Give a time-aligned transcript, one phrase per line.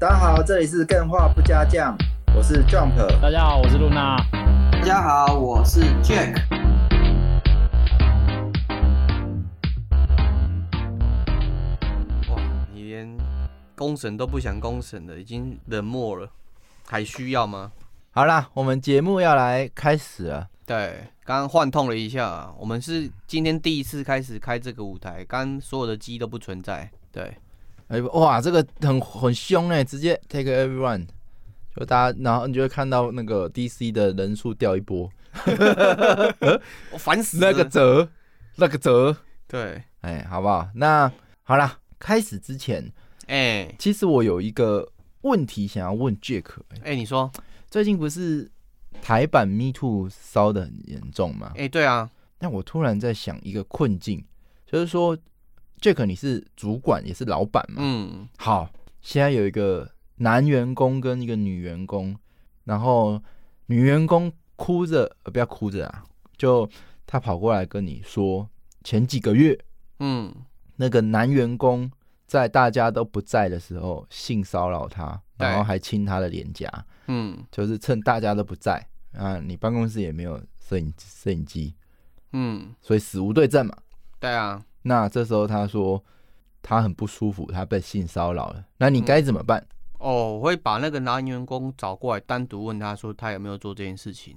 [0.00, 1.98] 大家好，这里是更画不加酱，
[2.32, 2.94] 我是 Jump。
[3.20, 4.16] 大家好，我是露娜。
[4.70, 6.36] 大家好，我是 Jack。
[12.30, 12.40] 哇，
[12.72, 13.18] 你连
[13.74, 16.30] 公审都不想公审了，已经冷漠了，
[16.86, 17.72] 还需要吗？
[18.12, 20.48] 好啦，我们节目要来开始了。
[20.64, 26.88] 对，刚刚换痛了一下，我们是今天第一次开始开这个舞台，刚刚所有的鸡都不存在。
[27.10, 27.36] 对，
[27.88, 31.06] 哎哇，这个很很凶哎，直接 take everyone，
[31.76, 35.10] 就大家，然后你就会看到那个 DC 的人数掉一波，
[36.92, 37.50] 我烦死了。
[37.50, 38.08] 那个折，
[38.56, 40.68] 那个折，对，哎，好不好？
[40.74, 41.10] 那
[41.42, 42.90] 好啦，开始之前，
[43.26, 44.88] 哎，其实我有一个
[45.22, 46.44] 问题想要问 Jack，
[46.82, 47.30] 哎，你说，
[47.70, 48.50] 最近不是？
[49.00, 51.52] 台版 Me Too 烧的很严重吗？
[51.54, 52.10] 哎、欸，对啊。
[52.36, 54.24] 但我突然在想一个困境，
[54.66, 55.16] 就是说
[55.80, 57.76] ，Jack，你是主管也是老板嘛？
[57.78, 58.28] 嗯。
[58.36, 62.16] 好，现在有一个男员工跟一个女员工，
[62.64, 63.20] 然后
[63.66, 66.04] 女员工哭着，呃，不要哭着啊，
[66.36, 66.68] 就
[67.06, 68.48] 他跑过来跟你说，
[68.84, 69.58] 前几个月，
[70.00, 70.34] 嗯，
[70.76, 71.90] 那个男员工
[72.26, 76.68] 在大家都不在的时候性骚扰他，然后还亲他的脸颊。
[77.06, 81.74] 嗯，就是趁大家都不在啊，你办公室也没有摄影摄影机，
[82.32, 83.74] 嗯，所以死无对证嘛。
[84.20, 86.02] 对啊，那这时候他说
[86.62, 89.60] 他很不舒服，他被性骚扰了，那你该怎么办？
[89.60, 89.74] 嗯。
[89.98, 94.36] 哦，我会把那个男员工找过来，单独问他说他有没有做这件事情。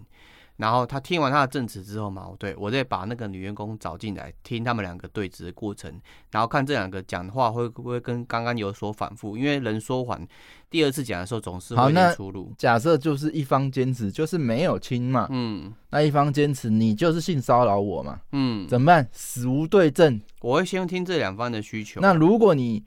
[0.62, 5.92] 然后他听完他的证词之后嘛，对，我再把那个女员工找进来，听他们两个对质的过程，
[6.30, 10.26] 然后看这两个讲的话会不会跟刚刚有所反复，因为人说谎，
[10.70, 12.54] 第二次讲的时候总是会有出入。
[12.60, 19.10] 假设就是一方坚持就是没有亲嘛，嗯，那一方坚持你就是性骚扰我嘛，嗯，怎么办？
[19.12, 22.00] 死无对证，我会先听这两方的需求。
[22.00, 22.86] 那如果你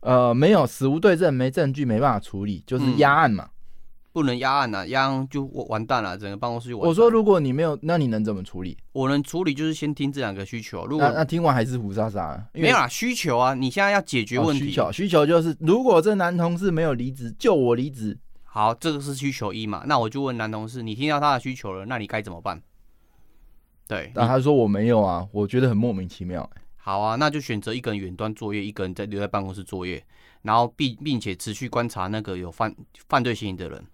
[0.00, 3.44] 呃没有死无对证，没证据，没办法处理，就是压案嘛。
[3.44, 3.56] 嗯
[4.12, 6.88] 不能压案呐，压案就完蛋了，整个办公室就完蛋。
[6.88, 8.76] 我说，如果你没有，那你能怎么处理？
[8.92, 10.86] 我能处理就是先听这两个需求。
[10.86, 12.44] 如果那，那听完还是胡莎莎？
[12.52, 14.62] 没有啦，需求啊，你现在要解决问题。
[14.62, 18.18] 哦、需求需求就是，如果这男同事没有离职，就我离职。
[18.42, 19.84] 好，这个是需求一嘛？
[19.86, 22.60] 那我就问男同事，你听到他的需求了，那你该怎么办？
[23.86, 26.48] 对，那他说我没有啊，我觉得很莫名其妙。
[26.76, 30.02] 好啊，那就选择一个人远端作业，一个人在留在办公室作业，
[30.42, 32.74] 然后并并且持续观察那个有犯
[33.08, 33.84] 犯罪嫌疑的人。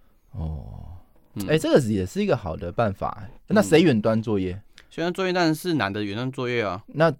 [1.36, 3.22] 哦，哎、欸，这个也是一个好的办法。
[3.48, 4.48] 那谁远端作业？
[4.48, 4.62] 远、嗯、
[4.96, 6.82] 端作业当然是男的远端作业啊。
[6.88, 7.12] 那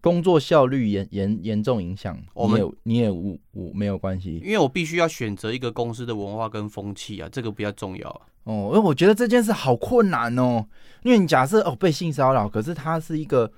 [0.00, 8.20] 工作效率严严严重影响，我们你也无无没有关系，因为我必须要选择一个公司的文化跟风气啊，这个比较重要、啊。
[8.42, 10.66] 哦，因为我觉得这件事好困难哦，
[11.02, 13.50] 因为你假设哦被性骚扰，可是它是一个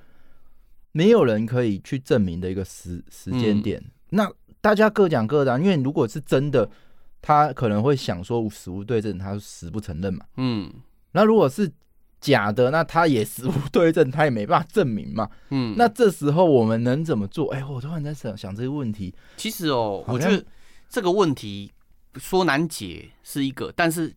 [0.92, 6.68] 没有人可以去证明的一个时时间点、嗯，那大家各讲各的、啊，因为如果是真的。
[7.26, 10.25] 他可能会想说死无对证，他死不承认嘛。
[10.37, 10.72] 嗯，
[11.10, 11.69] 那如果是
[12.20, 15.28] 假的，那他也死无对证，他也没办法证明嘛。
[15.50, 17.53] 嗯，那这时候我们能怎么做？
[17.53, 19.12] 哎、欸，我突然在想想这个问题。
[19.37, 20.47] 其实哦，我觉得
[20.88, 21.72] 这个问题
[22.14, 24.14] 说难解是一个，但是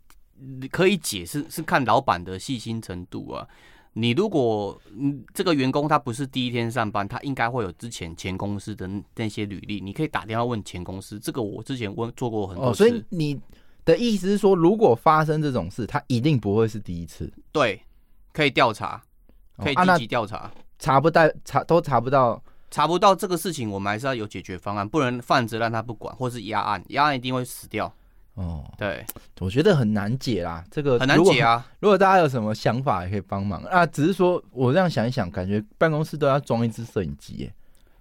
[0.69, 3.47] 可以解是是看老板的细心程度啊。
[3.93, 11.19] 你如果嗯这个员工他不是第一天上班，他应该会有之前前公司的那些履历，你可以打电话问前公司。
[11.19, 12.83] 这个我之前问做过很多次。
[12.83, 13.39] 哦，所以你
[13.83, 17.31] 的意思是说，如果发生这种事，他一定不会是第一次。
[17.51, 17.81] 对，
[18.31, 19.01] 可以调查，
[19.57, 20.37] 可以积极调查。
[20.37, 27.91] 哦啊、查不到，查都查不到，查不到这个事情，我们还是要有解决方案，不能放着让他不管，或是压案，压案一定会死掉。
[28.35, 29.05] 哦，对，
[29.39, 31.67] 我觉得很难解啦，这个很难解啊。
[31.81, 33.85] 如果大家有什么想法，也可以帮忙啊。
[33.85, 37.53] 只是说我这样想一想，感觉办公室都要装一支摄影机耶。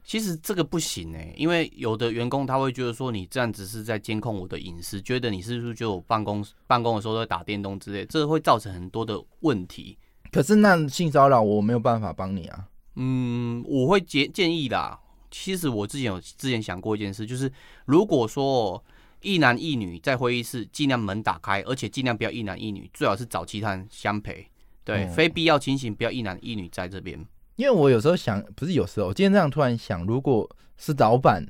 [0.04, 9.98] 其实这个不行哎，因为有的员工他会觉得说你这样只是在监控我的隐私，觉得你是不是就办公办公的时候在打电动之类，这会造成很多的问题。
[10.30, 12.64] 可是那性骚扰我没有办法帮你啊。
[12.94, 14.98] 嗯，我会建建议啦。
[15.32, 17.52] 其实我之前有之前想过一件事，就是
[17.86, 18.81] 如果说。
[19.20, 24.47] 一男一女在会议室，尽量门打开，而且尽量不要一男一女，最好是找其他人相陪。
[24.85, 27.19] 对，哦、非必要情形不要一男一女在这边。
[27.56, 31.44] 因为我有时候想，不是有时候，我今天这样突然想，如果是老板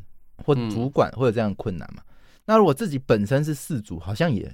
[0.44, 2.14] 或主管会有这样困难嘛、嗯？
[2.46, 4.50] 那如果自己本身是事主，好像也，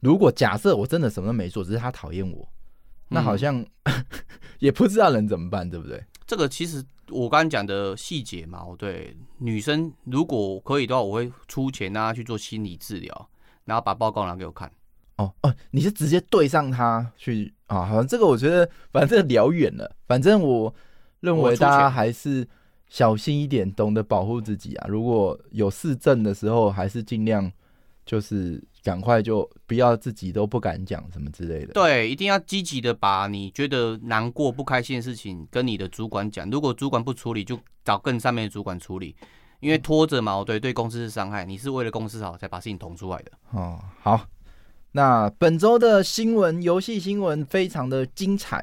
[0.00, 2.48] 如果假设我真的什么都没做，只是他讨厌我，
[3.08, 4.04] 那好像、嗯、
[4.60, 6.04] 也不知道能怎么办，对不对？
[6.26, 6.84] 这个其实。
[7.12, 13.28] 我刚刚讲的细节嘛，对女生如果可以的话，我会出钱让她去做心理治疗，
[13.64, 14.70] 然后把报告拿给我看。
[15.16, 17.84] 哦哦，你是直接对上她去啊？
[17.84, 19.94] 好像这个我觉得，反正聊远了。
[20.06, 20.74] 反正我
[21.20, 22.48] 认为大家还是
[22.88, 24.86] 小心一点，懂得保护自己啊。
[24.88, 27.50] 如果有事证的时候，还是尽量
[28.04, 31.72] 就是赶快就不要自己都不敢讲什么之类的。
[31.72, 36.48] 对，一定要积极的把你觉得难过、不开心的事情跟你的主管讲。
[36.50, 39.14] 如果主管不处理，就找更上面的主管处理。
[39.60, 41.44] 因为拖着嘛，对，对公司是伤害。
[41.44, 43.30] 你是为了公司好才把事情捅出来的。
[43.52, 44.26] 哦，好，
[44.90, 48.60] 那本周的新闻，游戏新闻非常的精彩，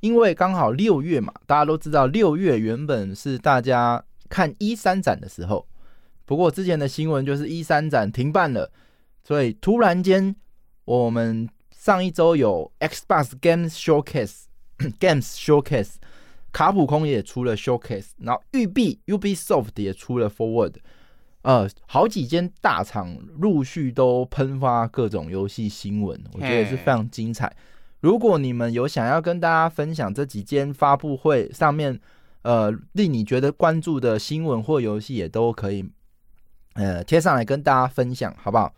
[0.00, 5.66] 因为刚好六月嘛，大家都知道六月原本是大家看一三展的时候，
[6.24, 8.72] 不过之前的新闻就是一三展停办了，
[9.28, 10.34] 所以突然间
[10.86, 15.96] 我们上一周有 Xbox Games Showcase，Games Showcase。
[16.50, 20.76] 卡普空也出了 Showcase，然后育碧 Ubisoft 也出了 Forward，
[21.42, 27.54] 呃，好几间大厂陆续都喷发各种游戏新闻，我觉得也是非常精彩。
[28.00, 32.00] 如果你们有想要跟大家分享这几间发布会上面，
[32.40, 35.84] 呃，令你觉得关注的新闻或游戏，也都可以，
[36.72, 38.74] 呃，贴上来跟大家分享，好不好？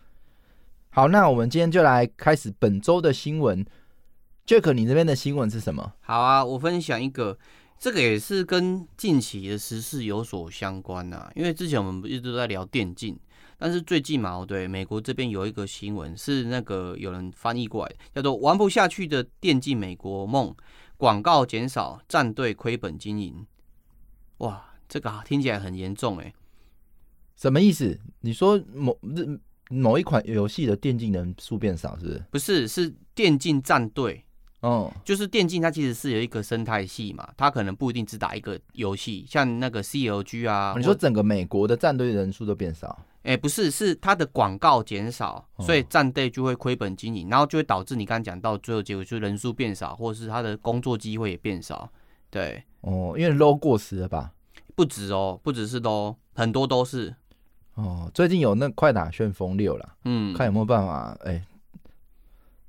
[0.92, 3.64] 好，那我们今天就来开始本周的新闻。
[4.44, 5.92] Jack，你这边的新闻是什么？
[6.00, 7.38] 好啊，我分享一个。
[7.78, 13.19] 这个也是跟近期的时事有所相关呐、啊，因为之前我们一直都在聊电竞，
[13.56, 20.54] 但是最近嘛，对，美国这边有一个新闻是那个有人翻译过来，叫做“玩不下去的电竞美国梦”，
[20.98, 23.46] 广告减少，战队亏本经营。
[24.38, 26.34] 哇，这个听起来很严重哎，
[27.36, 27.98] 什么意思？
[28.20, 28.98] 你说某
[29.70, 32.25] 某一款游戏的电竞人数变少，是不是？
[32.32, 34.22] 不是，是电竞战队。
[34.61, 40.75] 哦，就是电竞，它其实是有一个生态系嘛，它可能不一定只打一个游戏，像那个 CLG 啊。
[40.76, 42.88] 你说整个美国的战队人数都变少？
[43.22, 51.90] 哎、欸，不是，是它的广告减少，所以战队就会亏本经营，然后就会导致你刚刚讲到最后结果，就是人数变少，或者是他的工作机会也变少。
[52.28, 54.31] 对，哦，因为 low 过时了吧？
[54.75, 57.14] 不止哦，不只是 low，很多都是。
[57.82, 61.44] 哦，最近有那快打旋风六了，嗯，看有没有办法，哎、欸。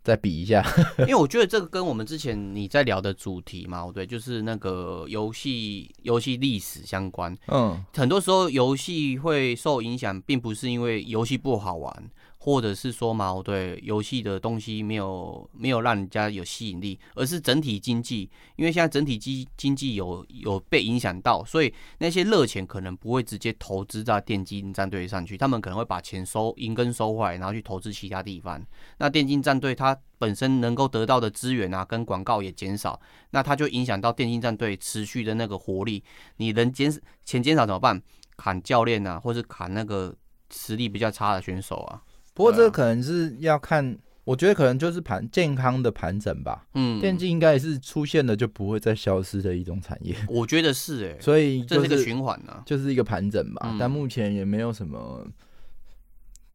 [0.04, 0.66] 再比一下，
[0.98, 7.38] 因为我觉得这个跟我们之前你在聊的主题嘛，对，就是那个游戏游戏历史相关。
[7.50, 12.12] 嗯，很多时候游戏会受影响，并不是因为游戏不好玩。
[12.44, 28.60] 或者是说嘛，对游戏的东西没有没有让人家有吸引力，而是整体经济，因为现在整体经经济有有被影响到，所以那些热钱可能不会直接投资在电竞战队上去，他们可能会把钱收银根收回来，然后去投资其他地方。
[28.98, 33.00] 那电竞战队它本身能够得到的资源啊，跟广告也减少，
[33.30, 36.04] 那它就影响到电竞战队持续的那个活力。
[36.38, 36.92] 你人减
[37.24, 38.02] 钱减少怎么办？
[38.36, 40.16] 砍教练啊，或是砍那个
[40.52, 42.02] 实力比较差的选手啊。
[42.34, 46.66] 不过这个可能是要看，我觉得可能就是盘健康的盘整吧。
[46.74, 50.16] 嗯，电竞应该也是出现了就不会再消失的一种产业。
[50.28, 53.76] 我觉得是哎，所以这是一个循环呢，就是一个盘整吧。
[53.80, 55.28] 但目前也没有什么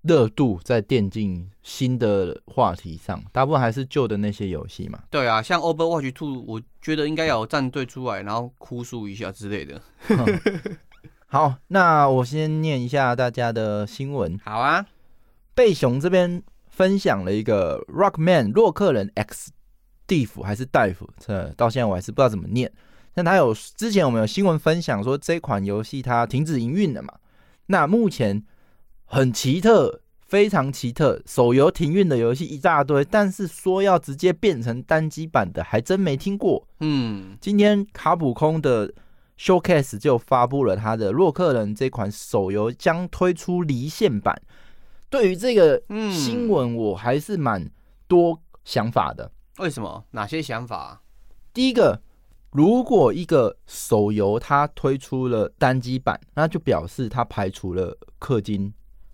[0.02, 5.00] 热度在电竞新的话题上，大部分还是旧的那些游戏嘛。
[5.11, 9.82] 对啊，像 Overwatch Two，我觉得应该要有战队出来，然后哭诉一下之类的。
[11.29, 14.38] 好，那我先念一下大家的新闻。
[14.43, 14.87] 好啊。
[15.56, 19.50] 贝熊这边分享了一个 Rockman 洛克人 X
[20.06, 22.70] 蒂夫还是戴夫，这到现在我还是不知道怎么念。
[23.14, 27.14] 但他有之前我们有新闻分享说这款游戏它停止营运了嘛？
[27.69, 28.44] 那目前
[29.06, 36.69] 很奇特，非常奇特，手游停运的游戏一大堆，但是说要直接变成单机版的还真没听过。
[36.81, 38.93] 嗯，今天卡普空的
[39.39, 44.39] Showcase 就发布了他的洛克人这款手游将推出离线版。
[45.08, 47.70] 对于这个新闻，我还是蛮
[48.08, 49.31] 多想法的。
[49.58, 50.05] 为什么？
[50.10, 51.03] 哪些想法？
[51.53, 52.01] 第一个，
[52.51, 58.72] 如果一个手游它推出了单机版，那就表示它排除了氪金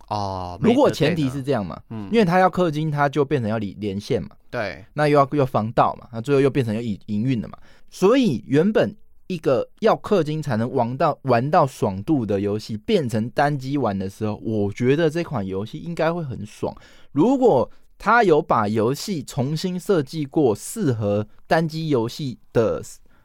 [0.08, 0.58] 哦。
[0.62, 7.58] 如果前提是这样嘛，嗯，因为它要氪金，它就变成要连连线嘛，对，那又要又防盗嘛，那最后又变成要营营运了嘛。
[7.90, 8.96] 所以原本。
[9.32, 16.74] 一个要氪金才能玩到玩到爽度的游戏，变成单机玩的时候，我觉得这款游戏应该会很爽。
[17.12, 22.82] 如果他有把游戏重新设计过，适合单机游戏的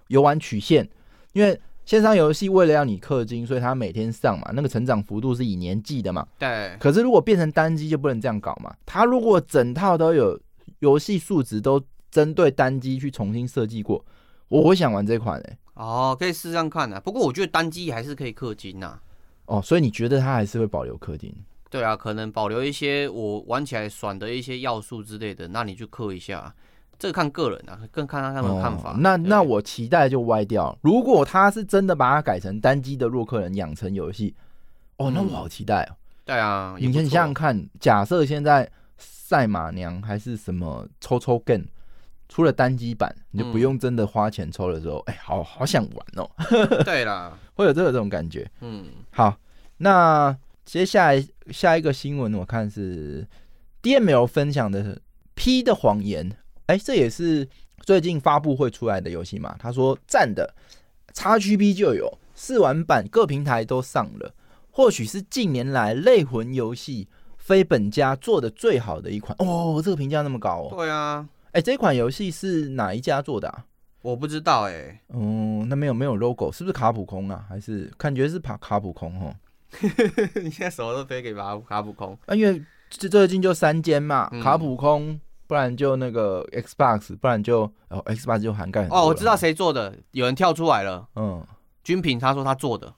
[0.07, 0.87] 游玩曲线，
[1.33, 6.27] 因为线上游戏为了要你氪金，所以他每天上嘛，那个成长幅度是以年计的嘛。
[6.37, 6.75] 对。
[6.79, 8.71] 可是如果变成单机就不能这样搞嘛。
[8.85, 10.39] 他如果整套都有
[10.79, 14.05] 游戏数值都针对单机去重新设计过，
[14.47, 15.57] 我会想玩这款诶、欸。
[15.77, 16.99] 哦，可以试试看啊。
[16.99, 18.99] 不过我觉得单机还是可以氪金呐。
[19.45, 21.33] 哦，所以你觉得它还是会保留氪金？
[21.69, 26.53] 对啊，可能保留一些我玩起来爽的一些要素之类的，那你就氪一下。
[26.99, 28.93] 这个看个人啊，更看他他们的看法。
[28.93, 30.75] 哦、那那我期待就歪掉。
[30.81, 34.33] 如果他是真的把它改成单机的洛克人养成游戏，
[34.95, 35.91] 哦，那我好期待哦。
[35.91, 38.67] 嗯、对啊，你先想想看，假设现在
[38.97, 41.65] 赛马娘还是什么抽抽 game
[42.29, 46.29] 出了单机版，你就不用真的花钱抽的时候，哎、嗯欸，好好想玩哦。
[46.83, 48.49] 对啦，会有这个这种感觉。
[48.61, 49.37] 嗯，好，
[49.77, 53.25] 那接下来下一个新闻，我看是
[53.81, 54.83] DML 分享的
[55.35, 56.29] 《P 的谎言》。
[56.65, 57.47] 哎，这也是
[57.81, 59.55] 最近发布会出来的游戏嘛？
[59.57, 60.53] 他说赞的
[61.13, 64.33] ，XGP 就有试玩版，各平台都上了，
[64.69, 67.07] 或许是近年来类魂游戏
[67.37, 69.81] 非本家做的最好的一款哦。
[69.81, 70.75] 这个评价那么高哦？
[70.75, 73.65] 对啊，哎，这款游戏是哪一家做的啊？
[74.01, 75.01] 我不知道哎。
[75.07, 77.45] 哦，那没有没有 logo，是不是卡普空啊？
[77.49, 79.35] 还是感觉是卡卡普空哦？
[80.41, 82.17] 你现在什么都推给卡卡普空？
[82.25, 85.19] 啊，因为这最近就三间嘛，嗯、卡普空。
[85.47, 88.85] 不然就那个 Xbox，不然就哦 Xbox 就涵盖。
[88.89, 91.07] 哦，我知道谁做的，有人跳出来了。
[91.15, 91.41] 嗯，
[91.85, 92.93] 军平他说他做的。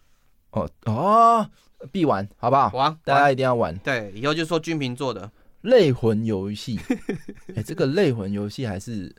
[0.50, 1.48] 哦哦，
[1.92, 2.72] 必玩好不好？
[2.74, 3.78] 玩，大家一定要玩。
[3.78, 5.30] 对，以后就说军平做的
[5.62, 6.80] 类魂游戏。
[7.50, 9.14] 哎、欸，这个类魂游戏还是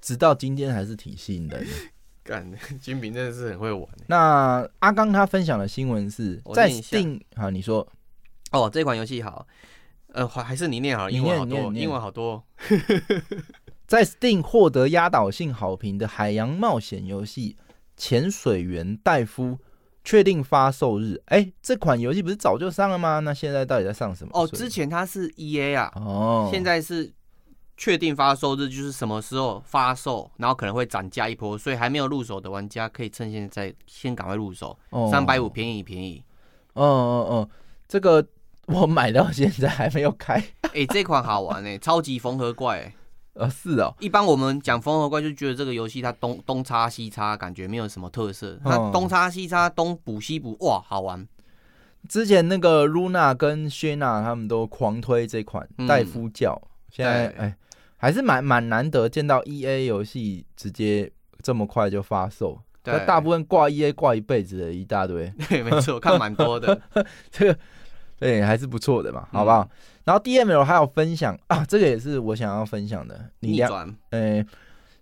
[0.00, 1.66] 直到今天还是挺吸引人的。
[2.22, 2.50] 干，
[2.80, 3.88] 金平真的是很会玩。
[4.08, 7.86] 那阿刚他分享的新闻是在 Steam，好，你说。
[8.52, 9.46] 哦，这款游戏好。
[10.12, 12.42] 呃，还还是你念好了，英文好多，英文好多。
[13.86, 17.56] 在 Steam 获得压倒性好评的海洋冒险游戏
[17.96, 19.44] 《潜水员戴夫》
[20.06, 21.20] 确定发售日。
[21.26, 23.18] 哎、欸，这款游戏不是早就上了吗？
[23.18, 24.30] 那现在到底在上什么？
[24.32, 27.12] 哦，之前它是 EA 啊，哦，现在是
[27.76, 34.78] 确定发售日，就是什么时候发售，然后可能会涨价一波，所以还没有入手的玩家可以趁现在先赶快入手，
[35.10, 36.24] 三百五便宜便宜。
[36.72, 37.48] 哦哦哦，
[37.86, 38.26] 这个。
[38.68, 42.92] 我买到现在还没有开，哎、欸，这款好玩哎、欸，超级缝合怪、
[43.50, 43.92] 是哦。
[44.00, 48.58] 一般我们讲缝合怪就觉得这个游戏它东东插西插，感觉没有什么特色。
[48.64, 51.26] 它东插西插，东补西补，哇，好玩。
[52.08, 57.54] 之前那个 Luna 跟 Shena 他们都狂推这款戴夫教，嗯、现在哎、欸，
[57.96, 61.10] 还是蛮蛮难得见到 EA 游戏直接
[61.42, 62.58] 这么快就发售。
[62.82, 65.28] 对，大部分挂 EA 挂一辈子的一大堆。
[65.48, 66.80] 对，没错，看蛮多的
[67.32, 67.58] 这个。
[68.18, 69.62] 对，还是不错的嘛，好不好？
[69.62, 69.68] 嗯、
[70.06, 73.28] 然后 DML 还有分享啊，这个也是我想要分享的。
[73.40, 74.46] 逆转，呃，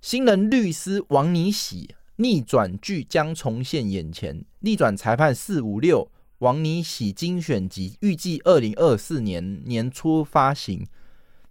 [0.00, 10.86] 新人律师王尼喜逆转剧将重现眼前，逆转裁判四五六王尼喜精选集预计二零二四年年初发行，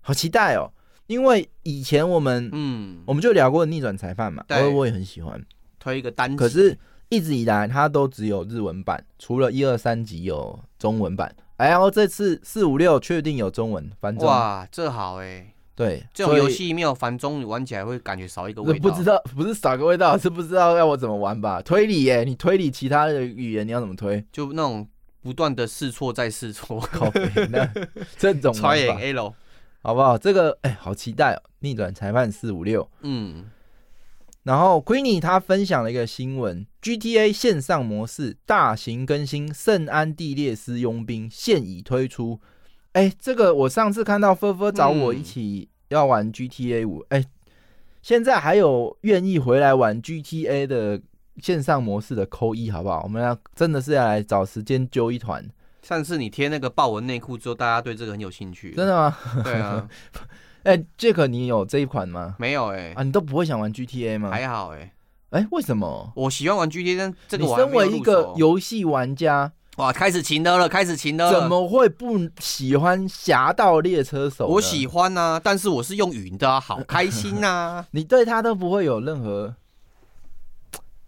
[0.02, 0.74] 好期待哦！
[1.06, 5.40] 因为以前我们嗯，我们就聊过逆转裁判嘛，对，我也很喜欢
[5.80, 6.76] 推一个单，可是
[7.10, 11.32] 一直以来它都只有日文版，除了一二三集有中文版。
[11.70, 15.53] 然后这次四五六确定有中文繁中，哇，这好哎、欸！
[15.75, 18.89] 对，这种游戏没有繁中，玩起来会感觉少一个味道。
[18.89, 21.62] 不知道，不是少个味道，是不知道要我怎么玩吧？
[21.62, 24.24] 推理耶，你推理其他的语言你要怎么推？
[24.32, 24.88] 就那种
[25.22, 27.12] 不断的试错再试错，靠
[27.50, 27.67] 那
[28.17, 29.34] 这种 try and error
[29.82, 30.17] 好不好？
[30.17, 31.41] 这个哎，好期待哦！
[31.60, 33.46] 逆转裁判四五六，嗯。
[34.44, 42.42] 然后 Queenie 他分享了一个新闻：GTA 线上模式大型更新，圣安地列斯佣兵现已推出。
[42.92, 47.26] 哎，这个我上次看到芬芬找我一起要玩 GTA 五，哎，
[48.02, 51.02] 现在还有愿意回来玩 GTA 的
[51.38, 53.02] 线上模式的扣一，好不好？
[53.04, 55.44] 我们要真的是要来找时间揪一团。
[55.82, 58.72] 上次你贴那个豹纹内裤之后，大家对这个很有兴趣。
[58.72, 59.18] 真的吗？
[59.44, 59.88] 对啊。
[60.63, 62.36] 哎，Jack，你有这一款吗？
[62.39, 64.29] 没有哎、欸，啊，你都不会想玩 GTA 吗？
[64.32, 64.91] 还好哎、欸，
[65.32, 66.12] 哎、欸，为什么？
[66.15, 74.46] 我喜欢玩 GTA，但这个我你身为一个游戏玩家，哇，开始情的了，开始情的了，怎么会不喜欢《侠盗猎车手》？
[74.48, 77.88] 我喜欢啊，但是我是用云的啊，好开心呐、啊！
[77.91, 79.53] 你对他都不会有任何。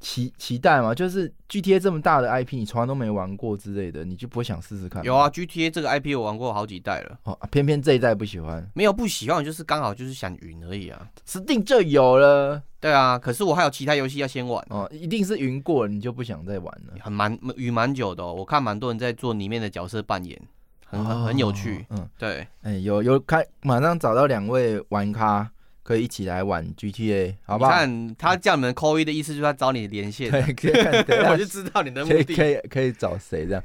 [0.05, 5.03] 期期待嘛，就是 GTA 这么大的 IP，你从来都没玩过之类的，你就不会想试试看？
[5.03, 8.63] 有啊，GTA 这个 IP 我玩过好几代了，哦，偏偏这一代不喜欢。
[8.75, 11.09] 没有不喜欢，就是刚好就是想云而已啊。
[11.27, 16.93] Steam 就有了，对啊，可是我还有其他游戏要先玩哦，一定是云过了你就不想再玩了。
[16.99, 20.39] 很蛮云蛮久的、哦，我看蛮多人在做里面的角色扮演，
[20.85, 21.79] 很很很有趣。
[21.89, 25.49] 哦、嗯，对，哎、欸，有有开，马上找到两位玩咖。
[25.85, 27.69] 可以一起来玩 GTA，好不好？
[27.69, 30.31] 你看他叫你们扣一的意思，就是他找你连线。
[30.31, 32.35] 对，可以看， 我就知道你的目的。
[32.35, 33.63] 可以可以找谁这样？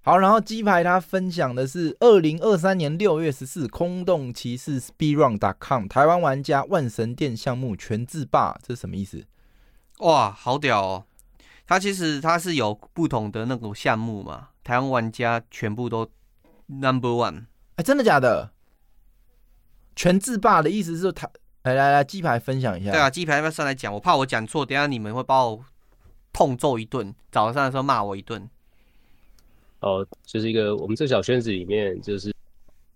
[0.00, 9.26] 好，然后鸡排他分享的是二零二三年六月十四，空洞骑士 Speedrun.com 台湾玩家万神殿项目全自霸，这是什么意思？
[9.98, 11.04] 哇，好屌哦！
[11.66, 16.10] 他其实他是有不同的那个项目嘛，台湾玩家全部都
[16.68, 17.44] Number One。
[17.76, 18.52] 哎，真的假的？
[19.94, 21.28] 全自霸的意思是他。
[21.74, 22.90] 来来来，鸡排分享一下。
[22.90, 23.92] 对啊，鸡排要不要上来讲？
[23.92, 25.64] 我怕我讲错，等下你们会把我
[26.32, 28.48] 痛揍一顿，早上的时候骂我一顿。
[29.80, 32.34] 哦，就是一个我们这小圈子里面，就是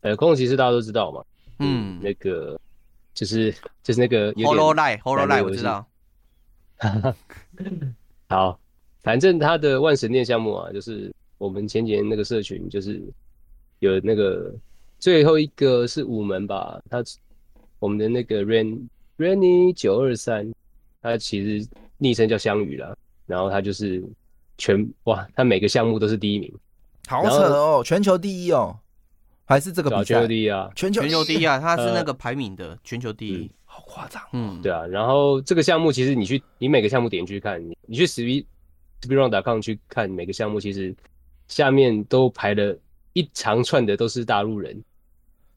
[0.01, 1.25] 呃，空洞骑士大家都知道嘛。
[1.59, 2.59] 嗯，那个
[3.15, 5.87] 就是就是那个 Hololive，Hololive 我知道。
[8.29, 8.59] 好，
[9.03, 13.01] 反正他的万神殿项目啊，就是我们前几年那个社群，就是
[13.79, 14.53] 有那个
[14.99, 17.01] 最后一个是五门吧，他
[17.83, 18.87] 我们的那个 Rain
[19.19, 20.49] Rainy 九二三，
[21.03, 22.95] 他其实昵称叫香鱼啦，
[23.27, 24.01] 然后他就是
[24.57, 26.55] 全哇，他每个项目都是第一名，
[27.09, 28.79] 好扯哦，全球第一哦，
[29.45, 33.37] 还是这个比赛全球第一啊，全球全球第一啊，他是那个排名的全球第一。
[33.37, 38.45] 嗯好夸张，嗯，对啊，然后这个项目其实你去，你每个项目点去看，你你去 speed
[39.01, 40.95] speedrun.com 去看每个项目，其实
[41.49, 42.79] 下面都排了
[43.15, 44.79] 一长串的都是大陆人。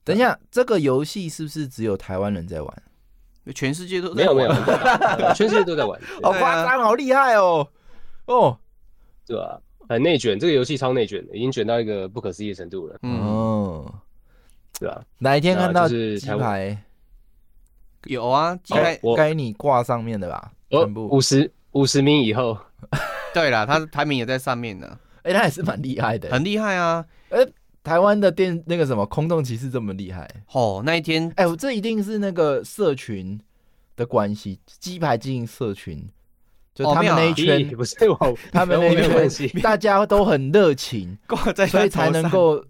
[0.05, 2.83] 等一下，这个游戏是不是只有台湾人在玩？
[3.53, 4.49] 全世界都没有没有，
[5.35, 7.67] 全世界都在玩，好夸张，好厉害哦，
[8.25, 8.57] 哦，
[9.25, 9.59] 对吧？
[9.87, 12.97] 很内卷，这个游戏超内卷的，已经卷到一个不可思议的程度了。
[13.03, 13.85] 嗯，
[14.79, 15.03] 对吧？
[15.19, 16.75] 哪一天看到鸡排？
[18.05, 20.51] 有啊，鸡排该你挂上面的吧？
[20.71, 22.57] 全部五十五十名以后，
[23.33, 24.97] 对了，他排名也在上面呢。
[25.21, 27.05] 哎，他也是蛮厉害的，很厉害啊！
[27.29, 27.39] 哎，
[27.85, 30.27] 台湾的电那个什么空洞骑士这么厉害。
[30.51, 33.39] 哦，那一天哎，我这一定是那个社群
[33.95, 36.03] 的关系，鸡排经营社群，
[36.73, 38.95] 就他们那一圈不是我，他们那一
[39.29, 41.15] 圈大家都很热情，
[41.69, 42.65] 所以才能够。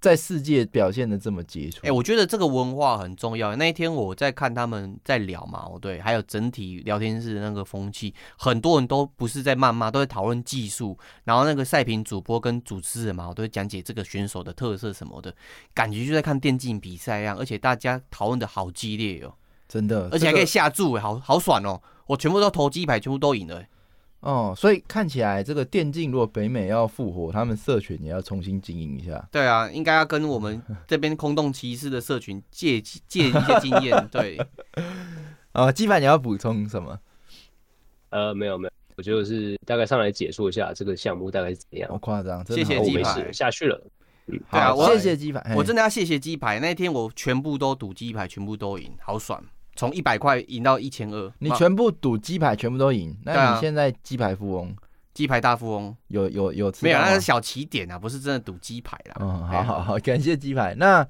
[0.00, 3.56] 在世界表现的这么杰出，哎，我觉得这个文化很重要。
[3.56, 10.96] 那一天我在看他们在聊嘛，对，还有整体聊天室的那个风气，很多人都不是在谩骂，都在讨论技术。
[11.24, 15.34] 然后那个赛评主播跟主持人嘛，我都会讲解这个选手的特色什么的，
[15.74, 17.36] 感觉就在看电竞比赛一样。
[17.36, 19.34] 而且大家讨论的好激烈哦，
[19.66, 21.82] 真的，而且还可以下注，好好爽哦！
[22.06, 23.64] 我全部都投鸡排，全部都赢了。
[24.20, 29.28] 哦，所以看起来这个电竞如果北美要复活，他们社群也要重新经营一下。
[29.30, 34.08] 对啊，应该要跟我们 这边空洞骑士的社群借借一些经验。
[34.10, 34.36] 对，
[35.52, 36.98] 啊， 鸡排你要补充什么？
[38.10, 41.88] 呃，没有没有，我觉得是大概上来解说一下这个项目大概是怎样。
[41.88, 43.80] 好夸张，谢谢鸡排，下去了。
[44.26, 46.58] 嗯，对啊，我谢谢鸡排，我真的要谢谢鸡排。
[46.58, 49.40] 那天我全部都赌鸡排，全部都赢，好爽。
[49.78, 54.74] 从一百块赢到一千二，你全部赌鸡排全部都赢，那你现在鸡排富翁、
[55.14, 56.98] 鸡排大富翁有有有没有？
[56.98, 59.14] 那是小起点啊，不是真的赌鸡排啦。
[59.20, 60.74] 嗯，好好好，感谢鸡排。
[60.74, 61.06] 那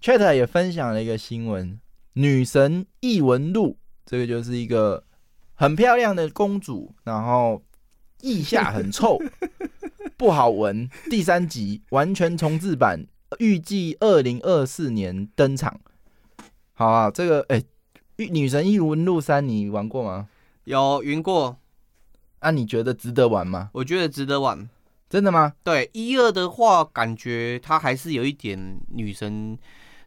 [0.00, 1.78] Chat 也分享了一个新闻，
[2.14, 5.04] 女神异闻录，这个就是一个
[5.52, 7.62] 很漂亮的公主，然后
[8.22, 9.20] 腋下很臭，
[10.16, 10.88] 不好闻。
[11.10, 13.06] 第三集完全重置版，
[13.38, 15.78] 预计二零二四年登场。
[16.72, 17.58] 好啊，这个哎。
[17.58, 17.64] 欸
[18.26, 20.28] 女神异闻录三，你玩过吗？
[20.64, 21.56] 有云过。
[22.40, 23.70] 啊，你觉得值得玩吗？
[23.72, 24.68] 我觉得值得玩。
[25.08, 25.52] 真的吗？
[25.62, 29.56] 对，一二的话，感觉它还是有一点女神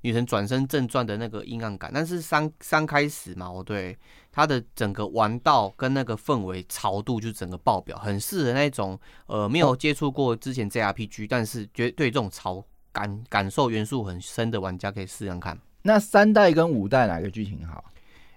[0.01, 1.89] 女神转身正传的那个阴暗感。
[1.93, 3.97] 但是三三开始嘛，我对
[4.29, 15.57] 它的整个玩道跟那个氛围潮度就整个爆表，很适合那种呃没有接触过之前 JRPG，、哦、但是绝对这种潮感感受元素很深的玩家可以试试看。
[15.83, 17.85] 那三代跟五代哪个剧情好？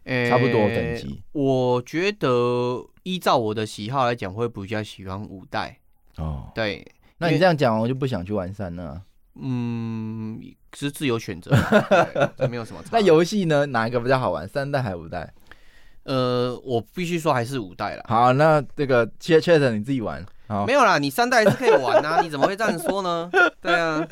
[0.05, 5.79] 差不多等级、欸，我觉得依照我的喜好来讲，会比较喜欢五代
[6.17, 6.51] 哦。
[6.55, 6.87] 对，
[7.19, 9.01] 那你这样讲，我就不想去玩三了。
[9.41, 10.39] 嗯，
[10.75, 11.51] 是自由选择，
[12.37, 12.91] 这没有什么差。
[12.93, 13.65] 那游戏呢？
[13.67, 14.47] 哪一个比较好玩？
[14.47, 15.33] 三代还是五代？
[16.03, 18.05] 呃，我必须说还是五代了。
[18.07, 20.25] 好，那这个切切的你自己玩。
[20.47, 22.21] 好，没有啦，你三代是可以玩啊。
[22.21, 23.31] 你怎么会这样说呢？
[23.63, 24.07] 对啊。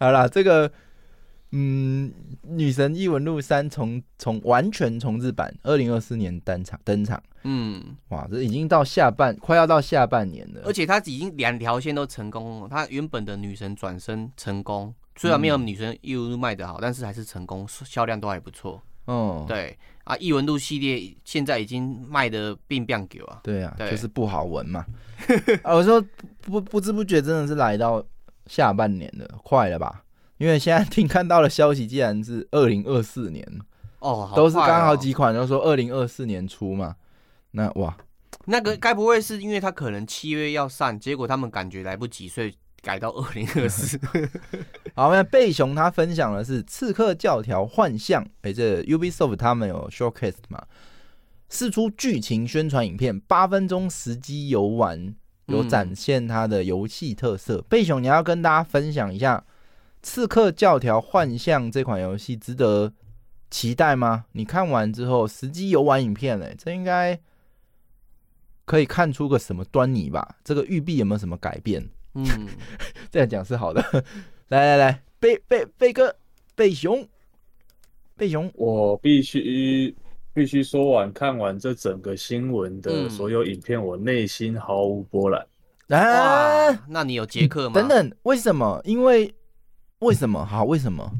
[0.00, 0.72] 好啦，这个。
[1.50, 7.22] 嗯，女神异闻录三重重完全重置版，二零二四年登场登场。
[7.44, 10.60] 嗯，哇，这已经到下半，快要到下半年了。
[10.66, 12.68] 而且它已经两条线都成功了。
[12.68, 18.82] 它原本的女神转身成功，虽然没有女神异闻录卖的好，但是还是成功，销量都还不错。
[19.06, 23.40] 哦，对啊，异闻录系列现在已经卖得变变狗啊。
[23.42, 24.84] 对啊，对就是不好闻嘛。
[25.64, 26.04] 啊，我说
[26.42, 28.04] 不不知不觉真的是来到
[28.44, 30.04] 下半年了，快了吧？
[30.38, 33.46] 因为现在听看到的消息，竟然是二零二四年
[33.98, 36.94] 哦，都是刚好几款都说二零二四年初嘛。
[37.50, 37.96] 那哇，
[38.44, 43.98] 那个该不会是因为他可能七月要上，结果他们感觉来不及，所以改到二零二四。
[44.94, 50.62] 好，那贝熊他分享的是《刺客教条：幻象》，哎，这 Ubisoft 他们有 showcase 嘛，
[51.48, 55.14] 释出剧情宣传影片，八分钟实机游玩，
[55.46, 57.60] 有展现它的游戏特色。
[57.68, 59.44] 贝熊，你要跟大家分享一下。
[60.08, 62.90] 刺客教条：幻象这款游戏值得
[63.50, 64.24] 期待吗？
[64.32, 67.20] 你看完之后，实际游玩影片嘞，这应该
[68.64, 70.36] 可以看出个什么端倪吧？
[70.42, 71.86] 这个玉璧有没有什么改变？
[72.14, 72.24] 嗯，
[73.12, 73.84] 这样讲是好的。
[74.48, 76.16] 来来来，贝贝贝哥，
[76.54, 77.06] 贝熊，
[78.16, 79.94] 贝熊，我必须
[80.32, 85.46] 必须说完看完这整个新闻的所有影片，嗯、我内心毫无波澜。
[85.90, 87.74] 啊，那你有杰克吗？
[87.74, 88.80] 等等，为什么？
[88.84, 89.34] 因为
[90.00, 90.44] 为什么？
[90.44, 91.10] 好，为什么？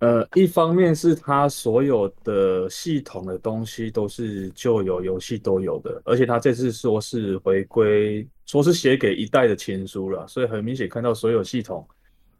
[0.00, 11.86] 呃，一方面是他所有的系统的东西都是旧有游戏都有的，而且他这次说是回归，说是写给一代的情书了，所以很明显看到所有系统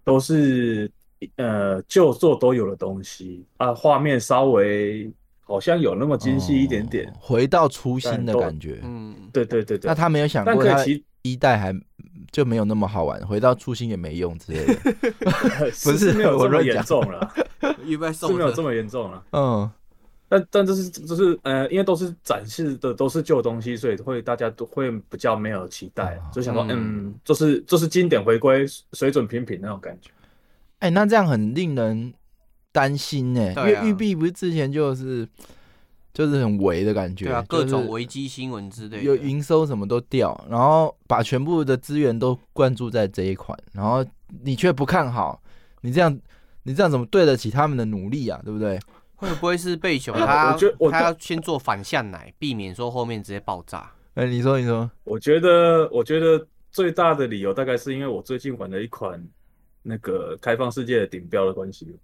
[0.02, 0.90] 都是
[1.36, 8.80] 呃旧作都有的东西啊，画面稍微好像有那么精细一点点，哦，回到初心的感觉。
[8.82, 9.88] 嗯，对对对对。
[9.88, 10.84] 那他没有想过他
[11.22, 11.74] 一代还
[12.30, 14.74] 就没有那么好玩，回到初心也没用之类的。
[15.84, 17.34] 不 是没有这么严重了。
[17.84, 19.70] 意外是没有这么严重了，嗯，
[20.28, 30.10] 但但这是这是呃，因为都是展示的都是旧东西，所以会大家都会比较没有期待，嗯、就想说嗯，这、就是就是经典回归，水准平平那种感觉。
[30.78, 32.12] 哎、欸，那这样很令人
[32.72, 35.28] 担心呢、欸，啊、因为玉碧不是之前就是
[36.12, 44.04] 就是很危的感觉，对啊，各种危机新闻之类的，有营收什么都掉，然后把全部的资源都灌注在这一款，然后
[44.42, 45.42] 你却不看好，
[45.80, 46.18] 你这样。
[46.64, 48.40] 你这样怎么对得起他们的努力啊？
[48.44, 48.78] 对不对？
[49.16, 50.56] 会不会是贝熊他
[50.92, 53.90] 他要先做反向奶，避免说后面直接爆炸？
[54.14, 59.20] 哎、欸，你说你说，我觉得我觉得最大的理由大概是因为我最近玩了一款
[59.82, 61.96] 那个开放世界的顶标的关系。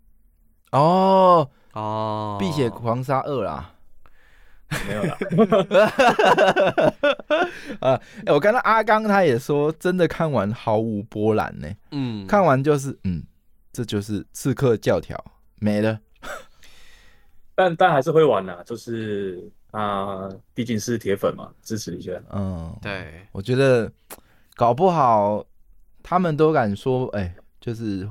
[0.72, 3.72] 哦哦，碧血狂杀二啦，
[4.86, 5.18] 没有了。
[7.80, 11.68] 啊，哎、欸，我看到阿刚他也说，真的看完毫无波澜呢。
[11.90, 13.22] 嗯，看完就是嗯。
[13.70, 15.16] 这就是刺客教条
[15.60, 16.00] 没了，
[17.54, 22.10] 但但还是会玩啊，就是啊，毕竟是铁粉嘛，支持一下。
[22.32, 23.88] 嗯，对，我觉得
[24.56, 25.46] 搞不好
[26.02, 28.08] 他们都敢说，哎，就是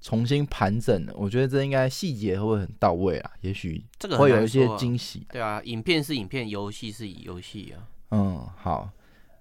[0.00, 1.12] 重新盘整了。
[1.16, 5.26] 我觉得这应该细节会很到位啊，也许这个会有一些惊喜。
[5.30, 7.82] 对啊，影片是影片，游戏是游戏啊。
[8.10, 8.90] 嗯，好。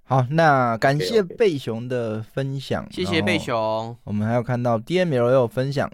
[0.09, 3.93] 好，那感谢贝熊的分享，谢谢贝熊。
[4.05, 5.91] 我们还有看到 DML 有分享，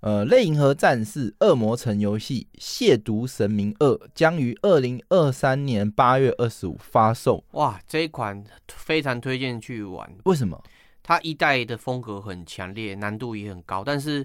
[0.00, 7.44] 呃，《类银河战士：恶魔城游戏亵渎神明二》将于二零二三年八月二十五发售。
[7.50, 10.10] 哇，这一款非常推荐去玩。
[10.24, 10.58] 为什么？
[11.02, 14.24] 它一代的风格很强烈，难度也很高，但是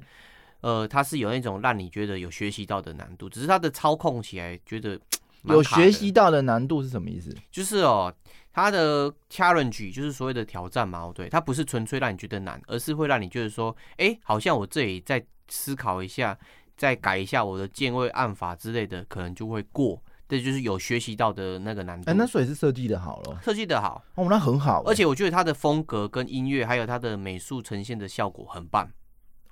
[0.61, 4.99] 呃，它是有那种让你觉得有学习到的难度，只是它的操控起来觉得
[5.43, 7.35] 有学习到的难度是什么意思？
[7.51, 8.13] 就是哦。
[8.53, 16.35] 它的 challenge 就是所谓的挑战嘛，对，它不是纯粹让你觉得难，而是会让你觉得说，哎、欸，好像我这里再思考一下，
[16.75, 20.01] 再改一下我的键位按法之类的，可能就会过。
[20.27, 22.09] 这就是有学习到的那个难度。
[22.09, 24.83] 哎、欸，那所以是设计的好了，设计的好哦，那很好。
[24.85, 28.89] 而且我觉得它的风格跟音乐，还有它的美术呈现的效果很棒。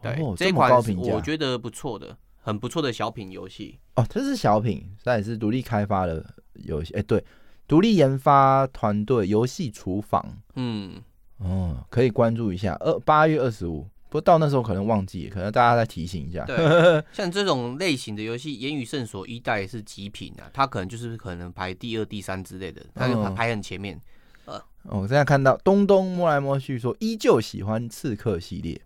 [0.01, 3.79] 对，哦、这款我觉得不错的，很不错的小品游戏。
[3.95, 6.93] 哦，这是小品，它也是独立开发的游戏。
[6.93, 7.23] 哎、欸，对。
[7.67, 11.01] 独立研发团队游戏厨房，嗯，
[11.39, 12.75] 哦，可以关注一下。
[12.79, 16.45] 二八月二十五，不过到那时候可能忘记，可能大家再提醒一下。
[16.45, 16.55] 对，
[17.11, 23.99] 像这种类型的游戏，《言语圣所》一代是极品啊，它可能就是可能排第二、第三之类的，它就排排很前面。
[24.45, 28.79] 呃、嗯，我现在看到东东摸来摸去说，依旧喜欢刺客系列，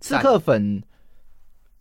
[0.00, 0.82] 刺客粉，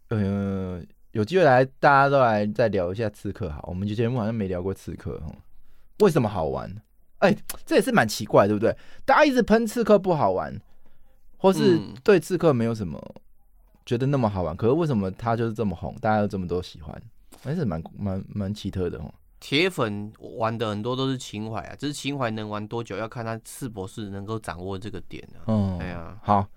[0.10, 0.80] 呃，
[1.14, 3.50] 有机会来，大家都来再聊一下刺客。
[3.50, 5.20] 好，我们节目好像没聊过刺客，
[6.02, 6.70] 为什么好玩？
[7.18, 8.78] 哎、欸，这也是蛮奇怪，对不对？
[9.06, 10.56] 大家一直喷刺客不好玩，
[11.42, 13.02] 或是对刺客没有什么
[13.86, 17.02] 觉得那么好玩，可是为什么他就是这么红，大家又这么多喜欢？
[17.42, 19.12] 还是蛮蛮蛮奇特的哦。
[19.40, 25.46] 铁粉玩的很多都是情怀啊，只是情怀能玩多久，要看他是不是能够掌握这个点呢、啊？
[25.48, 26.48] 嗯，哎呀，好，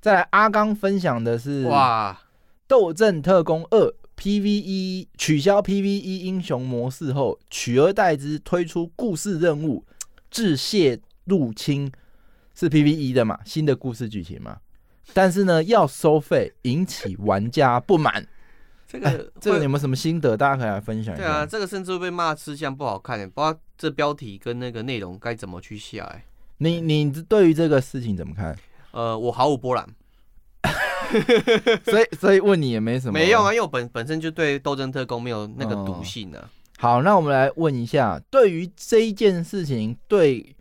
[0.00, 2.16] 再来阿刚分享的是哇，
[2.68, 3.88] 《斗阵特工二》。
[4.14, 9.84] PVE 取消 PVE 英雄模式后，取而代之推出故事任务
[10.30, 11.90] “致谢入侵”，
[12.54, 13.38] 是 PVE 的嘛？
[13.44, 14.58] 新的故事剧情嘛？
[15.12, 18.26] 但是呢， 要收费，引起玩家不满。
[18.86, 20.36] 这个、欸、这个你有没有什么心得？
[20.36, 21.22] 大家可以来分享一下。
[21.24, 26.04] 对啊，这个甚至会被骂吃相不好看，不知道这标题跟那个内容该怎么去下。
[26.04, 26.24] 哎，
[26.58, 28.54] 你你对于这个事情怎么看？
[28.90, 29.88] 呃，我毫无波澜。
[31.84, 36.38] 所以，所以问你也没什么，没用啊，因为我本本身就对斗争特工没有那个毒性呢。
[36.78, 40.54] 好，那我们来问一下，对于这一件事情，对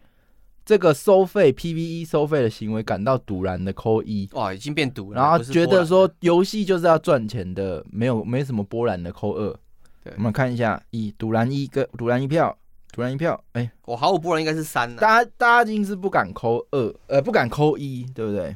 [0.71, 9.53] 这个收费 PVE 收费的行为感到赌然的扣一，哇，已经变赌了，然后觉得说游戏就是要赚钱的，没有没什么波澜的扣二。
[10.01, 12.57] 对我们看一下，一赌然一个赌然一票，
[12.93, 18.55] 赌然一票，哎、欸，我毫无波澜应该是三、啊，大家大家是不敢扣二，呃，不敢扣一，对不对？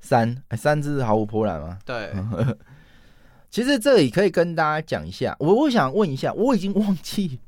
[0.00, 1.78] 三，哎、欸，三只是毫无波澜吗？
[1.86, 2.12] 对。
[3.48, 7.40] 其实这里可以跟大家讲一下，我我想问一下，我已经忘记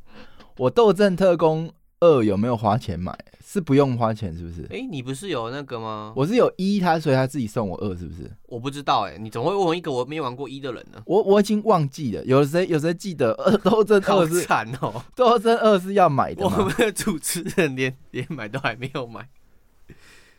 [0.56, 1.70] 我《斗阵特工
[2.04, 4.62] 二》有没有花钱买，是不用花钱是不是？
[4.64, 6.12] 哎、欸，你不是有那个吗？
[6.14, 8.30] 我是有一，他所以他自己送我二，是不是？
[8.46, 11.02] 我不知道哎、欸，你怎么会问我一个我没玩过一的人呢？
[11.06, 16.56] 我我已经忘记了，有谁有谁记得二《斗争二》是惨哦，《斗争二》是要买的吗？
[16.58, 19.28] 我们的主持人连 连买都还没有买。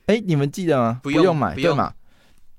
[0.06, 1.00] 哎、欸，你们记得吗？
[1.02, 1.94] 不用，买，不用对吗？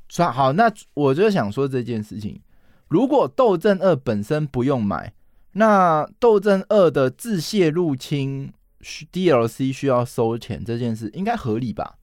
[0.08, 2.40] 算好，那我就想说这件事情。
[2.88, 5.12] 如果《斗争二》本身不用买，
[5.52, 11.98] 那《斗争二》的自卸入侵 DLC 需要收钱，这件事应该合理吧？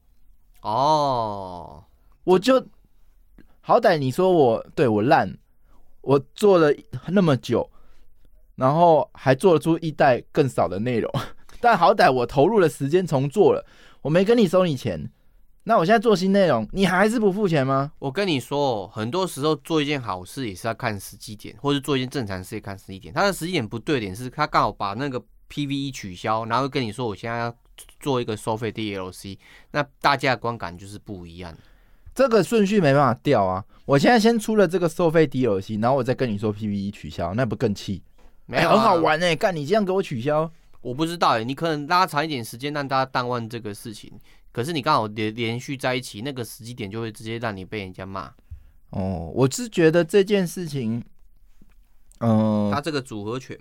[0.62, 1.84] 哦，
[2.24, 2.66] 我就
[3.62, 5.38] 好歹你说我对我烂，
[6.02, 6.74] 我做了
[7.08, 7.70] 那么久，
[8.56, 11.12] 然后还做出一代更少的内容，
[11.60, 13.66] 但好歹我投入了时间重做了，
[14.02, 15.12] 我没跟你收你钱。
[15.66, 17.94] 那我现在做新内容，你还是不付钱吗？
[18.00, 23.14] 我跟你说，很多时候做一件好事也是要看时机点，或者做一件正常事也看时机点。
[23.14, 27.56] 他的时机点不对点是，他刚好把那个 PVE 取消，然后跟你说我现在要
[28.00, 29.38] 做一个收费 DLC，
[29.72, 31.56] 那大家的观感就是不一样。
[32.16, 33.66] 这个顺序没办法调啊！
[33.86, 38.04] 我现在先出了这个收费 DLC，然后我再跟你说 PVE 取消，那不更气？
[38.46, 39.36] 没有、啊欸，很好玩哎、欸！
[39.36, 40.52] 干你这样给我取消，
[40.82, 44.12] 我不知道哎、欸，你可能拉长一点时间让大家淡忘这个事情。
[44.52, 48.32] 可是你刚好连连续在一起，那个时机点就会直接让你被人家骂。
[48.92, 51.04] 哦，我是觉得这件事情，
[52.20, 53.58] 嗯、呃，他这个组合拳，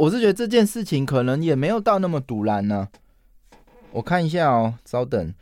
[0.00, 2.88] 我是觉得这件事情可能也没有到那么堵然呢。
[3.92, 5.34] 我看一下哦，稍等，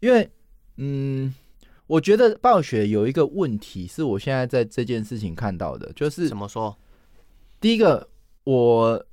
[0.00, 0.30] 因为，
[0.76, 1.34] 嗯，
[1.86, 6.74] 我觉得暴雪有一个问题是我现在在这件事情看到的，就是怎么说？
[7.60, 8.08] 第一个，
[8.44, 9.06] 我。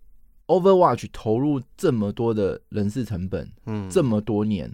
[0.47, 4.73] Overwatch 投入这么多的人事成本，嗯，这么多年，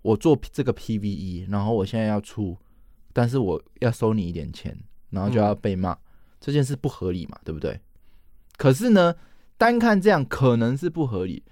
[0.00, 2.56] 我做这个 PVE，然后我现在要出，
[3.12, 4.74] 但是我要收你一点钱，
[5.10, 5.98] 然后就要被骂，嗯，
[6.40, 7.80] 这件事不合理嘛，对不对？
[8.56, 9.14] 可是呢，
[9.56, 11.42] 单看这样可能是不合理。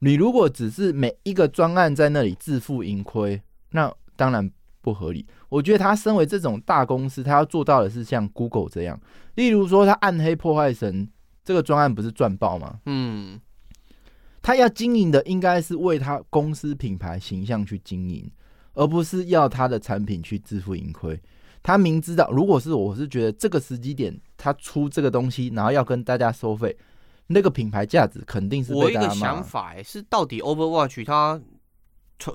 [0.00, 5.26] 你如果只是每一个专案在那里自负盈亏，那当然不合理。
[5.48, 9.00] 我觉得他身为这种大公司，他要做到的是像 Google 这样，
[9.34, 11.08] 例如说他暗黑破坏神。
[11.42, 12.80] 这个专案不是赚爆吗？
[12.84, 13.40] 嗯，
[14.40, 18.30] 他要经营的应该是为他公司品牌形象去经营，
[18.74, 21.20] 而不是要他的产品去自负盈亏。
[21.62, 26.74] 他明知道，如果是我是觉得这个时机点他出这个东西，然后要跟大家收费，
[27.26, 28.72] 那个品牌价值肯定是。
[28.74, 31.40] 我一个想法是，到底 Overwatch 它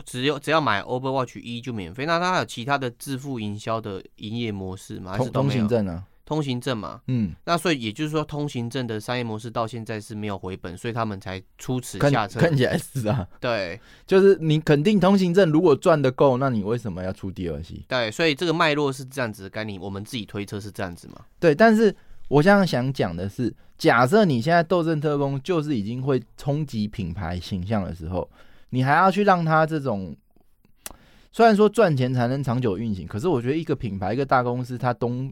[0.06, 5.14] 只有只要买 Overwatch 一就免费，那它有其他的自付营销的营业模式吗？
[5.18, 6.04] 还是通行证啊？
[6.26, 12.40] 通行证嘛，嗯，那所以也就是说，通行证的商业模式到现在是没有回本，所以他们才出此下策。
[12.40, 17.86] 看起来是啊，对，就是你肯定通行证如果赚的够，那你为什么要出第二期？
[17.88, 21.22] 对，所以这个脉络是这样子，该你我们自己推测是这样子嘛？
[21.40, 21.96] 对，但是
[22.28, 28.28] 我现在想讲的是，假设你现在斗争特工就是已经会冲击品牌形象的时候，
[28.72, 30.16] 你还要去让他这种，
[31.32, 35.32] 虽然说赚钱才能长久运行，可是我觉得一个品牌一个大公司，它东。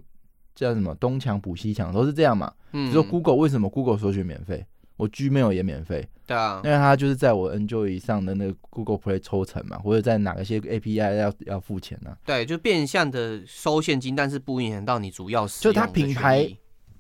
[0.56, 2.52] 叫什么东墙补西墙都是这样嘛？
[2.72, 4.66] 嗯，你说 Google 为什么 Google 搜寻免费，
[4.98, 6.08] 我 Gmail 也免费？
[6.26, 12.18] 对啊，因为它就是在我 Enjoy 上的那个 Google Play 抽成嘛，或者在哪一些 API 要要付钱呢、啊？
[12.26, 15.74] 对，就变相的收现金，但是不影响到你主要使用。
[15.74, 16.50] 就它品牌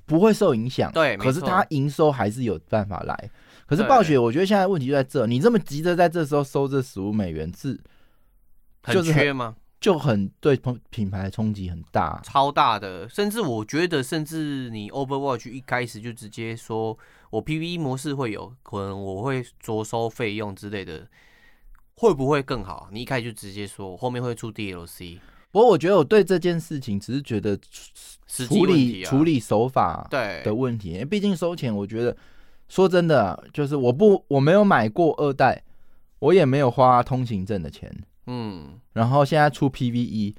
[0.05, 3.29] 不会受影响，对，可是它营收还是有办法来。
[3.65, 7.79] 可是暴雪，我觉得现在问题就在这，你这么急着在这时候收这十五美元，是
[8.83, 9.55] 很缺吗？
[9.83, 10.57] 就很对
[10.89, 16.97] 品牌冲击很大，超大的，甚至我觉得，甚至你 Overwatch 一开始就直接说
[17.29, 21.05] 我 PVE 模式会有可能我会着收费用之类的，
[21.95, 22.87] 会不会更好？
[22.93, 25.19] 你一开始就直接说后面会出 DLC。
[25.51, 27.59] 不过我觉得我对这件事情只是觉得
[28.25, 32.15] 处理处理手法对的问题，因为毕竟收钱，我觉得
[32.69, 35.61] 说真的，就是我不我没有买过二代，
[36.19, 37.93] 我也没有花通行证的钱。
[38.27, 40.35] 嗯，然后现在出 PVE，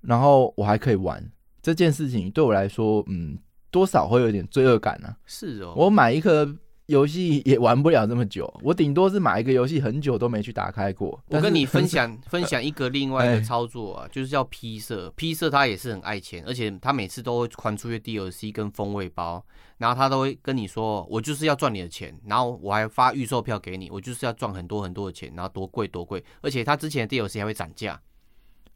[0.00, 3.38] 然后我还可以玩这件事情，对我来说，嗯，
[3.70, 5.16] 多少会有点罪恶感呢、啊。
[5.26, 6.46] 是哦，我买一颗
[6.86, 11.18] 游戏也玩不了这么久，我顶多是买一个游戏很久都没去打开过。
[11.28, 19.42] 我跟你分享 分享一个另外的操作啊，就是叫 P 社，P 社他也是很爱钱，而且他每次都会传出去 DLC 跟风味包，
[19.78, 27.98] 然后他都会跟你说，我就是要赚你的钱，然后我还发预售票给你，我就是要赚很多很多的钱，然后多贵多贵，而且他之前的 DLC 还会涨价，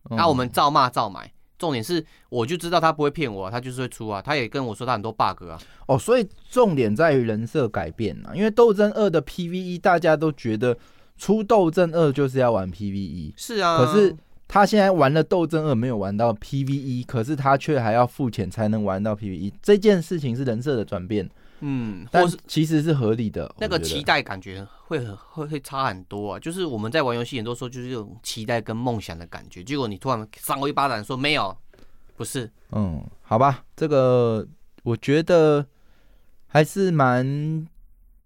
[0.08, 1.30] 那我们照骂照买。
[1.58, 4.22] 重点是，我就知道他不会骗我啊，他就是会出啊。
[4.22, 5.58] 他也跟我说他很多 bug 啊。
[5.86, 8.32] 哦，所以重点在于人设改变啊。
[8.34, 10.76] 因为斗争二的 PVE 大家都觉得
[11.16, 13.76] 出斗争二就是要玩 PVE，是啊。
[13.76, 14.14] 可是
[14.46, 21.28] 他现在玩了斗争二没有玩到 PVE，可是他却还要付钱才能玩到 PVE，这件事情是人设的转变。
[21.60, 23.52] 嗯，但是其实是合理的。
[23.58, 26.38] 那个期待感觉会很会会差很多啊。
[26.38, 31.56] 就是我们在玩游戏很多时候就是这种期待跟梦想的感觉，结果你突然扇我一巴掌说没有，
[32.16, 32.50] 不是。
[32.70, 34.46] 嗯，好吧，这个
[34.82, 35.66] 我觉得
[36.46, 37.66] 还是蛮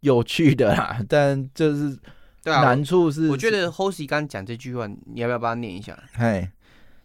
[0.01, 1.99] 有趣的啦，但就是
[2.43, 5.99] 对难处是，啊、我，觉得 Hosey 刚讲这句话，你要不要帮他念一下？
[6.15, 6.51] 嘿，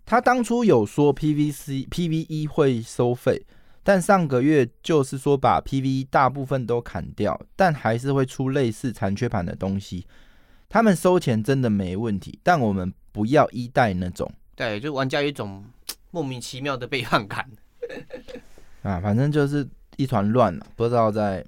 [0.05, 3.45] 他当初有说 PVC PVE 会收费。
[3.87, 10.05] 但上个月就是说把 PVE 大部分都砍掉，但还是会出类似残缺盘的东西。
[10.67, 14.29] 他们收钱真的没问题，但我们不要一代那种。
[14.57, 15.63] 对，就玩家有一种
[16.11, 17.49] 莫名其妙的背叛感。
[18.81, 21.45] 啊，反正就是一团乱了，不知道在，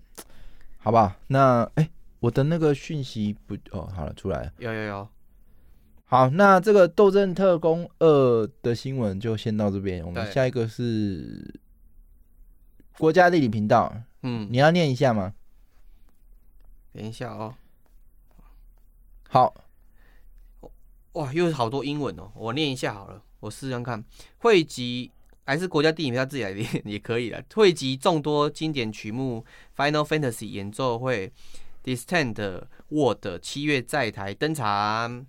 [0.78, 1.12] 好不好？
[1.28, 1.90] 那哎、欸，
[2.22, 4.54] 我的那个讯息不哦，好了，出来了。
[4.60, 5.06] 有有有。
[6.06, 11.60] 好，那这个《斗阵特工二》的新闻就先到这边，我们下一个是。
[13.00, 15.34] 国家地理频道，嗯，你要念一下吗？
[16.92, 17.56] 等一下哦。
[19.30, 19.56] 好，
[21.14, 24.04] 哇，又是好多英文哦，我念一下好了，我试试看。
[24.40, 25.10] 汇集
[25.46, 27.42] 还是国家地理频道自己来念也可以的。
[27.56, 29.46] 汇集众多经典曲目
[29.78, 31.32] ，Final Fantasy 演奏会
[31.86, 35.26] ，Distant World 七月在台登场。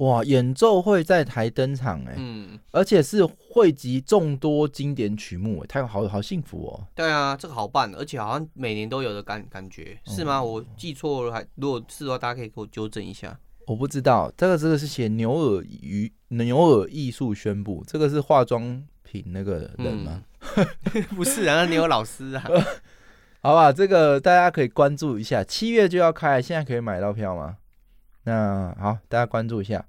[0.00, 0.24] 哇！
[0.24, 6.86] 演奏会在台登场哎，嗯，而且是汇集众多经典曲目，太好好幸福哦。
[6.94, 10.42] 对啊，这个好办，而且好像每年都有的感感觉，是吗？
[10.42, 13.38] 我记错了，还如果是的话，大家可以给我纠正一下。
[13.66, 20.22] 我不知道，这个这个是写牛耳鱼牛耳艺术宣布，这个是化妆品那个人吗？
[20.94, 22.42] 嗯、 不是啊，那牛耳老师啊。
[23.42, 27.58] 好吧，这个大家可以关注一下，七月就要开，现在可以买到票吗？
[28.24, 29.84] 那好，大家关注一下。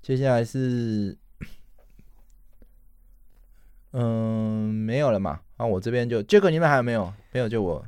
[0.00, 1.18] 接下来是，
[3.92, 5.40] 嗯，没有了嘛？
[5.56, 7.12] 啊，我这边就这个，你们还有没有？
[7.32, 7.84] 没有就我。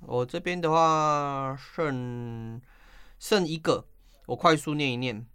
[0.00, 2.60] 我这边的话剩
[3.18, 3.86] 剩一个，
[4.26, 5.26] 我快速念一念，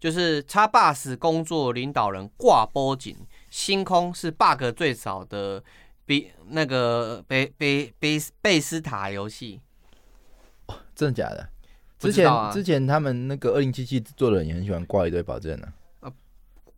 [0.00, 3.16] 就是叉 bus 工作领导人挂波锦，
[3.48, 5.62] 星空是 bug 最少的，
[6.04, 9.60] 比那个贝贝贝贝斯塔游戏。
[10.94, 11.48] 真的假的？
[12.10, 15.68] 之前、啊、之前他们那个二零七七做的人也很喜欢挂一堆保证呢、
[16.00, 16.08] 啊。
[16.08, 16.12] 啊，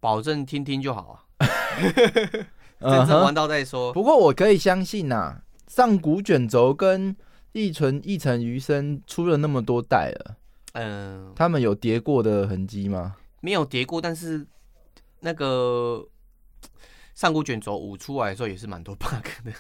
[0.01, 1.47] 保证听听就好啊，
[2.81, 3.93] 真正玩到再说。
[3.93, 7.17] 不过我可以相信呐、啊，上古卷轴跟
[7.53, 10.37] 一存一城余生出了那么多代了，
[10.73, 13.17] 嗯，他们有叠过的痕迹吗？
[13.41, 14.47] 没有叠过，但是
[15.21, 16.07] 那个
[17.15, 19.53] 上古卷轴五出来的时候也是蛮多 bug 的。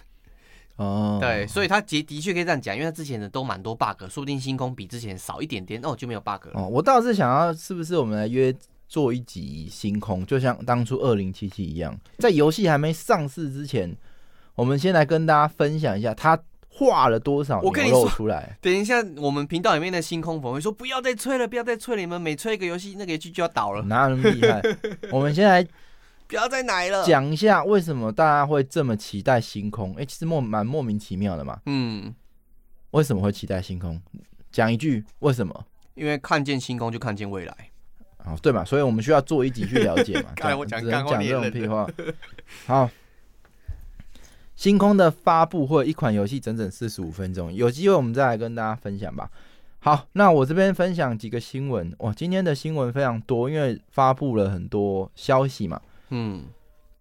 [0.76, 6.52] 哦，对，所以他的的确可以这样讲，因为他之前的都蛮多 bug，说不定星空比之前少一点点，哦就没有 bug 了。
[6.54, 8.52] 哦，我倒是想要，是不是我们来约
[8.88, 13.96] 做一集星空，就像当初二零七七一样，在游戏还没上市之前，
[14.56, 16.36] 我们先来跟大家分享一下他
[16.68, 18.58] 画了多少牛肉出来。
[18.60, 23.82] 等一下，我们频道里面的星空粉会说不要再吹了，不要再吹了，你们每吹一个游戏，那个游戏就要倒了。
[23.82, 24.60] 哪有那么厉害？
[25.12, 25.64] 我们先来。
[26.34, 27.04] 不要再来了。
[27.06, 29.92] 讲一下为什么大家会这么期待星空？
[29.92, 31.60] 哎、欸，其实莫蛮莫名其妙的嘛。
[31.66, 32.12] 嗯，
[32.90, 34.02] 为什么会期待星空？
[34.50, 35.64] 讲一句为什么？
[35.94, 37.56] 因为看见星空就看见未来。
[38.24, 40.32] 哦，对嘛，所以我们需要做一集去了解嘛。
[40.34, 41.88] 刚才我讲讲讲这种屁话。
[42.66, 42.90] 好，
[44.56, 49.30] 星空的发布会，一款游戏整整四十五分钟，有机会我们再来跟大家分享吧。
[49.78, 51.94] 好，那我这边分享几个新闻。
[51.98, 55.80] 哇，今天的新闻非常多，因为发布了很多消息嘛。
[56.10, 56.44] 嗯，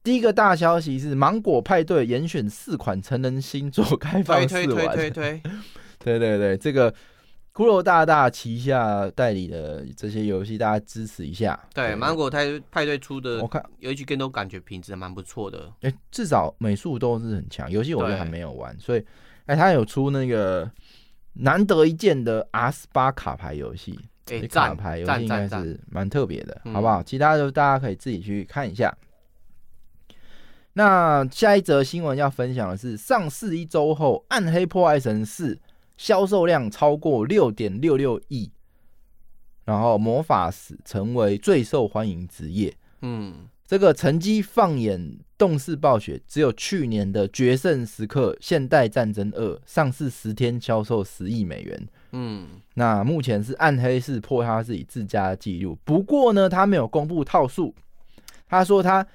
[0.03, 5.41] 第一个大消息是芒果派对严选四款成人星座开放试玩，推推推推 推，
[5.99, 6.91] 对对对，这个
[7.53, 11.59] 骷髅大大旗下代理的这些游戏，大家支持一下。
[11.73, 17.69] 对，对芒果派派对出的，我看有一句跟都感觉品质蛮不错的，哎、欸，至少美术都是很强。
[17.69, 18.99] 游戏我就还没有玩，所以
[19.45, 20.69] 哎、欸，他有出那个
[21.33, 23.99] 难得一见的 R 十八卡牌游戏。
[24.27, 27.03] 哎、欸，卡牌游戏应该是蛮特别的，好不好？
[27.03, 28.95] 其他就大家可以自己去看一下。
[30.07, 30.15] 嗯、
[30.73, 35.55] 那下一则新闻要分享的是，上市一周后，《暗黑破坏神四》
[35.97, 38.49] 销售量超过六点六六亿，
[39.65, 42.73] 然后魔法使成为最受欢迎职业。
[43.01, 51.87] 嗯，这个成绩放眼动视暴雪，只有去年的《决胜时刻：现代战争二》上市十天销售十亿美元。
[52.13, 57.73] 嗯，那目前是暗黑是破他自己自家的记录，不过呢，他没有公布套数。
[58.47, 59.05] 他说他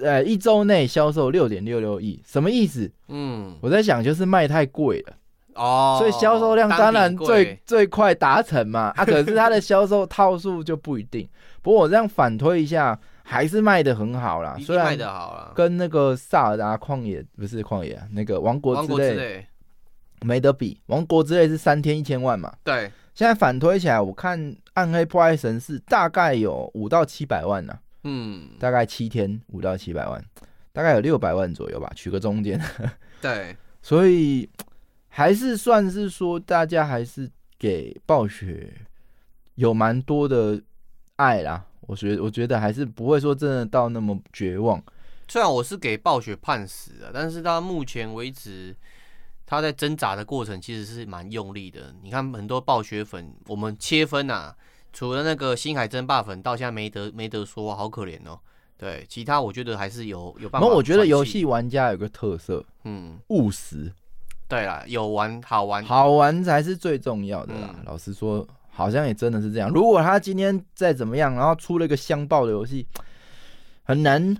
[0.00, 2.90] 呃一周内销售六点六六亿，什么意思？
[3.08, 5.16] 嗯，我在想就是卖太贵了
[5.54, 8.92] 哦，所以销售量当然最最快达成嘛。
[8.96, 11.28] 啊， 可是他的销售套数就不一定。
[11.60, 14.56] 不过我这样反推一下，还是卖的很好啦。
[14.60, 19.44] 虽然卖的好啦，跟那个萨尔达旷野不是旷野啊，那个王国之泪
[20.24, 20.80] 没得比。
[20.86, 22.52] 王国之泪是三天一千万嘛？
[22.64, 22.90] 对。
[23.14, 27.78] 现在反推起来，我看暗黑破坏神是大概有五到七百万呢、啊。
[28.02, 30.20] 嗯，大概七天五到七百万，
[30.72, 32.60] 大概有六百万左右吧，取个中间。
[33.20, 34.50] 对， 所以
[35.06, 38.74] 还是算是说，大家还是给暴雪
[39.54, 40.60] 有蛮多的
[41.14, 41.64] 爱啦。
[41.82, 44.82] 我觉得，我觉得还是不会说真的到那么绝望。
[45.28, 48.74] 虽然我是给暴雪判死了，但是到目前为止。
[49.46, 51.94] 他在挣扎的过程其实是蛮用力的。
[52.02, 54.54] 你看很多暴雪粉，我们切分啊，
[54.92, 58.38] 除了那个星海争霸粉，到现在没得没得说，好可怜哦。
[58.76, 60.66] 对，其他我觉得还是有有办法。
[60.66, 63.92] 那我觉得游戏玩家有个特色，嗯，务实。
[64.48, 67.74] 对啦，有玩好玩，好玩才是最重要的啦。
[67.78, 69.70] 嗯、老实说，好像也真的是这样。
[69.70, 72.86] 如果他今天再怎么样，然后出了一个香爆的游戏，
[73.84, 74.36] 很难，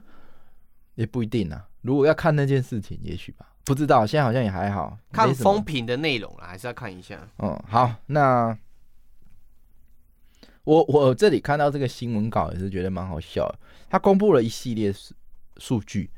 [0.96, 1.66] 也不一定啊。
[1.80, 3.46] 如果要看那件事情，也许吧。
[3.64, 4.98] 不知道，现在好像也还好。
[5.10, 7.26] 看风评的内容啦，还是要看一下。
[7.38, 8.56] 嗯，好，那
[10.64, 13.58] 我我这里看到这个新闻稿也是觉得蛮好笑的。
[13.88, 15.14] 他公布了一系列数
[15.56, 16.10] 数据，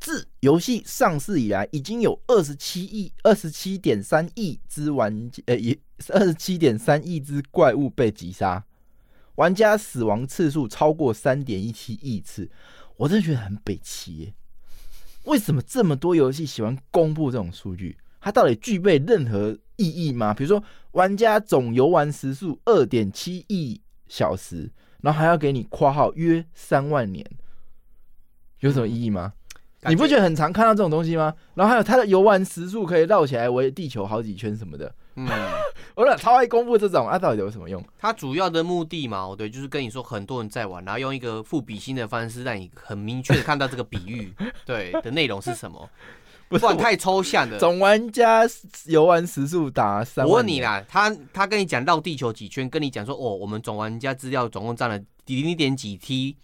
[0.00, 5.78] 自游戏上市以来，已经有二十七亿、二十七点三亿只玩呃，也
[6.08, 8.64] 二十七点三亿只怪物被击杀，
[9.36, 12.50] 玩家死亡次数超过三点一七亿次。
[12.96, 14.34] 我真的觉得很北齐耶。
[15.28, 17.96] 为什么这么多游戏喜欢公布这种数据？
[18.20, 20.34] 它到底具备任何意义吗？
[20.34, 20.62] 比如说，
[20.92, 24.70] 玩家总游玩时数二点七亿小时，
[25.02, 27.24] 然后还要给你括号约三万年，
[28.60, 29.34] 有什么意义吗？
[29.86, 31.32] 你不觉得很常看到这种东西吗？
[31.54, 34.92] 然后还有它的游玩时数可以绕起来围地球好几圈什么的。
[35.26, 35.28] 嗯，
[35.96, 37.84] 我俩超爱公布这种，它、啊、到底有什么用？
[37.98, 44.32] 它主要的目的嘛，对，就是跟你说很多人在玩，然后用一个赋比心的方式，让你很明确的看到这个比喻，
[44.64, 45.90] 对的内容是什么？
[46.48, 47.58] 不然太抽象了。
[47.58, 48.42] 总玩家
[48.86, 50.30] 游玩时速达三万。
[50.30, 56.38] 我问你啦，他他跟你讲绕地球几圈，跟你讲说哦，我们总玩家资料总共占了零点几 T，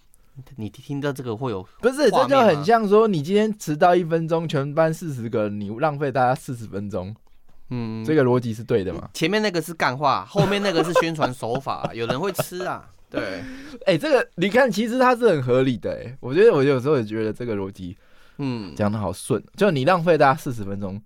[0.57, 1.67] 你听到这个会有？
[1.81, 7.17] 不是，这就很像说你今天迟到一分钟，全班四十个，你浪费大家四十分钟。
[7.71, 9.09] 嗯，这个逻辑是对的嘛？
[9.15, 12.89] 前面那个是干话， 后面那个是宣传手法，有人会吃啊。
[13.11, 13.43] 对，
[13.87, 15.93] 哎、欸，这个你看，其实它是很合理的。
[15.93, 17.97] 哎，我觉得我有时候也觉得这个逻辑，
[18.39, 19.43] 嗯，讲的好顺。
[19.57, 21.01] 就你浪费大家四十分钟，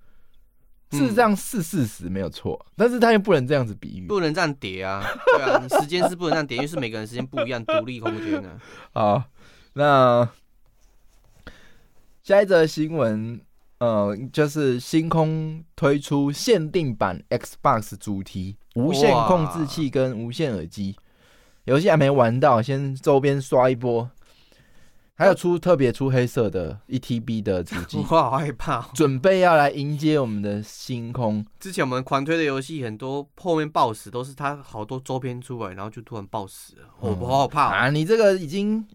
[0.91, 5.05] 事实上是事实没有错，但是他又不能这样子比喻，不能这样叠啊。
[5.37, 8.59] 对啊，你时间是不能这样叠，因为是每个人时间不一样，独立空间的。
[8.93, 9.23] 好，
[9.75, 10.29] 那
[12.23, 13.41] 下一则新闻。
[13.79, 20.97] 呃，就是星空推出限定版 Xbox 主题无线控制器跟无线耳机，
[21.65, 24.11] 游戏还没玩到，先周边刷一波。
[25.15, 31.45] 还有出特别出黑色的一 TB 的主机， 我好害怕，准备要来迎接我们的星空。
[31.59, 37.91] 之前我们狂推的游戏很多，后面爆死都是它好多周边出来，然后就突然爆死了，我好好怕啊！
[37.91, 38.87] 你这个已经。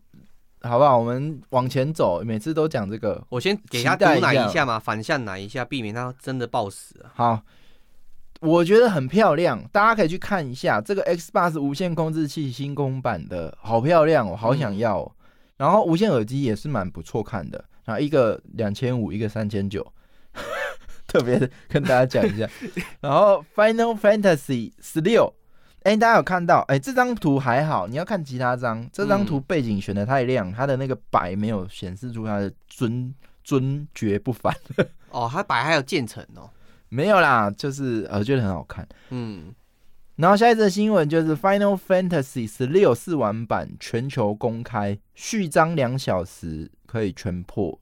[0.63, 0.97] 好不好？
[0.97, 3.21] 我们往前走，每次都讲这个。
[3.27, 7.05] 我先给他毒奶一下嘛，反向奶一下，避免他真的爆死。
[7.13, 7.41] 好，
[8.39, 15.01] 我觉得很漂亮，大家可以去看一下这个 Xbox 无线控制器星空版的，好漂亮，我好想要。
[15.01, 15.11] 嗯、
[15.57, 19.85] 然后无线耳机也是蛮不错看的，然后一个两千五，一个三千九，
[21.05, 21.37] 特别
[21.67, 22.49] 跟大家讲一下。
[23.01, 25.33] 然后 Final Fantasy 十六。
[25.83, 26.59] 哎、欸，大家有看到？
[26.69, 28.87] 哎、欸，这张图还好，你要看其他张。
[28.91, 33.13] 这张图背景选的太亮，嗯、它的那个白没有显示出它的尊
[33.43, 34.55] 尊爵不凡。
[35.11, 36.49] 哦，它白还有渐层哦？
[36.89, 38.87] 没有啦，就是呃觉得很好看。
[39.09, 39.53] 嗯。
[40.15, 47.79] 然后下一则新闻就是《Final Fantasy 十六试玩版》全球公开，序章两小时可以全破，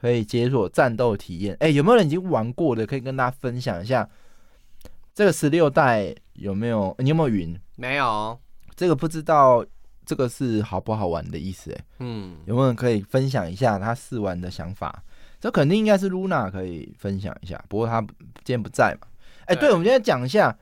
[0.00, 1.54] 可以解锁战斗体验。
[1.60, 2.86] 哎、欸，有没有人已经玩过的？
[2.86, 4.08] 可以跟大家分享一下。
[5.14, 6.94] 这个十六代有没有？
[6.98, 7.58] 你有没有云？
[7.76, 8.38] 没有，
[8.76, 9.64] 这个不知道。
[10.04, 11.70] 这个是好不好玩的意思？
[11.70, 15.00] 哎，嗯，有没有人可以分享一下他试玩的想法？
[15.40, 19.06] 这肯定应该是 Luna 可以分享一下，不过他今天不在嘛。
[19.44, 20.58] 哎、对，我们今天讲一下，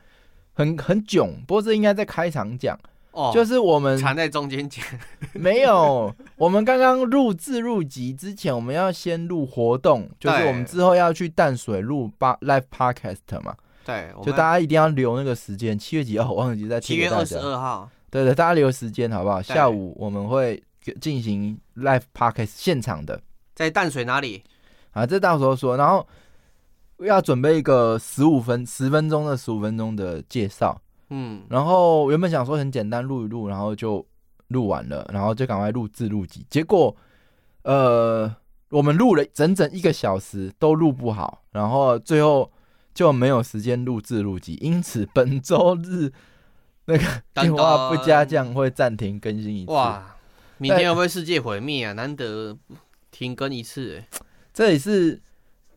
[0.53, 2.79] 很很囧，不过这应该在开场讲。
[3.13, 4.85] 哦，就是我们藏在中间讲，
[5.33, 6.15] 没有。
[6.37, 13.57] 我们刚刚录制入集之前，我们要先录活动，就是我们之后要去淡水录八 live podcast 嘛。
[13.85, 16.31] 对，就大家一定要留那个时间，七月几号？
[16.31, 17.89] 我忘记在七月二十二号。
[18.11, 19.41] 对对，大家留时间好不好？
[19.41, 20.63] 下午我们会
[21.01, 23.21] 进行 live podcast 现场的，
[23.55, 24.43] 在淡水哪里？
[24.93, 25.77] 啊，这到时候说。
[25.77, 26.07] 然后
[26.99, 30.81] 要准备一个十五分十分钟的十五分钟的介绍。
[31.09, 34.05] 嗯，然后原本想说很简单录一录，然后就
[34.49, 36.45] 录完了，然后就赶快录制录集。
[36.51, 36.95] 结果，
[37.63, 38.33] 呃，
[38.71, 42.51] 我们录了整整一个小时都录不好，然后最后
[43.01, 44.59] 就没有时间录制录集。
[44.61, 46.13] 因此，本周日
[46.85, 49.73] 那个电话不加酱会暂停更新一次。
[49.73, 50.17] 哇，
[50.59, 51.95] 明天会不会世界毁灭啊？
[51.95, 52.59] 难得
[53.11, 54.07] 停更一次，欸，
[54.53, 55.19] 这也是，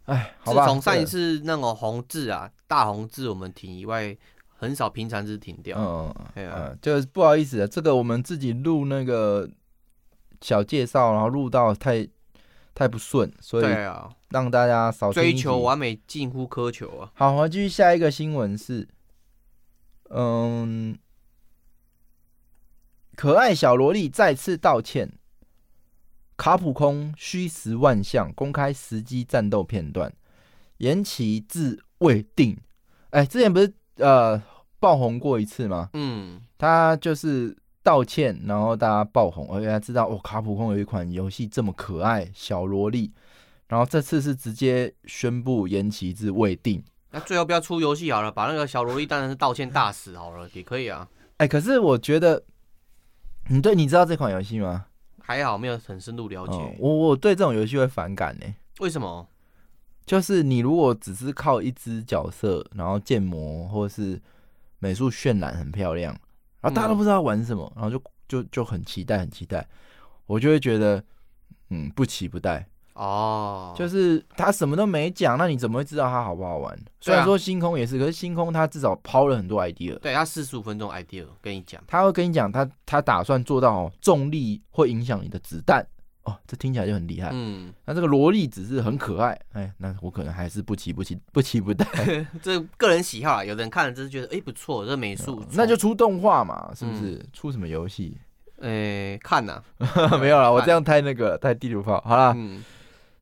[0.03, 0.63] 哎，好吧。
[0.63, 4.17] 自从上一次那种红字啊，大红字我们停以外。
[4.55, 9.49] 很少平常是停掉，嗯，对啊、嗯，就是不好意思啊，这个我们自己录那个
[10.39, 12.07] 小介绍，然后录到太
[12.73, 13.65] 太不顺，所以
[14.29, 17.11] 让大家少追求完美，近乎苛求啊。
[17.15, 18.87] 好，我继续下一个新闻是，
[20.09, 20.97] 嗯，
[23.15, 25.11] 可爱小萝莉再次道歉，
[26.37, 30.13] 卡普空虚实万象，公开实机战斗片段，
[30.77, 32.57] 延期至未定。
[33.11, 34.41] 哎、欸，之前不是呃。
[34.83, 35.89] 爆红过一次吗？
[35.93, 43.11] 嗯，他就是道歉，然后大家爆红，而且他知道哦，卡普空有一款游戏这么可爱，小萝莉，
[43.67, 46.83] 然后这次是直接宣布延期至未定。
[47.11, 51.07] 那最后不要出游戏好了，把那个小萝莉当然是道歉大使好了，也可以啊。
[51.37, 52.41] 哎、欸，可是我觉得，
[53.49, 54.85] 你对你知道这款游戏吗？
[55.19, 56.53] 还好，没有很深入了解。
[56.57, 58.45] 嗯、我我对这种游戏会反感呢。
[58.79, 59.27] 为什么？
[60.05, 64.21] 就是你如果只是靠一只角色，然后建模或是。
[64.79, 66.13] 美术渲染很漂亮，
[66.63, 69.67] 然后大家都不知道玩什么，然后就就就很期待，很期待，
[70.25, 71.03] 我就会觉得，
[71.69, 73.75] 嗯，不期不待哦。
[73.75, 76.79] 就是他什么都没讲，那你怎么会知道他好不好玩？
[77.01, 79.99] 虽然说星空也是，可是星空他至少抛了很多 idea。
[79.99, 85.85] 对，他四十五分钟 idea 跟你讲，他会跟你讲，他他打算做到重力会影响你的子弹。
[86.23, 87.29] 哦，这听起来就很厉害。
[87.33, 91.85] 嗯，那这个萝莉只是很可爱，哎，那我可能还是不期不期不期不待。
[92.41, 95.47] 这个人喜好啊，有的人看了就是觉得，哎，不错，这美术、嗯。
[95.51, 97.15] 那就出动画嘛，是不是？
[97.15, 98.17] 嗯、出什么游戏？
[98.61, 101.99] 哎，看呐、啊， 没有了，我这样太那个太地图炮。
[101.99, 102.63] 好了，嗯、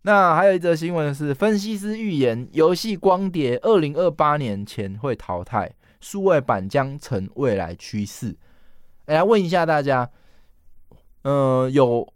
[0.03, 8.37] 那还有一则新闻是，分析师预言游戏光碟二零二八年前会淘汰，数位版将成未来趋势。
[9.05, 10.07] 哎，来问一下大家，
[11.23, 12.07] 嗯、呃，有。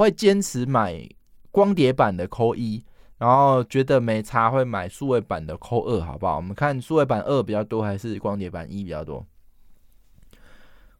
[0.00, 1.06] 会坚持买
[1.50, 2.82] 光碟版的扣一，
[3.18, 6.36] 然后觉得没差会买数位版的扣二，好不好？
[6.36, 9.26] 我们看数位版二比较多还是光碟版一比较多？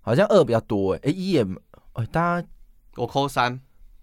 [0.02, 1.42] 好像二比较多哎，哎一也
[1.94, 2.48] 哎，大家
[2.96, 3.58] 我扣三，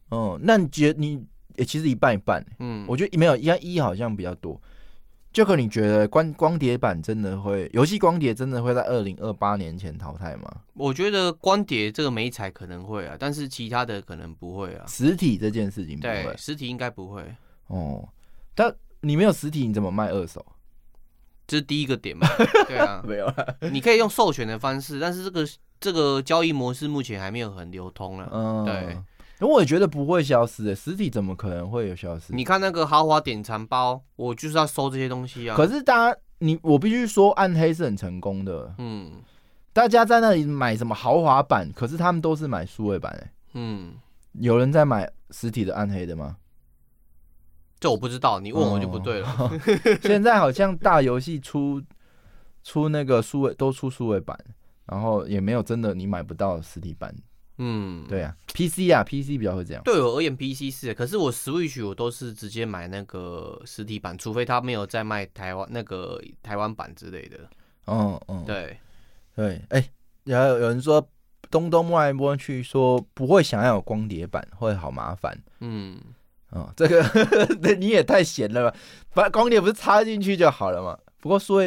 [0.09, 1.23] 嗯，那你觉得你
[1.57, 4.59] 也其实一半一半，嗯，我觉得没有，应该一好像比较多。
[5.38, 10.51] 就可你觉得光光碟版真的会游戏光碟真的会在二零二八年前淘汰吗？
[10.73, 14.85] 我觉得光碟这个媒材可能会啊，但是其他的可能不会啊。
[14.88, 17.23] 实体这件事情不会，对，实体应该不会。
[17.67, 18.09] 哦，
[18.55, 20.43] 但你没有实体，你怎么卖二手？
[21.45, 22.27] 这是第一个点嘛？
[22.67, 23.57] 对啊， 没有了。
[23.71, 25.47] 你可以用授权的方式，但是这个
[25.79, 28.27] 这个交易模式目前还没有很流通了。
[28.33, 28.97] 嗯，对。
[29.45, 32.33] 我也觉得不会消失的，实体怎么可能会有消失？
[32.33, 35.55] 你看那个豪华典藏包，我就是要收这些东西啊。
[35.55, 38.73] 可是大家，你我必须说，暗黑是很成功的。
[38.79, 39.21] 嗯，
[39.73, 43.31] 大家在那里买什么豪华版，可是他们都是买数位版哎。
[43.53, 43.93] 嗯，
[44.33, 46.38] 有人在买实体的暗黑的吗？
[47.79, 49.35] 这我不知道，你问我就不对了。
[49.38, 49.51] 哦、
[50.01, 51.79] 现在好像大游戏出
[52.63, 54.35] 出那个数位都出数位版，
[54.88, 57.15] 然后也没有真的你买不到实体版。
[57.60, 59.82] 嗯，对啊，PC 啊，PC 比较会这样。
[59.84, 67.38] 对我而言，PC 是，可是我 Switch 我都是直接买那个实体版，除非他没有在卖台湾那个台湾版之类的。
[67.88, 68.78] 嗯嗯，对
[69.36, 69.89] 对，哎、欸，
[70.26, 71.05] 然后有人说
[71.49, 75.36] 东东摸来摸去，说不会想要有光碟版，会好麻烦。
[75.62, 75.99] 嗯，
[76.51, 77.03] 哦，这个
[77.78, 78.78] 你也太闲了吧？
[79.16, 80.97] 把光碟不是插进去就好了嘛？
[81.20, 81.64] 不过说。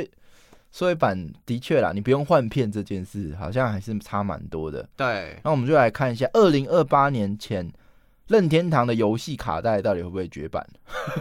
[0.73, 4.89] 数位版的确啦，你不用换片这件事，好像还是差蛮多的。
[4.97, 7.69] 对，那我们就来看一下，二零二八年前
[8.29, 10.65] 任天堂的游戏卡带到底会不会绝版？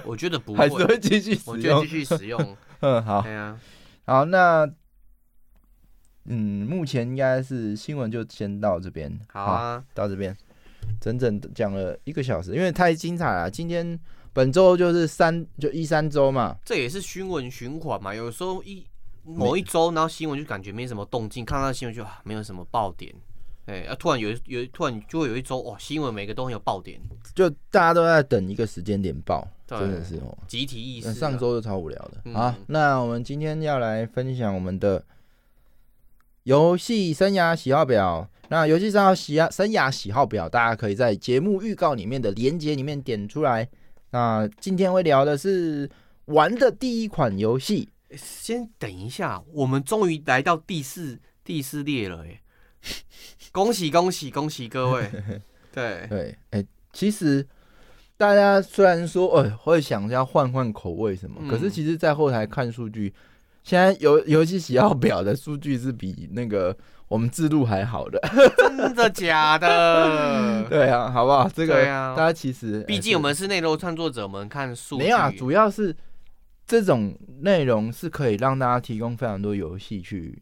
[0.05, 1.53] 我觉得不会， 还是会继续使用。
[1.53, 2.57] 我觉得继续使用。
[2.81, 3.21] 嗯，好。
[3.21, 3.59] 对啊，
[4.05, 4.69] 好，那
[6.25, 9.19] 嗯，目前应该是新闻就先到这边。
[9.29, 10.35] 好啊，到这边，
[11.01, 13.49] 整整讲了一个小时，因为太精彩了。
[13.49, 13.99] 今天。
[14.31, 18.13] 本周就是三就一三周嘛，这也是新闻循环嘛。
[18.13, 18.85] 有时候一
[19.23, 23.13] 某一周，然后新闻就感觉没什么动静，看到新闻就啊没有什么爆点。
[23.65, 26.99] 哎啊，突然有有突然就会有一周哇，新闻每个都很有爆点，
[27.35, 31.13] 就大家都在等一个时间点爆，真的是哦，集体意识。
[31.13, 32.13] 上周就超无聊的。
[32.25, 35.05] 嗯、好，那我们今天要来分享我们的
[36.43, 38.27] 游戏生涯喜好表。
[38.47, 43.69] 那游戏生涯喜生涯喜好表，大家可以在节目预告里面的连接里面点出来。
[44.09, 45.87] 那今天会聊的是
[46.25, 47.87] 玩的第一款游戏。
[48.17, 52.41] 先等一下，我们终于来到第四第四列了， 哎。
[53.51, 55.09] 恭喜恭喜恭喜各位！
[55.73, 57.45] 对对，哎、欸，其实
[58.15, 63.13] 大家虽然说，呃、欸，会想要换换口味什么，嗯、可是其实，在后台看数据，
[63.63, 66.75] 现在游游戏喜好表的数据是比那个
[67.07, 68.19] 我们制度还好的，
[68.57, 70.63] 真的假的？
[70.69, 71.49] 对啊，好不好？
[71.49, 75.93] 这个大家其实，毕竟我们是内容创作者，我们看数据没有啊，主要是
[76.69, 80.41] 这种内容是可以让大家提供非常多游戏去。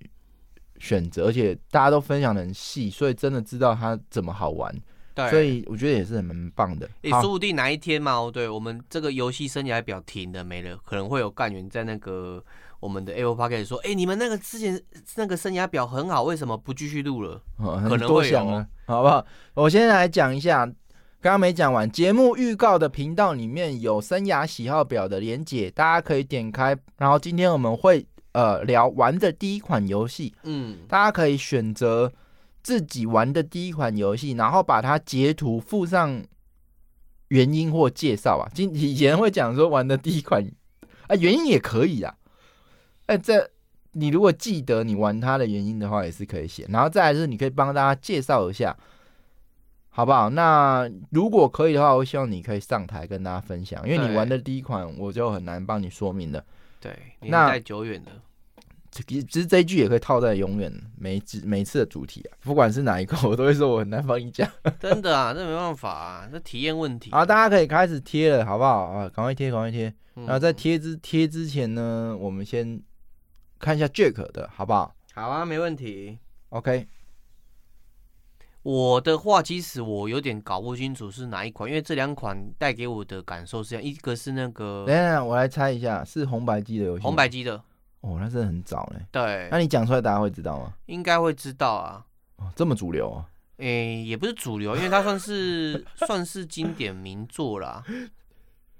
[0.79, 4.71] 选择，而且大家都分享的很细，所以真的知道它怎么好玩。
[5.15, 6.87] 对，所以我觉得也是很蛮棒的。
[7.01, 12.43] 也说不定哪一天嘛，对，我们这个游戏生涯表停了没了，可能会有干员在那个
[12.79, 14.79] 我们的 Apple p o c k e t 说：“哎、欸，你们那个之前
[15.15, 19.25] 那个生涯表很好，为什么不继续录了？”哦、可能会有，好不好？
[19.55, 20.71] 我先来讲一下，
[21.21, 26.77] 刚刚没讲完，节目预告的频道里面有生涯喜好表的连结，大家可以点开。
[26.97, 28.05] 然后今天我们会。
[28.33, 32.13] 呃，聊玩的第一款游戏，嗯，大家可以选择
[32.61, 36.23] 自己玩的第一款游戏，然后把它截图附上
[37.29, 38.45] 原因或介绍啊。
[38.53, 40.47] 今以前会讲说玩的第一款
[41.07, 42.13] 啊，原因也可以啊。
[43.07, 43.49] 哎，这
[43.93, 46.67] 你如果记得你玩它的原因的话，也是可以写。
[46.69, 48.77] 然后再来是你可以帮大家介绍一下，
[49.97, 50.29] 好不好？
[50.29, 56.45] 那如果可以的话，我希望你可以上台跟大家分享，因为你玩的第一款，我就很难帮你说明了。
[56.79, 58.11] 对，年代久远的。
[58.91, 64.47] 其实这一句也可以套在永远每次每次的主题啊，不管是哪一个，我都会说我很难帮你讲。
[64.79, 67.09] 真的啊，这没办法啊，这体验问题。
[67.09, 69.09] 啊，大家可以开始贴了，好不好啊？
[69.09, 69.91] 赶快贴，赶快贴。
[70.13, 72.79] 然后在贴之贴之前呢，我们先
[73.57, 74.95] 看一下 Jack 的好不好？
[75.15, 76.19] 好啊，没问题。
[76.49, 76.85] OK。
[78.67, 84.83] 我的话，其实我有点搞不清楚是哪一款，因为这两款带给我的感受是这样，一个是那个……
[84.85, 87.03] 等下，我来猜一下，是红白机的游戏。
[87.05, 87.55] 红白机的。
[88.01, 89.05] 哦，那真的很早嘞。
[89.09, 90.73] 对，那你讲出来，大家会知道吗？
[90.87, 92.05] 应该会知道啊。
[92.35, 93.25] 哦，这么主流啊？
[93.59, 97.81] 诶、欸，也不是主流，因为它算是算是经典名作啦。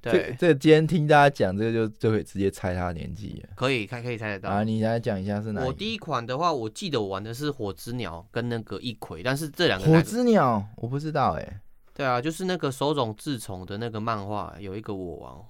[0.01, 3.43] 对，这这今天听大家讲这个就，就就可以直接猜他的年纪。
[3.55, 4.49] 可以，可可以猜得到。
[4.49, 5.65] 啊，你来讲一下是哪？
[5.65, 11.59] 我第一款的话，我记得我玩的是火之鸟跟那个一葵，但是这两个火之鸟我不知道哎、欸。
[11.93, 15.43] 对啊，就是那个手冢治虫的那个漫画，有一个我王。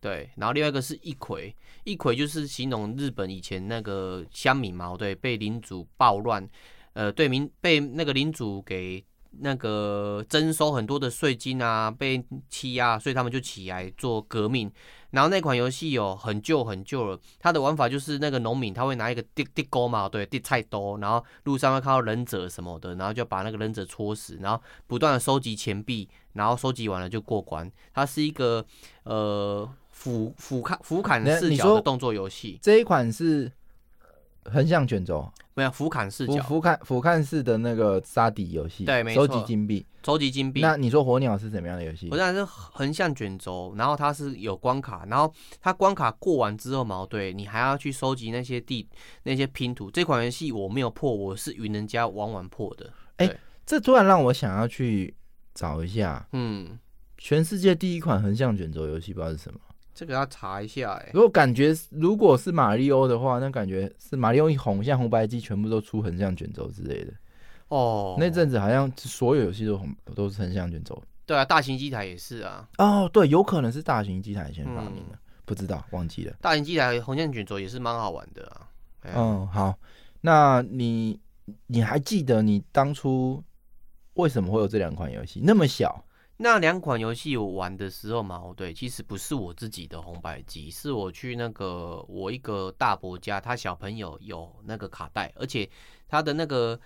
[0.00, 6.46] 对，然后另外一个是一葵，一葵就是形容日本以前那个乡民嘛，对，被领主暴乱，
[6.92, 9.02] 呃，对民被那个领主给
[9.40, 14.70] 那个征收很多的税金啊，被欺压，所以他们就起来做革命。
[15.10, 27.70] 然后那款游戏有很旧很旧了，它的玩法就是那个农民他会拿一个地地钩嘛，对，地菜刀，然后路上会看到忍者什么的，然后就把那个忍者戳死，然后不断的收集钱币，然后收集完了就过关。
[27.92, 28.64] 它是一个
[29.04, 29.68] 呃。
[29.96, 33.50] 俯俯瞰俯瞰视角的动作游戏，这一款是
[34.42, 40.60] 横向卷轴，没有俯瞰视角，俯瞰俯瞰式的那个杀敌游戏，对，没错，收集金币，收集金币。
[40.60, 42.10] 那你说火鸟是怎么样的游戏？
[42.10, 48.88] 火鸟是横向卷轴，然后它是有关卡，然后它关卡过完之后嘛，对，你还要去收集那些地
[49.22, 49.88] 那些拼图。
[49.90, 52.92] 这款游戏我没有破，我是与人家玩完破的。
[53.18, 55.14] 哎、欸，这突然让我想要去
[55.54, 56.76] 找一下，嗯，
[57.16, 59.60] 全世界第一款横向卷轴游戏不知道是什么。
[59.94, 61.10] 这个要查一下哎、欸。
[61.14, 67.12] 如果感觉如果是马里欧的话，那感觉是马里欧一红，像红白机全部都出横向卷轴之类的。
[67.68, 71.00] 哦，那阵子好像所有游戏都红都是横向卷轴。
[71.24, 72.68] 对啊，大型机台也是啊。
[72.78, 76.34] 哦，对，有可能是大型机台先发明的，嗯、不知道忘记了。
[76.40, 78.68] 大型机台横向卷轴也是蛮好玩的啊。
[79.14, 79.78] 嗯，好，
[80.20, 81.18] 那你
[81.68, 83.42] 你还记得你当初
[84.14, 85.40] 为什么会有这两款游戏？
[85.44, 86.04] 那么小。
[86.36, 95.68] 那两款游戏我玩的时候嘛，对，其实不是我自己的红白机，是我去那个我一个大伯家，他小朋友有那个卡带，而且
[96.08, 96.78] 他的那个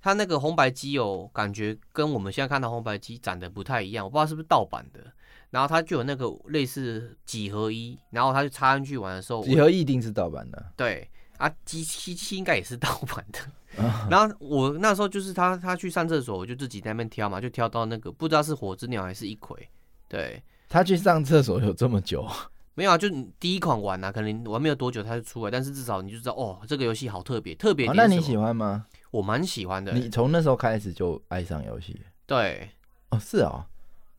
[0.00, 5.12] 他那个红白机有感觉跟我们现在看到红白机长得不太一样，我不知道是不是盗版的。
[5.50, 10.72] 然后他就有那个类似几合一，然后他就插进去玩的时候，几合一一定是盗版的。
[10.76, 13.38] 对啊，机七七应该也是盗版的。
[14.10, 19.68] 然后我那时候就是他，他去上厕所，我就自己在那边挑嘛，就挑到那个不知道是火之鸟还是一葵，
[20.08, 22.26] 对，他去上厕所有这么久？
[22.74, 27.92] 没有啊，就你第一款玩啊，可能玩没有多久他就出来，但是至少你就知道哦，这个游戏好特别，特别、哦。
[27.94, 28.86] 那你喜欢吗？
[29.10, 29.92] 我蛮喜欢的。
[29.92, 32.00] 你从那时候开始就爱上游戏？
[32.24, 32.70] 对，
[33.10, 33.62] 哦，是哦，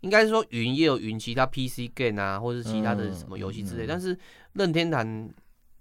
[0.01, 4.17] 应该是说云也有云其他 PC game 啊，或者是其他的什么游戏之类，嗯嗯、但是
[4.53, 5.29] 任天堂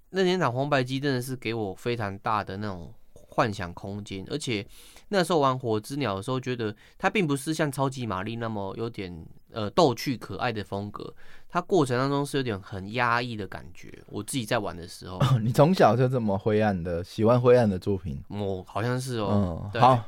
[0.09, 2.91] 任天堂红白机真的是给我非常大的那种
[3.33, 4.65] 幻想空间，而且
[5.09, 11.13] 那时候玩火之鸟的时候，觉得它并不是像超级玛丽那么有点呃逗趣可爱的风格。
[11.49, 13.93] 它过程当中是有点很压抑的感觉。
[14.07, 18.23] 我自己在玩的时候，哦、你从小就这么灰暗的，喜欢灰暗的作品？
[18.29, 19.71] 哦，好像是哦。
[19.75, 20.03] 嗯、好，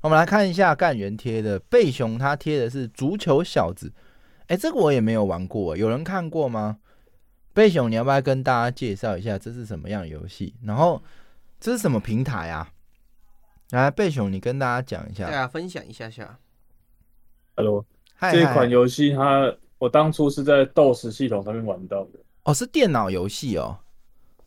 [0.00, 3.92] 我们来看一下干员贴的贝熊，他贴的是足球小子。
[4.48, 6.78] 哎、欸，这个我也没有玩过，有人看过吗？
[7.54, 10.54] 贝熊，你要不要跟大家介绍一下这是什么样的游戏？
[10.62, 11.02] 然后
[11.60, 12.70] 这是什么平台啊？
[13.70, 16.38] 来，贝熊，你跟大家讲一下，大家分享一下下。
[17.56, 17.84] Hello，
[18.32, 19.54] 这一款游戏它。
[19.78, 23.76] 我当初是在 DOS 系统上面玩到的哦，是电脑游戏哦，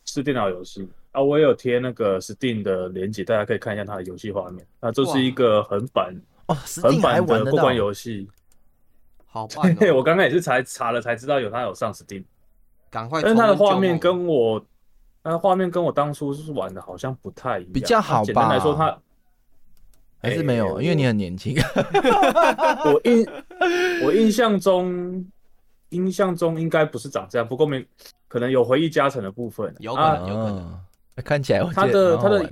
[0.04, 4.66] 是电脑游戏啊，我也有贴那个 Steam 的链接，大家可以看一下它的游戏画面。
[4.82, 8.28] 那这是一个横版哦，横版的过关游戏，
[9.28, 9.76] 好棒、哦！
[9.96, 12.24] 我刚刚也是才查了才知道有它有上 Steam，
[12.90, 13.22] 赶快。
[13.22, 14.66] 但是它的画面跟我，
[15.24, 18.26] 它的画面跟我当初是玩的好像不太一样，比较好吧？
[18.26, 18.98] 简单来说，它。
[20.22, 21.56] 还是没有，欸、因为你很年轻。
[22.84, 23.26] 我印
[24.04, 25.26] 我印象中，
[25.92, 27.86] 印象中应该不是长这样，不过没
[28.28, 30.58] 可能有回忆加成的部分，有可能，有可能。
[30.58, 30.82] 啊、
[31.24, 32.52] 看起来他的他的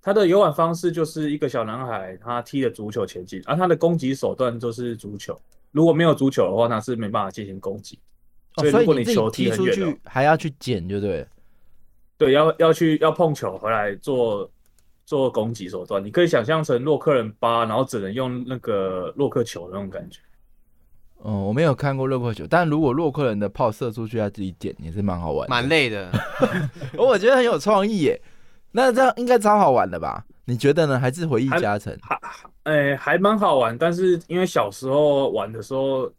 [0.00, 5.36] 他的游玩方式就是一个小男孩，他踢着足球前进，而、啊、他的攻击手段就是足球。
[5.72, 7.98] 如果没有足球的话，他是没办法进行攻击。
[8.54, 11.26] 所以如果你球踢出去，还要去捡，就对。
[12.24, 14.50] 对，要要去要碰球回来做。
[15.04, 20.20] 做攻击手段，你可以想象成洛克人八，然后只能用那个洛克球的那种感觉。
[21.18, 26.10] 哦，我没有看过洛克球，但如果洛克人的炮射出去，他自己点也是蛮好玩的，蛮累的。
[26.96, 28.22] 我觉得很有创意耶。
[28.70, 30.24] 那这样应该超好玩的吧？
[30.44, 30.98] 你觉得呢？
[30.98, 31.94] 还是回忆加成？
[32.00, 32.18] 还，
[32.62, 33.76] 哎、欸，还蛮好玩。
[33.76, 36.10] 但是因为小时候玩的时候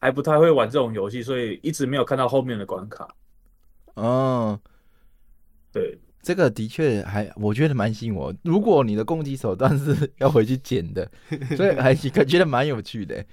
[0.00, 3.06] 还不太会玩这种游戏，所以一直没有看到后面的关卡。
[3.94, 4.58] 哦，
[5.72, 5.98] 对。
[6.22, 8.32] 这个的确还，我觉得蛮吸引我。
[8.44, 11.10] 如果你的攻击手段是要回去捡的，
[11.56, 13.24] 所以还觉得蛮有趣的。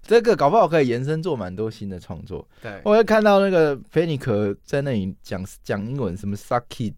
[0.00, 2.48] 这个搞不好可以延伸做蛮多新的创作。
[2.62, 6.94] 对，我会看到那个菲尼克在那里讲讲英文，什么 suck it，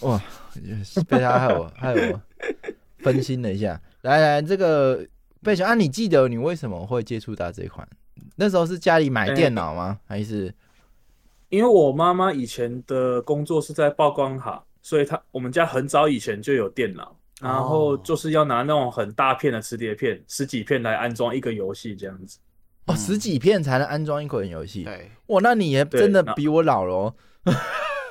[0.00, 0.18] 哇，
[1.06, 2.22] 被他害我 害我
[3.00, 3.78] 分心了一下。
[4.00, 5.06] 来来，这个
[5.42, 7.86] 贝小啊，你记得你为什么会接触到这款？
[8.36, 10.00] 那时候是家里买电脑吗？
[10.06, 10.54] 欸、还是？
[11.52, 22.38] 因为我妈妈以前的工作是在曝光行，所以她我们家很早以前就有电脑，然后就是要拿那种很大片的磁碟片，十几片来安装一个游戏这样子。
[22.86, 24.84] 哦，十几片才能安装一款游戏？
[24.84, 25.10] 对。
[25.26, 27.14] 哇，那你也真的比我老了哦。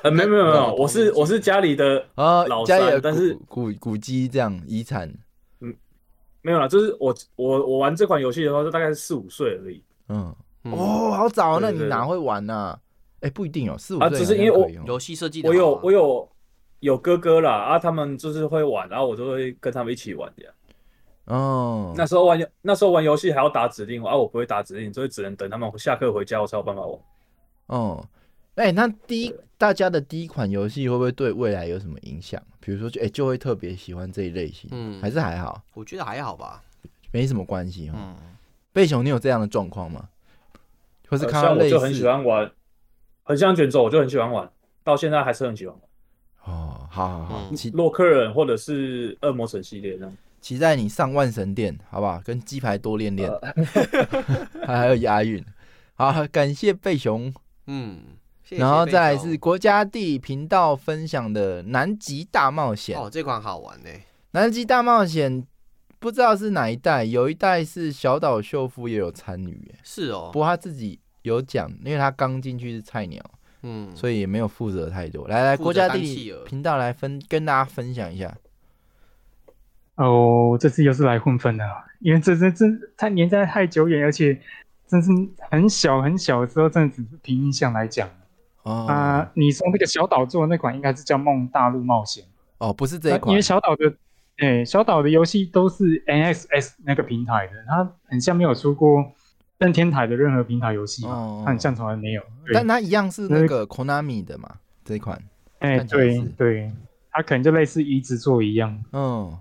[0.04, 5.12] 呃，没有没有没有， 我是我是家里的啊老三，但是古古迹这样遗产。
[5.60, 5.74] 嗯，
[6.42, 9.82] 没有啦，就是我我我玩这款游戏的话，就大概是四五岁而已。
[10.10, 10.32] 嗯。
[10.70, 12.78] 哦，好早，那你哪会玩呢？
[13.22, 16.28] 哎，不一定哦，四五岁啊，只是因为我游戏设计，我有我有
[16.80, 20.52] 有哥哥啦，啊，他们就是会玩，然后我就会跟他们一起玩这样。
[21.26, 26.98] 哦，那时候玩那时候玩游戏还要打指令，啊，我不会打指令，所以只能等他们下课回家我才有办法玩。
[27.66, 28.04] 哦，
[28.56, 32.42] 哎，那第一大家的第一款游戏会不会对未来有什么影响？
[32.58, 35.62] 比如说，哎，就会特别喜欢这一类型，嗯，还是还好？
[35.74, 36.60] 我觉得还好吧，
[37.12, 37.88] 没什么关系。
[37.94, 38.16] 嗯，
[38.72, 40.08] 贝熊，你有这样的状况吗？
[41.08, 42.50] 或是看到类似，我就很喜欢玩。
[43.22, 44.50] 很像卷轴，我就很喜欢玩，
[44.82, 45.82] 到现在还是很喜欢玩。
[46.44, 52.20] 哦，好好好，嗯、洛克人或者是恶魔城系列这样，期待你上万神殿，好不好？
[52.24, 53.30] 跟鸡排多练练，
[54.66, 55.44] 还还有押韵。
[55.94, 57.32] 好，感谢贝熊，
[57.68, 58.00] 嗯，
[58.42, 62.98] 谢谢，然后再来是国家地频道分享的南极大冒险。
[62.98, 63.90] 哦，这款好玩呢。
[64.32, 65.46] 南极大冒险
[66.00, 70.98] 不知道是哪一代，有一代是小岛秀夫也有参与，是哦，不过他自己。
[71.22, 73.22] 有讲，因为他刚进去是菜鸟，
[73.62, 75.26] 嗯，所以也没有负责太多。
[75.28, 78.36] 来来，国家地理频道来分跟大家分享一下。
[79.96, 81.64] 哦，这次又是来混分的，
[82.00, 82.66] 因为这这这
[82.96, 84.40] 太年代太久远，而且
[84.86, 85.10] 真是
[85.50, 88.08] 很小很小的时候，真的只是凭印象来讲。
[88.62, 92.24] 哦啊、呃，你从那个小岛做的那款，应该是叫《梦大陆冒险》。
[92.58, 93.88] 哦，不是这一款，因为小岛的，
[94.38, 99.12] 哎、欸，小岛的游戏都是 NXS 那个平台的，它很像没有出过。
[99.62, 105.22] 任天堂的任何平台游戏，它很像从来没有，但它一样是那个 Konami 的嘛，这一款。
[105.60, 106.72] 哎，对对，
[107.12, 108.82] 它可能就类似移植作一样。
[108.92, 109.38] 嗯，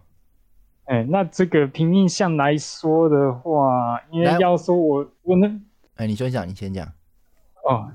[0.86, 5.60] 哎，那这个凭印象来说的话，因为要说我我能
[5.96, 6.88] 哎，你先讲，你先讲。
[7.66, 7.92] 哦，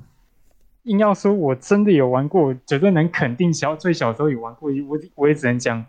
[0.82, 5.86] 硬要说我真的有玩过，绝对能肯定小最小时候有玩过，我我也只能讲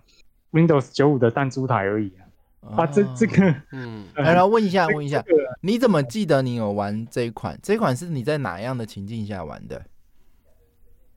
[0.52, 2.27] Windows 九五的弹珠台而已啊。
[2.76, 5.24] 啊，这这个， 嗯，来来问一下，问一下，
[5.62, 7.58] 你怎么记得你有玩这一款？
[7.62, 9.82] 这款是你在哪样的情境下玩的？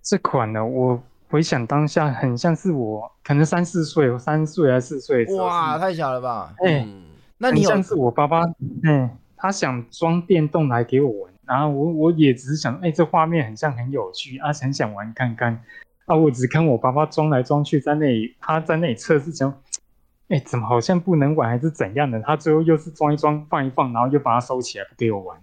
[0.02, 5.26] 这款呢，我回想当下很像是我可能三四岁，三岁还是四岁？
[5.36, 6.54] 哇，太小了吧！
[6.64, 7.02] 哎、嗯，
[7.38, 8.42] 那你像是我爸爸，
[8.82, 15.62] 嗯，他想装电动来给我玩，然后我我也只是想，哎，这画面很像很有趣啊，很想玩看看。
[16.06, 19.52] 啊，我只看我爸爸装来装去，在那里他在那里测试中。
[20.30, 22.20] 哎，怎么好像不能玩，还是怎样的？
[22.22, 25.36] 他最后又是装一装，放一放，然后又把它收起来不给我玩。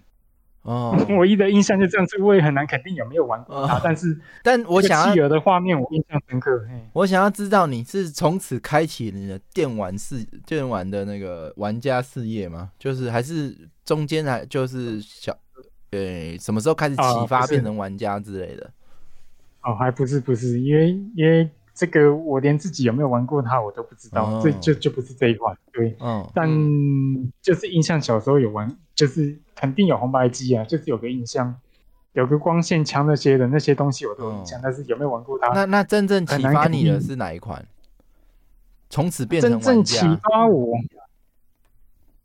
[0.61, 3.75] 哦， 唯一的印象就这样子，我也很难肯定有没有玩过它。
[3.75, 6.65] 哦、但是，但我想要企鹅的画面，我印象深刻。
[6.93, 12.71] 我想要知道你是从此开启你的电玩事、电玩的那个玩家事业吗？
[12.79, 15.37] 就是还是中间还就是小，
[15.91, 18.71] 呃，什么时候开始启发变成玩家之类的？
[19.63, 21.49] 哦，还不是不是，因为因为。
[21.77, 26.49] 这个我连自己有没有玩过它我都不知道，哦、这就就不是这一款，对，嗯，但
[27.39, 31.55] 就是印象小时候有玩，就是肯定有红白机啊，就是有个印象，
[32.13, 35.49] 有个光线枪那些的那些东西我都有印象，哦、但是有没有玩过它？
[35.49, 37.63] 那那真正启发你的是哪一款？
[38.89, 39.51] 从此变成。
[39.51, 40.73] 真正启发我，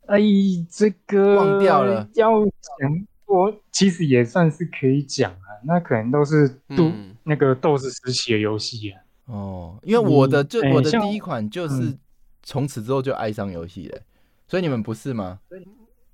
[0.07, 0.19] 哎，
[0.67, 2.09] 这个忘掉了。
[2.15, 9.02] 要讲我其实也算是可以讲啊，那可能都是都、嗯、那个斗士时期的游戏啊。
[9.25, 11.97] 哦，因为我的就我的第一款就是
[12.41, 13.99] 从此之后就爱上游戏了，
[14.47, 15.39] 所以你们不是吗？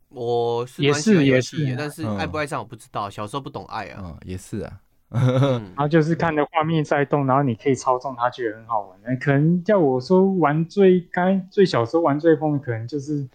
[0.10, 4.01] 我是也是也是，但是爱不爱上我不知道，小时候不懂爱啊。
[4.03, 4.80] 嗯，也是啊。
[5.12, 9.20] 然后就是看着画面在动，然后你可以操纵它，觉得很好玩。
[9.20, 13.28] 可能叫我说玩最该最小时候玩最疯的，可能就是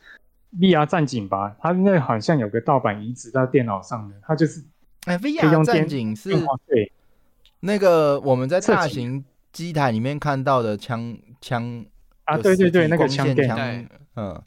[0.58, 1.56] VR 战警吧。
[1.60, 4.62] 它那好像有个盗版移植到电脑上的，它就是
[5.06, 6.30] 哎，VR 战警是
[6.66, 6.92] 对
[7.58, 9.24] 那个我们在大型。
[9.54, 11.86] 机台里面看到的枪枪
[12.24, 13.86] 啊，对对对，那个枪枪，
[14.16, 14.42] 嗯，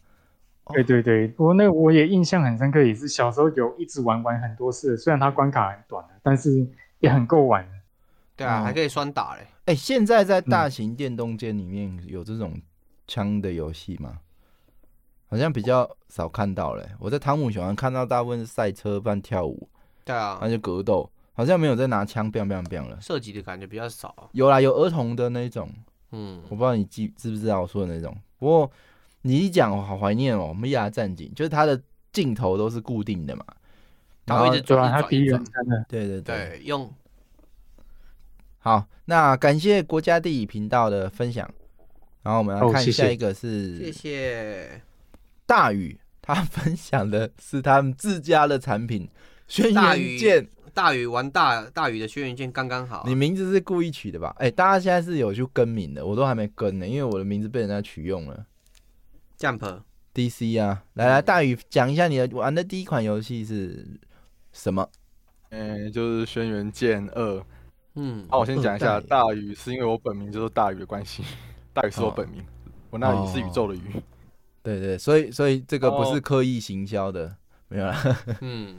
[0.74, 6.68] 对对对，不过那我也印象很深刻，也是小时候有一直玩玩很多次，虽然它关卡很短，但是
[7.00, 7.66] 也很够玩。
[8.36, 9.48] 对啊，还可以双打嘞。
[9.66, 12.62] 哎，现在在大型电动间里面有这种
[13.08, 14.20] 枪的游戏吗？
[15.30, 16.88] 好像比较少看到嘞。
[17.00, 19.70] 我在汤姆熊看到大部分是赛车般跳舞，
[20.06, 21.10] 对啊，那就格斗。
[21.38, 24.28] 好像没有在拿枪 biang biang biang 了，射击的感觉比较少。
[24.32, 25.70] 有啦，有儿童的那种，
[26.12, 28.18] 嗯，我不知道你记知不知道我说的那种。
[28.40, 28.72] 不过
[29.22, 31.80] 你一讲，我好怀念哦，《VR 战警》就是它的
[32.12, 33.46] 镜头都是固定的嘛，
[34.26, 36.92] 然后一直转，它第一人称的，对对对，用。
[38.58, 41.48] 好，那感谢国家地理频道的分享，
[42.24, 44.82] 然后我们来看下一个是，谢谢。
[45.46, 49.08] 大宇，他分享的是他们自家的产品
[49.48, 50.48] 轩辕剑。
[50.78, 54.36] 大宇玩大大宇的轩辕剑刚刚好，啊，你名字是故意取的吧？
[54.38, 58.46] 哎、欸，大家现在是有去更名的，我都还没更呢，因为我的名字被人家取用了。
[59.40, 59.82] Jump
[60.14, 63.88] DC 啊，来来，大宇讲一下你的玩的第一款游戏是
[64.54, 64.88] 什么？
[65.50, 67.44] 嗯、欸，就是轩辕剑二。
[67.96, 71.24] 嗯，那我先讲一下，大宇是因为我本名就是大宇的关系，
[71.74, 72.46] 大宇是我本名，哦、
[72.92, 73.82] 我那宇是宇宙的宇。
[74.62, 77.36] 对，对对，所以所以这个不是刻意行销的，哦、
[77.70, 78.18] 没有啦。
[78.42, 78.76] 嗯。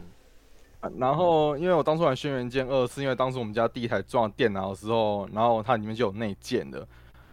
[0.96, 6.86] 然后，因为我当初玩《轩辕剑二》，是因为当时我们家第一台装电脑的时候，然后它里面就有内建的。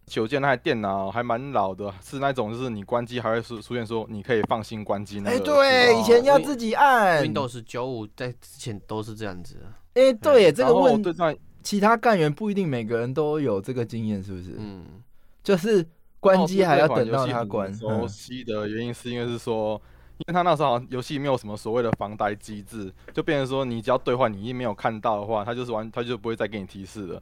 [0.08, 5.36] 九键那台电脑还蛮老的，是那种就是你关机还会出出现说你可以放心关机那个。
[5.36, 7.24] 哎，对，以前要自己按。
[7.24, 9.58] Windows 九五在之前都是这样子。
[9.94, 14.56] 哎，对，这个问对对，其他干员不一定每个人都有这个经验，是不是？
[14.58, 14.86] 嗯，
[15.44, 15.86] 就是
[16.20, 17.72] 关机还要等到他关。
[17.74, 19.80] 熟悉的原因是因为是说。
[20.18, 27.22] 因为他那时候好像游戏没有什么所谓的防呆机制，就变成说你只要兑换，你一没有看到的话，他就是玩，他就不会再给你提示了。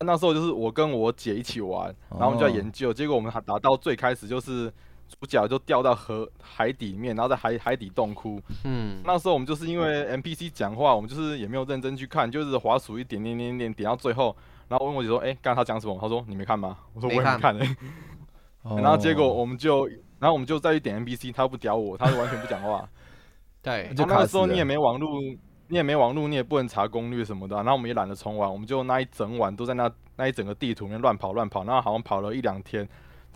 [0.00, 4.72] 那时候就是我跟我姐一起玩，然后我们就在研究，结果我们还打到最开始就是
[5.08, 8.40] 主角就掉到河海底面，然后在海海底洞窟。
[8.64, 14.36] 嗯，那时候我们就是因为 NPC 讲话，我们就是也没有认真去看，就是滑鼠一点点点点点到最后，
[14.68, 17.56] 然后问我姐说：“哎，刚才他讲什么？”他说：“你没看吗？”我说：“我也没看。”
[18.76, 19.88] 然后结果我们就。
[20.18, 22.88] 然后我们就再去点 NPC，他不屌我，他就完全不讲话。
[23.62, 25.20] 对，就那个时候你也没网络，
[25.68, 27.56] 你也没网络，你也不能查攻略什么的。
[27.56, 32.88] 然后我们也懒得重玩，我们就那一整晚都在那那一整个地图里面乱跑乱跑，然后好像跑了一两天，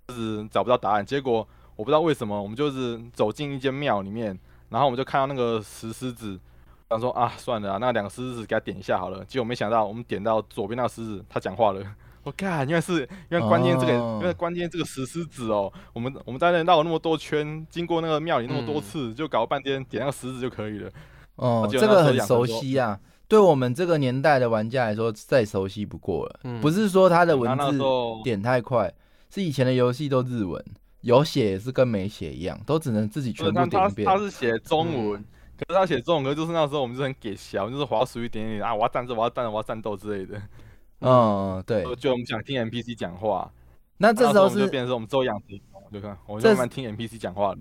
[0.09, 1.05] 就是找不到答案。
[1.05, 4.39] 结果我不知道为什么，我们就是走进一间庙里面，
[4.70, 6.39] 然后我们就看到那个石狮子，
[6.89, 9.24] 想说啊，算了啊，那两个狮子给他点一下好了。
[9.24, 11.83] 结果没想到，我们点到左边那个狮子，他讲话了。
[12.25, 20.91] 我看，原来是因为关键这个，因为关键这个石狮子哦，我们我们在那绕了那么多圈，经过那个庙里那么多次，就搞了半天点那个石子就可以了。
[21.37, 26.41] 哦，这个很熟悉啊，对我们这个年代的玩家来说再熟悉不过了。
[26.45, 27.81] 嗯不是说它的文字
[28.23, 28.93] 点太快，
[29.31, 30.62] 是以前的游戏都日文，
[31.01, 34.07] 有写也是跟没写一样，都只能自己全部他他点一遍。
[34.07, 35.25] 他是写中文，
[35.59, 40.41] 可是他写中文，歌就是那时候我们就是很给小，就是滑鼠一点点啊，我要战斗，我要战斗，我要战斗之类的，
[41.03, 41.82] 嗯，对。
[41.84, 43.50] 就就我们想听 NPC 讲话。
[43.98, 47.59] 那这时候是我们就变成是我们之后养成，我就看我就慢慢听 NPC 讲话了。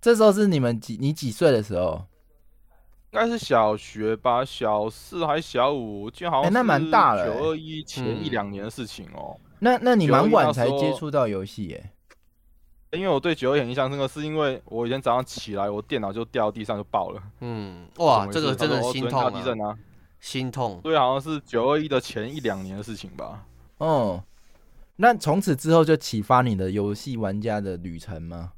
[0.00, 2.04] 这时候是你们几你几岁的时候？
[3.10, 11.90] 应该是小学吧，小四还是小五，我记得好像欸那蛮大了欸九二一前嗯一两年的事情哦、那那你蛮晚才接触到游戏耶？
[12.92, 17.22] 因为我对九二很印象深刻，是因为我以前早上起来，我电脑就掉地上就爆了。
[17.40, 19.76] 嗯，哇，这个真的心痛啊！
[20.22, 20.80] 心痛。
[20.82, 23.44] 对，好像是九二一的前一两年的事情吧。
[23.78, 24.22] 哦，
[24.96, 28.52] 那从此之后就启发你的游戏玩家的旅程吗？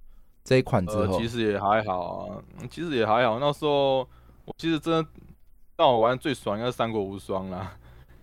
[0.45, 3.39] 这一款之呃，后，其实也还好啊，嗯其实也还好。
[3.39, 4.01] 那时候
[4.45, 5.11] 我其实真的
[5.79, 7.77] 让我玩最爽应该是《三国无双》啦。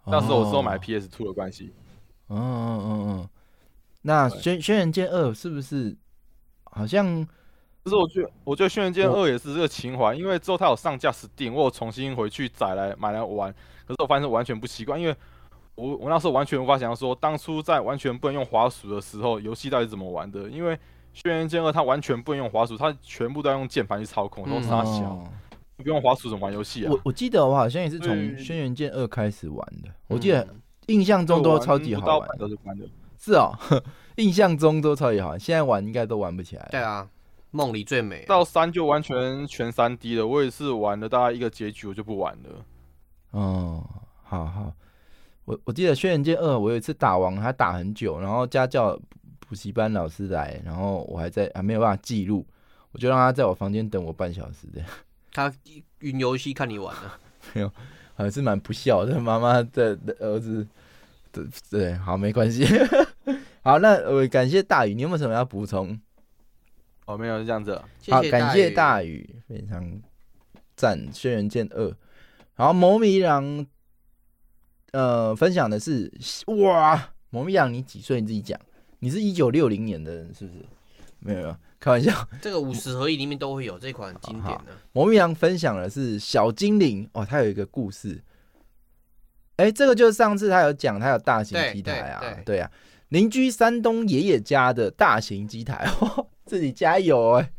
[0.06, 1.74] 那时候我是买 PS Two 的关系。
[2.30, 3.30] 嗯嗯嗯嗯。
[4.04, 5.98] 那对轩轩辕剑二是不是
[6.66, 7.28] 好像
[7.84, 13.52] 可是我觉得，我觉得《轩辕剑二》也是这个情怀，因为之后它有上架 Steam，我有重新回去载来买来玩。
[13.86, 15.16] 可是我发现是完全不习惯，因为
[15.76, 20.50] 我我那时候完全无法想象说，当初在完全不能用滑鼠的时候，游戏到底怎么玩的？
[20.50, 20.76] 因为
[21.14, 25.28] 《轩辕剑二》它完全不能用滑鼠，它全部都要用键盘去操控，都差小，哦
[25.78, 27.00] 不用滑鼠怎么玩游戏啊我？
[27.06, 32.38] 我记得我好像也是从《轩辕剑二》开始玩的，我记得嗯印象中都超级好玩百。
[32.38, 32.86] 都是关的。
[33.18, 33.52] 是哦，
[34.18, 36.68] 印象中都超级好玩，现在玩应该都玩不起来。
[36.70, 37.08] 对啊，
[37.52, 38.26] 梦里最美啊。
[38.28, 42.66] 到三就完全全三 D 了，我也是玩了大概一个结局，我就不玩了。
[43.32, 43.88] 哦，
[44.24, 44.74] 好好，
[45.46, 49.00] 我我记得《轩辕剑二》，我有一次打完还打很久，然后家教
[49.40, 52.46] 补习班老师来，然后我还在还没有办法记录，
[52.92, 54.90] 我就让他在我房间等我半小时这样，
[55.34, 55.54] 他
[56.00, 57.20] 云游戏看你玩了，
[57.54, 57.72] 没有
[58.16, 59.20] 还是蛮不孝的。
[59.20, 60.68] 妈妈的的儿子，
[61.32, 62.66] 对对，好没关系。
[63.64, 65.98] 好，那我感谢大宇，你有没有什么要补充？
[67.06, 67.90] 哦，没有是这样子了。
[68.10, 70.02] 好，感谢大宇，非常
[70.76, 71.90] 赞《轩辕剑二》。
[72.56, 73.66] 然后魔迷郎，
[74.92, 76.12] 呃，分享的是
[76.48, 78.22] 哇，魔迷郎，你几岁？
[78.22, 78.60] 你自己讲。
[79.00, 80.60] 你是一九六零年的人是不是？
[81.20, 82.28] 没有没有，开玩笑。
[82.42, 84.74] 这个五十合一里面都会有这款经典的。
[84.92, 88.24] 魔迷郎分享的是小精灵哦，他有一个故事。
[89.58, 92.72] 哎，这个就是上次他有讲，他有大型机台啊，对啊，
[93.10, 97.50] 邻居山东爷爷家的大型机台，哦、自己加油哎，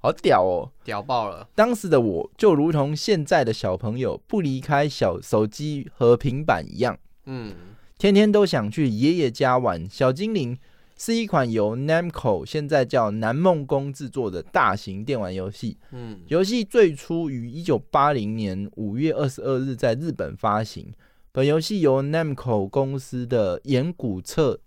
[0.00, 0.72] 好屌哦！
[0.82, 1.48] 屌爆了！
[1.54, 7.54] 当时的我就如同现在的小朋友不离开小手机和平板一样，嗯，
[7.96, 9.88] 天天都想去爷爷家玩。
[9.88, 10.58] 小精灵
[10.98, 15.78] 是一款由 Namco 现在叫南梦宫制作的大型电玩游戏。
[15.92, 20.92] 嗯，游戏最初于一九八零年五月二十二日在日本发行。
[21.30, 24.58] 本游戏由 Namco 公司的岩谷彻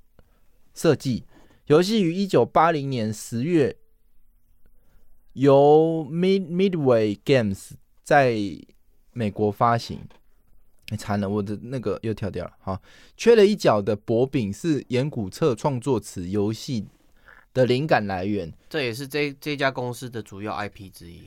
[0.74, 1.26] 设计。
[1.68, 3.78] 游戏于一九八零年十月
[5.34, 7.72] 由 Mid Midway Games
[8.04, 8.38] 在
[9.12, 10.02] 美国发行。
[10.90, 12.52] 哎，惨了，我的那个又跳掉了。
[12.60, 12.82] 好，
[13.16, 16.86] 缺了一角的薄饼是岩谷彻创作此游戏
[17.54, 18.52] 的灵感来源。
[18.70, 21.22] 这也是这这家公司的主要 IP 之一。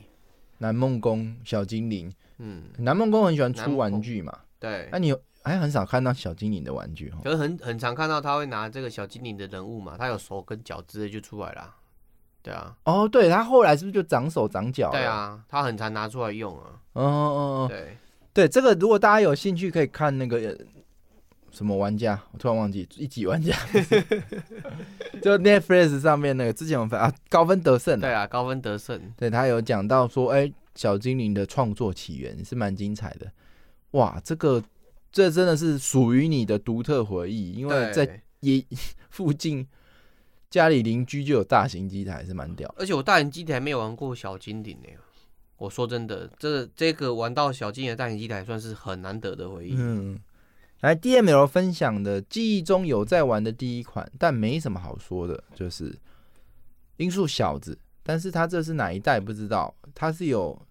[0.59, 4.39] 南梦宫小精灵，嗯，南梦宫很喜欢出玩具嘛？
[4.59, 4.99] 对那、。
[4.99, 7.19] 你有还很少看到小精灵的玩具哦。
[7.23, 11.73] 可是很很常看到他会拿这个小精灵的人物嘛，他有手跟脚之类就出来啦。
[12.43, 14.91] 对啊，哦，对，他后来是不是就长手长脚？
[14.91, 16.79] 对，啊，他很常拿出来用啊。
[16.93, 17.97] 哦哦哦，对，
[18.33, 20.55] 对，这个如果大家有兴趣，可以看那个呃
[21.51, 23.53] 什么玩家，我突然忘记一级玩家，
[25.21, 29.01] 就 Netflix 上面那个之前我们啊高分得胜对，啊，高分得胜。
[29.17, 33.29] 对他有讲到说，哎，小精灵的创作起源是蛮精彩的。
[33.91, 34.63] 哇，这个
[35.11, 38.65] 这真的是属于你的独特回忆，因为在对，也
[39.09, 39.67] 附近
[40.49, 42.75] 家里邻居就有大型机台，是蛮屌的。
[42.77, 44.89] 而且我大型机台没有玩过小精灵呢。
[45.57, 49.73] 我说真的，这这个玩到小精灵的大型机台算是很难得的回忆。
[49.75, 50.19] 嗯，
[50.81, 55.91] 来 DML 分享的记忆中有在玩的第一款，但没什么好说的，就是
[56.97, 60.61] 《音速小子》，但是他这是哪一代不知道，他是有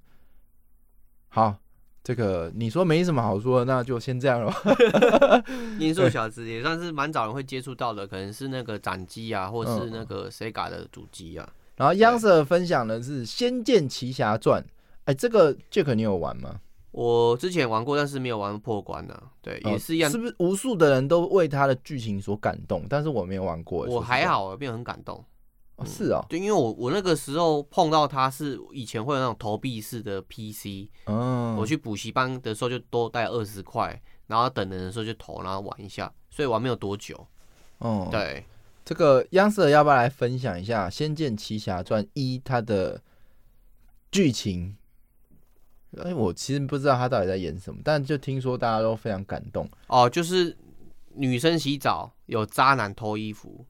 [1.28, 1.58] 好。
[2.06, 4.54] 这个你说没什么好说的，那就先这样了。
[5.80, 11.48] 音速小子也算是蛮早人会接触到的，可能是那个掌机啊，或是那个 Sega 的主机啊。
[11.74, 14.62] 然后央 Sir 分享的是《仙剑奇侠传》，
[15.06, 16.60] 哎，这个 Jack 你有玩吗？
[16.92, 19.24] 我之前玩过，但是没有玩破关呢、啊。
[19.42, 20.08] 对，也是一样。
[20.08, 22.84] 是不是无数的人都为他的剧情所感动？
[22.88, 23.84] 但是我没有玩过。
[23.86, 25.24] 我还好，没有很感动。
[25.76, 37.26] 哦是哦，对，因为我我那个时候碰到他是以前会有那种投币式的 PC，嗯，我去补习班的时候就多带二十块，然后等人的时候就投，然后玩一下，所以玩没有多久。
[37.78, 38.42] 哦，对，
[38.86, 43.02] 这个央视要不要来分享一下《仙剑奇侠传一》它的
[44.10, 44.74] 剧情？
[45.98, 49.68] 哎，我其实不知道他到底在演什么，但就听说大家都非常感动。
[49.88, 50.56] 哦，就是
[51.14, 53.66] 女生洗澡有渣男脱衣服。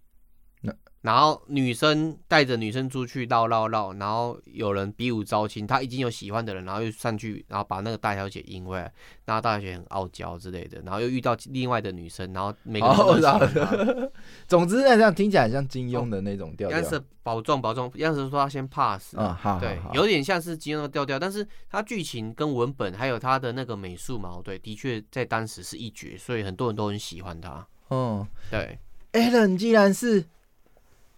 [1.06, 8.92] 然后女生带着女生出去绕绕绕，然后有人比武招亲，他已经有喜欢的人，然后又上去，然后把那个大小姐赢回来，
[9.24, 13.76] 然后大小姐很傲娇之类的，然后又遇到另外的女生，然后每个人都喜欢他。
[13.76, 14.12] 哦、
[14.48, 16.80] 总之，那这样听起来像金庸的那种调调。
[16.80, 27.64] 但是保重保重，要是说他先 pass 啊、对，有点像是金庸的调调，但是他剧情跟文本还有他的那个美术嘛，对，的确在当时是一绝，所以很多人都很喜欢他。
[27.90, 28.76] 嗯，对。
[29.12, 30.24] Alan 既然是。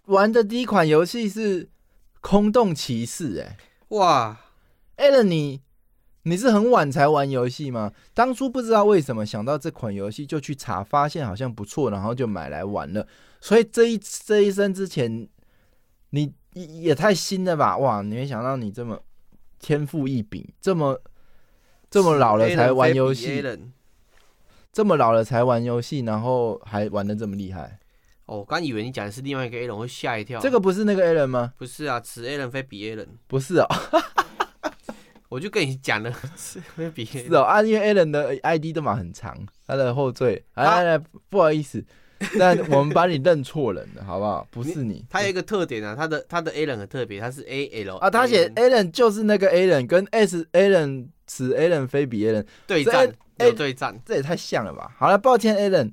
[0.08, 1.64] 玩的第一款游戏是
[2.20, 3.56] 《空洞骑士》哎，
[3.88, 4.38] 哇
[4.96, 5.60] ，Alan 你
[6.22, 7.92] 你是很晚才玩游戏吗？
[8.14, 13.06] 当初不知道为什么想到这款游戏就去查，发现好像不错，然后就买来玩了。
[13.40, 15.28] 所以这一这一生之前，
[16.10, 17.76] 你也太新了吧？
[17.76, 18.98] 哇，你没想到你这么
[19.58, 20.98] 天赋异禀，这么
[21.90, 23.44] 这么老了才玩游戏，
[24.72, 27.78] 这么老了才玩游戏，然后还玩的这么厉害。
[28.28, 30.38] 哦，我刚以为你讲的是另外一个 A 人，会吓一跳。
[30.38, 31.54] 这个不是那个 A 人吗？
[31.56, 33.08] 不是啊，此 A 人非彼 A 人。
[33.26, 33.66] 不是哦，
[35.30, 37.26] 我就跟你讲了， 是非彼 A 人。
[37.26, 39.34] 是哦，啊，因为 A 人的 ID 都嘛很长，
[39.66, 40.44] 他的后缀。
[40.54, 41.82] 来来来，不好意思，
[42.38, 44.46] 但我们把你认错人了，好不好？
[44.50, 45.02] 不是你。
[45.08, 52.32] 他有一个特点啊，他的他的 A 人很特别，他是 A L 啊，他写 A 人就是那个 A 人，跟 S A 人此 A 人非彼 A
[52.32, 54.94] 人对战，有对战，这也太像了吧？
[54.98, 55.90] 好了，抱歉 A 人。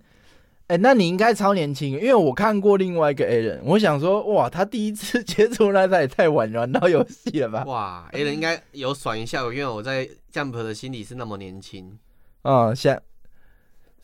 [0.68, 7.64] 哎、欸，那你应该超年轻，因为我看过另外一个 A 人，我想说，哇，他第一次 接触那他也太晚玩到游戏了吧？
[7.66, 11.96] 哇，A 人应该有爽一下，因为我在 Jump 的心里是那么年轻。
[12.42, 13.00] 嗯，想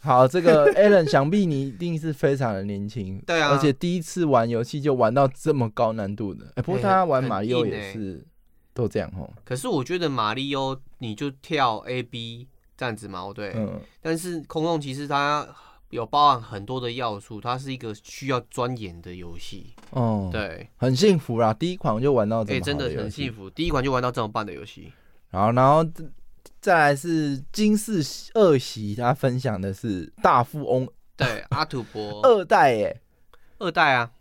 [0.02, 6.46] 好这个 A 人，想必你一定是非常的年轻，对啊，而且第一次玩游戏就玩到这么高难度的。
[6.46, 8.24] 哎、欸，不过他玩马里奥也是
[8.72, 9.34] 都这样哦、欸。
[9.44, 12.48] 可是我觉得马里奥你就跳 A B
[12.78, 15.48] 这样子嘛，对，嗯，但是空洞骑士他。
[15.92, 19.76] 有包含很多的要素，它是一个需要钻研的游戏。
[19.92, 22.72] 哦，对，很幸福啦，第一款我就玩到这么好的游戏。
[22.72, 24.92] 哎、欸，真的很幸福，第一款就玩到这么棒的游戏。
[25.30, 25.86] 然后，然后
[26.60, 28.02] 再来是金氏
[28.34, 33.02] 二喜，他分享的是大富翁，对，阿土伯二代，耶，
[33.60, 34.12] 二代啊，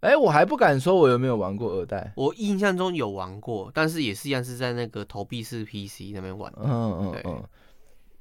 [0.00, 6.60] 哎、欸，我还不敢说我有没有玩过二代，我印象中有玩过，但是也是一样是在那个投币式 PC 那边玩的。
[6.62, 7.44] 嗯嗯嗯。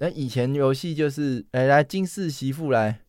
[0.04, 2.99] 那以前游戏就是，哎、欸，来金氏媳妇来，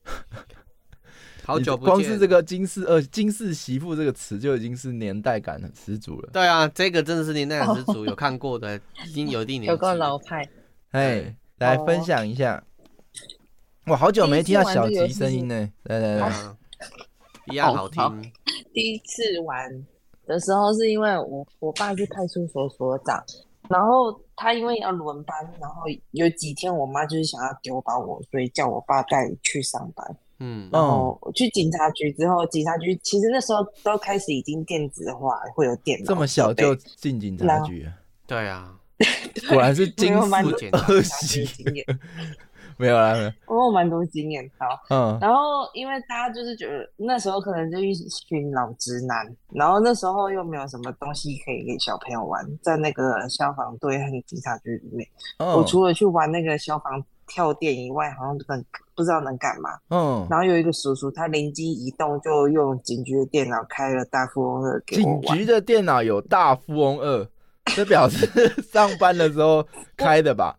[1.42, 6.30] 好久不见，光是这个金氏呃金氏媳妇这个词就已经是年代感很十足了。
[6.32, 9.66] 对啊，这个真的是年代感十足，有看过的，已经有一定年纪。
[9.70, 10.48] 有够老派。
[10.92, 12.62] 哎，来分享一下。
[13.86, 15.68] 我，好久没听到小吉声音呢。
[15.82, 16.32] 来来来，
[17.50, 18.32] 一样好听。
[18.72, 19.68] 第一次玩
[20.26, 23.20] 的时候是因为我我爸是派出所所长。
[23.68, 30.16] 然后他因为要轮班，然后有几天我妈就是想要丢包我，所以叫我爸带去上班。
[30.40, 36.06] 嗯，然后去警察局之后，警察局其实那时候都开始已经电子化，会有电脑。
[36.06, 37.88] 这么小就进警察局？
[38.26, 38.76] 对啊，
[39.48, 41.48] 果然是 金氏二喜。
[42.78, 43.14] 没有啦，
[43.46, 55.08] 我有蛮多经验，好，嗯，然后因为大家就是觉得那时候可能就一群老直男，然后那时候又没有什么东西可以给小朋友玩，在那个消防队和警察局里面，
[55.38, 58.64] 哦、我除了去玩那个消防跳电以外，好像能
[58.94, 65.22] 不知道能干嘛，嗯、哦，然后有一个叔叔，他灵机一动，就用警局的电脑开了大富翁二给我玩。
[65.22, 67.28] 警局的电脑有大富翁二。
[67.74, 68.26] 这表示
[68.72, 69.66] 上班的时候
[69.96, 70.56] 开的吧？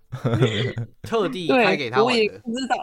[1.03, 2.11] 特地开给他玩的。
[2.13, 2.75] 我也不知道，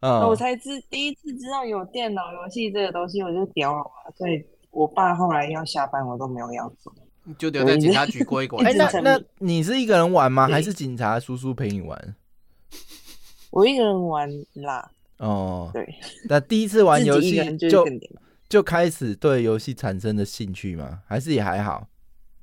[0.00, 3.84] 嗯，我才知第一次知道有电脑游戏这个东西，我就屌了。
[4.16, 6.92] 所以我爸后来要下班，我都没有要走，
[7.38, 8.60] 就留在警察局过一过。
[8.62, 10.48] 哎，那那你是一个人玩吗？
[10.48, 12.16] 还是警察叔叔陪你玩？
[13.50, 14.90] 我一个人玩啦。
[15.18, 15.86] 哦，对。
[16.28, 17.86] 那第一次玩游戏就
[18.50, 21.00] 就开始对游戏产生的兴趣吗？
[21.06, 21.88] 还是也还好？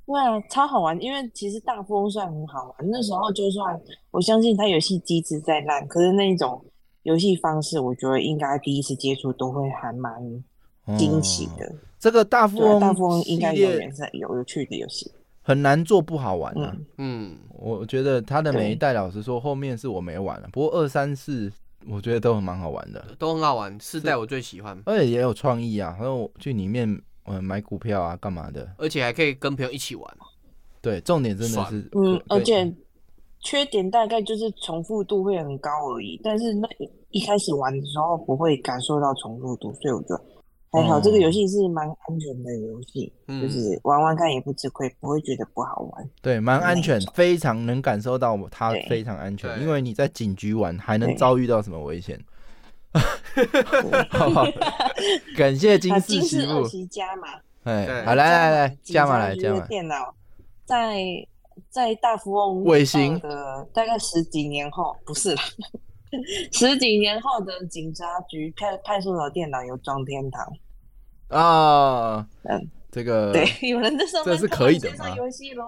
[0.05, 2.89] 对啊，超好玩，因为其实大富翁算很好玩。
[2.89, 3.79] 那时候就算
[4.11, 6.61] 我相信它游戏机制再烂，可是那一种
[7.03, 10.13] 游戏方式，我觉得应该第一次接触都会还蛮
[10.97, 11.65] 惊奇的。
[11.67, 15.09] 哦、这个大富翁，大富翁应该永远是有有趣的游戏，
[15.41, 16.75] 很难做不好玩啊。
[16.97, 20.49] 嗯，我觉得他的每一代，老实说，后面是我没玩了。
[20.51, 21.49] 不过二三四，
[21.87, 23.79] 我觉得都很蛮好玩的，都很好玩。
[23.79, 25.95] 四代我最喜欢，而且也有创意啊。
[25.97, 27.01] 然后去里面。
[27.25, 30.17] 嗯买股票啊干嘛的，而且还可以跟朋友一起玩。
[30.81, 32.73] 对，重点真的是嗯，而且
[33.39, 36.19] 缺点大概就是重复度会很高而已。
[36.23, 36.67] 但是那
[37.11, 40.21] 一开始玩的时候不会感受到重复度，所以我觉得
[40.71, 40.99] 还好。
[40.99, 46.09] 这个游戏是蛮安全的游戏，嗯，就是玩玩看也不吃亏，不会觉得不好玩。
[46.21, 52.19] 对，蛮安全，非常能感受到它非常安全，因为你在警局玩还能遭遇到什么危险。
[54.09, 54.45] 好好，
[55.35, 56.67] 感谢金氏媳妇。
[56.91, 57.27] 加码，
[57.63, 59.65] 哎，好来来来加码来加码。
[59.67, 60.13] 电脑。
[60.65, 60.95] 在
[61.69, 63.19] 在大富翁尾行。
[63.19, 65.41] 的大概十几年后，不是了，
[66.51, 70.47] 十几年后的警察局派派出所电脑有装天堂。
[71.27, 75.05] 啊，嗯，这个对，有人在上面这是可以的吗？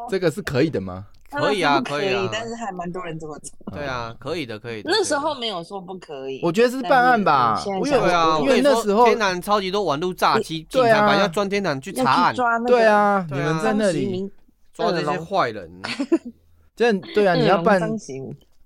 [0.10, 1.08] 这个是可以的吗？
[1.38, 3.52] 可以啊，可以，但是还蛮多人这么做。
[3.72, 4.90] 对啊，可以的，可以的。
[4.92, 7.62] 那时候没有说不可以，我觉得是办案吧。
[7.84, 12.36] 对啊，因为那时候天南超级多网络诈欺，警察把要钻天南去查案，
[12.66, 14.32] 对啊，你们在那里。
[14.74, 15.72] 抓这些坏人，
[16.76, 17.80] 这对啊，你要办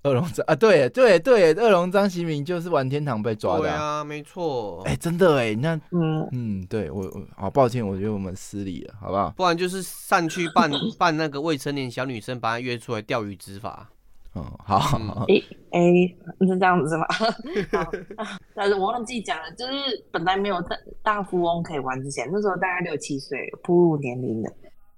[0.04, 9.30] 恶龙张 啊，对对对，恶龙张锡民就是玩天堂被抓的，对啊，没错，哎，真的哎，那嗯嗯，对我我好抱歉，我觉得我们失礼了，好不好？
[9.36, 13.88] 不然就是上去扮扮 那个未成年小女生，把她约出来钓鱼执法。
[14.36, 15.34] 嗯，好，哎
[15.72, 15.80] 哎，
[16.46, 17.04] 是这样子吗？
[18.54, 19.72] 但是我忘记讲了，就是
[20.12, 24.50] 本来没有大大富翁可以玩之前，那时候大概六七岁，步入年龄的。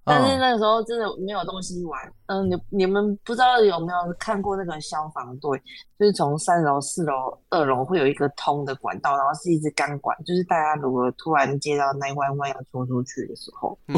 [0.04, 5.56] 但是那个时候真的没有东西玩，嗯、呃，你你们不知道有没有看过那个消防队，
[5.96, 13.94] 就是从三楼、四楼、二楼会有一个通的管道，然后是一支钢管，就是大家如果突然接到那弯弯要冲出去的时候，嗯、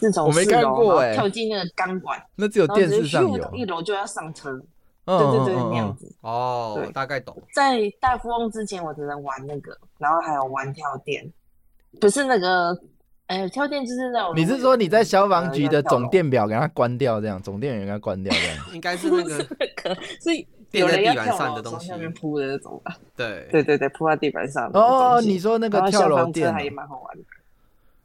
[0.00, 4.50] 是从四楼跳进那个钢管，那只有电视上有，一楼就要上车，
[5.04, 6.10] 对对对，那样子。
[6.22, 7.36] 哦，对，大概懂。
[7.54, 11.30] 在大富翁之前，我只能玩那个，然后还有玩跳电，
[12.00, 12.74] 不是那个。
[13.32, 14.34] 哎，跳电就是那种。
[14.36, 18.56] 你是说你在消防局的总电表给它关掉，这样总电源给它关掉，这样？
[18.74, 19.38] 应该是那个，
[20.20, 22.94] 是垫在地板上的东西，上面铺的那种吧？
[23.16, 24.70] 对对对对，铺在地板上。
[24.74, 27.24] 哦，你说那个跳楼电还蛮好玩的。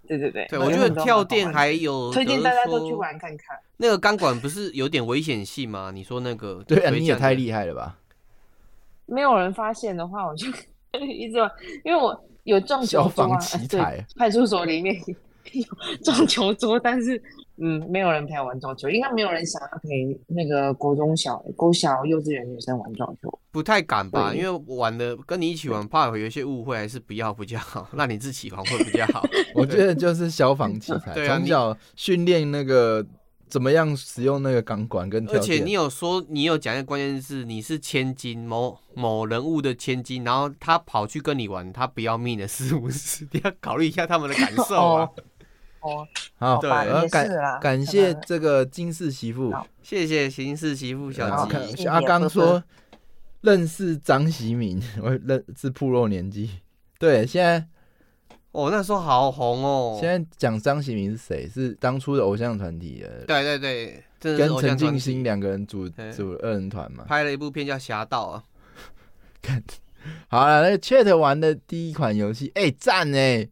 [0.08, 3.60] 对对对，对我觉得跳电还有推荐大家都去玩看看。
[3.76, 5.92] 那个钢管不是有点危险性吗？
[5.94, 6.64] 你说那个？
[6.66, 7.98] 对啊，你也太厉害了吧！
[9.06, 10.48] 没有人发现的话，我就
[10.98, 11.52] 一直玩，
[11.84, 12.24] 因为我。
[12.48, 13.40] 有撞球桌啊！
[13.70, 14.96] 对，派出所里面
[15.52, 15.64] 有
[16.04, 17.22] 撞球桌，但是
[17.58, 24.34] 嗯，没有人陪我玩撞球，应该没有人想要陪那个国中小、国小、幼稚园女生玩撞球，不太敢吧？
[24.34, 29.24] 因为玩的跟你一起玩，怕有一些误会，还是不要比较好， 让你自己玩会比较好。
[29.54, 33.06] 我觉得就是消防器 材，从小训练那个。
[33.50, 35.28] 怎么样使用那个钢管跟？
[35.30, 43.28] 而且你有说，你有讲一个关键是你是千金，某某人物的千金，然后他跑去跟你玩，他不要命的是不是？
[43.32, 45.10] 你要考虑一下他们的感受啊。
[45.80, 46.08] 哦，
[46.38, 46.70] 好，对，
[47.10, 51.86] 感感谢这个金氏媳妇，谢谢金氏媳妇小姐。
[51.88, 52.62] 阿刚说
[53.42, 56.50] 认识张喜敏， 我认是铺露年纪。
[57.00, 57.68] 对，现在。
[58.58, 60.00] 哦，那时候好红哦！
[60.02, 61.48] 现在讲张喜明是谁？
[61.48, 63.24] 是当初的偶像团体的。
[63.28, 67.04] 对对对，跟陈进兴两个人组组二人团嘛。
[67.08, 68.44] 拍了一部片叫《侠盗》啊。
[69.44, 69.64] 看，
[70.28, 73.48] 好了，那个 Chat 玩的第一款游戏，哎，赞哎！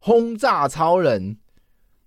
[0.00, 1.38] 轰炸超人，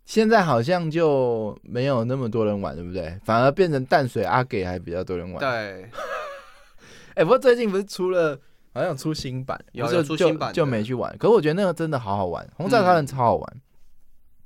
[0.06, 3.20] 现在好像就没有那么多人玩，对不对？
[3.26, 5.40] 反而变成淡水阿给还比较多人玩。
[5.40, 5.90] 对。
[7.16, 8.40] 哎，不过最近不是出了？
[8.78, 11.12] 好像出新版，有有出新版就没去玩。
[11.18, 13.54] 可是我觉得那个真的好好玩，《轰炸超人》超好玩。
[13.56, 13.62] 嗯、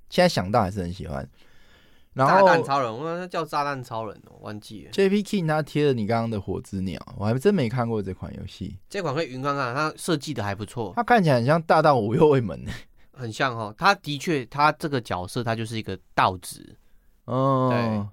[0.10, 1.28] 现在想到还是很喜欢。
[2.14, 4.91] 然后炸弹超人，我说叫炸弹超人哦，忘记了。
[4.91, 8.78] JP King 他贴了你刚刚的火之鸟，我还真没看过这款游戏。
[8.90, 10.91] 这款可以云看看，它设计的还不错。
[10.95, 12.66] 它看起来很像大盗五右卫门，
[13.14, 13.74] 很像哦。
[13.78, 16.76] 他的确，他这个角色他就是一个道子。
[17.28, 18.08] 嗯，对。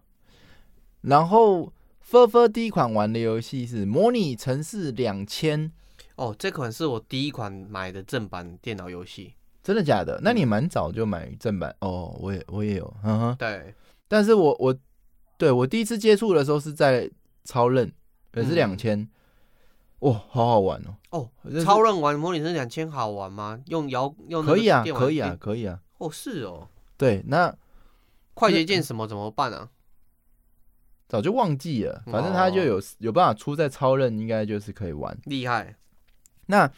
[1.11, 1.73] 然后
[2.09, 5.71] ，Fur Fur 第一款玩的游戏是《模拟城市两千》。
[6.19, 10.19] 哦，这款是我第一款买的正版电脑游戏，真的假的？
[10.21, 13.73] 那你蛮早就买正版、嗯、哦，我也我也有，嗯哼，对。
[14.09, 14.77] 但是我我
[15.37, 17.09] 对我第一次接触的时候是在
[17.45, 17.93] 超任，
[18.35, 19.09] 也是两千、嗯，
[20.01, 20.97] 哇，好好玩哦。
[21.11, 21.31] 哦，
[21.65, 23.61] 超任玩模拟是两千好玩吗？
[23.67, 25.81] 用摇用可以啊，可以啊，可以啊。
[25.99, 26.67] 哦，是哦。
[26.97, 27.55] 对，那
[28.35, 29.69] 快捷键什么怎么办啊？
[31.09, 35.77] 早就忘记了，反正他就有、哦、有办法出在超任，应该就是可以玩，厉害。
[36.51, 36.71] 那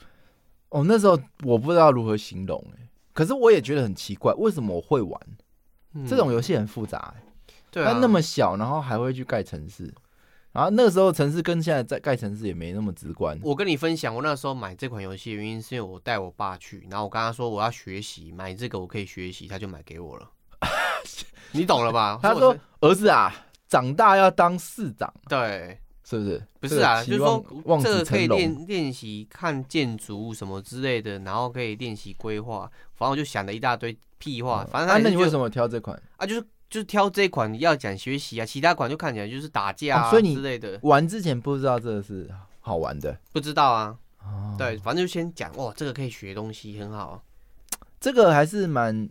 [0.69, 5.21] 哦，那时候我不知道如何形容哎，可是我也觉得很奇怪，为什么我会玩、
[5.95, 7.23] 嗯、这种游戏很复杂哎？
[7.71, 9.93] 对、啊，它那么小，然后还会去盖城市，
[10.53, 13.39] 然后那个时候城市跟现在在盖城市也没那么直观。
[13.43, 20.29] 我跟你分享，我那时候买这款游戏的原因是因为我带我爸去，然后我跟他说我要学习，买这个我可以学习，他就买给我了。
[21.53, 22.19] 你懂了吧？
[22.23, 23.33] 他说：“儿子啊，
[23.69, 25.79] 长大要当市长。”对，
[26.11, 26.43] 是不是？
[26.59, 27.45] 不是啊，就是说
[27.81, 32.69] 这个可以练练习看建筑物什么之类的，然后可以练习规划。
[32.97, 34.67] 反正我就想了一大堆屁话。
[34.69, 36.27] 反正他、啊、那你为什么挑这款啊？
[36.27, 40.77] 就是就是挑这款要讲学习啊，其他款就看起来就是打架啊，啊所以你之类的。
[40.83, 42.29] 玩之前不知道这个是
[42.59, 43.97] 好玩的，不知道啊。
[44.25, 47.23] 哦、对，反正就先讲哦，这个可以学东西，很好。
[48.01, 49.09] 这个还是蛮。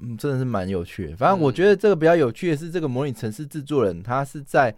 [0.00, 1.16] 嗯，真的是蛮有趣的。
[1.16, 4.74] 反正我觉得这个比较有趣的是，这个模拟城市制作人他是在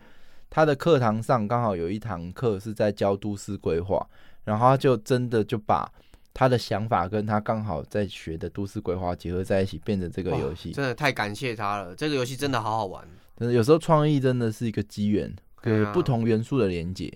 [0.51, 4.07] 他的课堂上刚好有一堂课是在教都市规划，
[4.45, 5.91] 然后他就真的就把
[6.33, 10.73] 他的想法跟他刚好在学的都市规划结合在一起，变成这个游戏。
[10.73, 13.07] 真的太感谢他了，这个游戏真的好好玩。
[13.37, 15.35] 真的有时候创意真的是一个机缘，
[15.65, 17.13] 有不同元素的连接。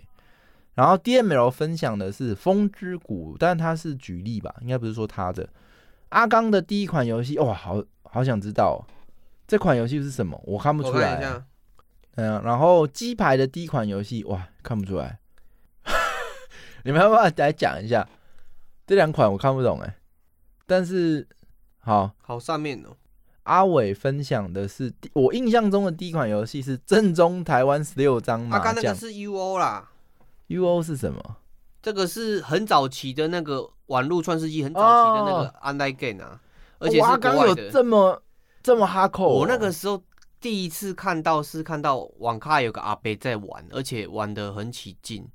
[0.75, 5.49] 然后 DML 分享的是《风之谷》，但他是举例吧，应该不是说他的。
[6.09, 8.83] 阿刚的第一款游戏，哇，好好想知道
[9.47, 11.43] 这款游戏是什么，我看不出来。
[12.17, 15.19] 嗯，然后鸡排的第一款游戏，哇，看不出来。
[16.85, 18.07] 你们要不要来讲一下？
[18.87, 19.97] 这两款我看不懂哎，
[20.67, 21.27] 但是
[21.79, 22.97] 好好上面哦。
[23.45, 28.67] 阿伟分享的是我印象中的第一款游戏是正宗台湾十六张麻将。
[28.67, 29.91] 阿刚那个是 UO 啦
[30.49, 31.37] ，UO 是什么？
[31.81, 36.41] 这个是很早期的那个网络创世纪，很早期的那个 online game 啊，
[36.79, 37.19] 而且是国外的。
[37.19, 38.23] 刚有这么
[38.63, 39.29] 这么哈扣。
[39.29, 40.01] 我那个时候
[40.43, 45.27] 第一次看到是看到网咖有个阿伯在玩，而且玩得很起劲，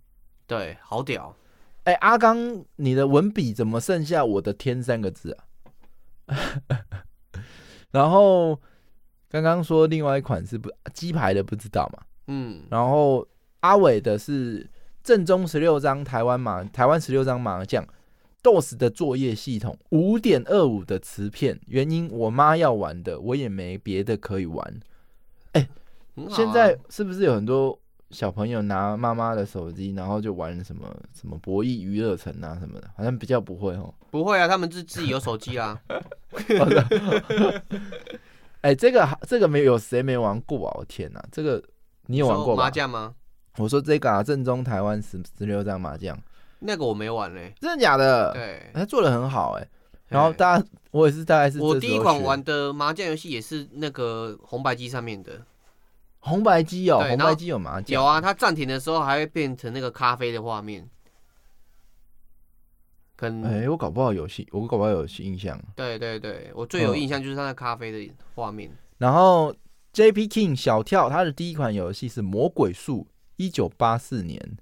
[0.46, 1.34] 对，好屌。
[1.86, 5.36] 哎，阿刚，你的文笔怎么剩下我的天三个字
[6.28, 6.36] 啊？
[7.92, 8.60] 然后
[9.30, 12.04] 刚刚说另外一款是不鸡排的，不知道嘛？
[12.28, 13.26] 嗯，然后
[13.62, 14.70] 阿伟的是。
[15.04, 17.82] 正宗十六张台湾麻台湾十六张麻将
[18.44, 21.58] ，DOS 的作业系统，五点二五的磁片。
[21.68, 24.82] 原因我妈要玩的，我也没别的可以玩。
[25.58, 25.68] 哎、
[26.16, 27.78] 欸，啊、现在是不是有很多
[28.12, 32.90] 小朋友拿妈妈的手机，然后就玩什么什么博弈娱乐城啊什么的？
[32.96, 33.94] 好像比较不会哦。
[34.12, 35.80] 不会啊，他们自自己有手机啊。
[38.62, 40.76] 哎、欸，这个这个没有谁没玩过啊？
[40.78, 41.64] 我天哪，这个
[42.08, 43.14] 你有玩过麻将吗？
[43.58, 46.18] 我说这个啊，正宗台湾十十六张麻将，
[46.60, 48.32] 那个我没玩嘞，真的假的？
[48.34, 49.68] 对，他做的很好哎。
[50.08, 55.42] 然后大家，我也是大概是我第一款玩的麻将游戏也是那个红白机上面的，
[56.20, 60.90] 红白机哦，红白机有麻将，有啊，它暂停的时候还会变成那个咖啡的画面。
[63.16, 65.60] 跟哎，我搞不好游戏，我搞不好有印象。
[65.76, 68.70] 对对对，我最有印象就是它那咖啡的画面。
[68.98, 69.54] 然后
[69.94, 73.08] JP King 小跳他的第一款游戏是魔鬼树。
[73.40, 74.58] 一九八四年，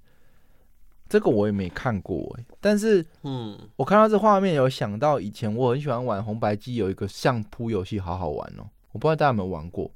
[1.08, 8.66] 这个我也没看过哎，但是，嗯，我看到这画面有想到以前我很喜欢玩红白机，有一个相扑游戏，好好玩哦。
[8.92, 9.90] 我不知道大家有没有玩过，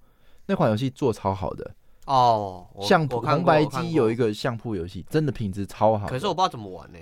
[0.46, 1.70] 那款游戏做超好的
[2.06, 2.68] 哦。
[2.80, 6.06] 相扑红白机有一个相扑游戏，真的品质超好。
[6.06, 6.98] 可是我不知道怎么玩呢。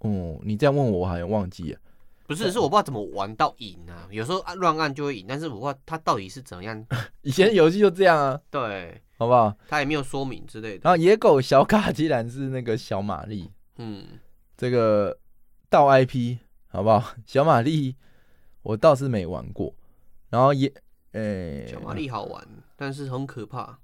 [0.00, 1.78] 哦，你这样问我，我好像忘记了。
[2.26, 4.06] 不是，是我不知道怎么玩到赢啊。
[4.10, 6.86] 有时候按乱按就会赢，但是我不知道它到底是怎样。
[7.22, 8.38] 以前游戏就这样啊。
[8.50, 9.00] 对。
[9.18, 9.52] 好不好？
[9.68, 10.82] 他也没有说明之类的。
[10.84, 14.06] 然后野狗小卡既然是那个小玛丽，嗯，
[14.56, 15.18] 这个
[15.68, 16.38] 盗 IP
[16.68, 17.14] 好不好？
[17.26, 17.96] 小玛丽
[18.62, 19.74] 我倒是没玩过。
[20.30, 20.72] 然后也，
[21.12, 22.46] 诶、欸，小玛丽好玩，
[22.76, 23.80] 但是很可怕。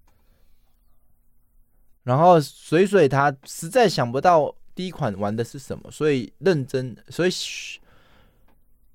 [2.05, 7.31] 然后水水他实在想不到第一款玩的是什么，所以认真，所以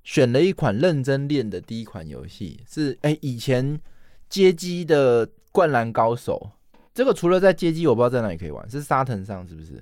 [0.03, 3.81] 选了一款认真练的第一款游戏是，哎、欸，以前
[4.29, 5.29] 街机的。
[5.59, 6.51] 灌篮高手，
[6.93, 9.73] 这个除了在街机，我不知道在哪里可以玩，是沙腾上是不是？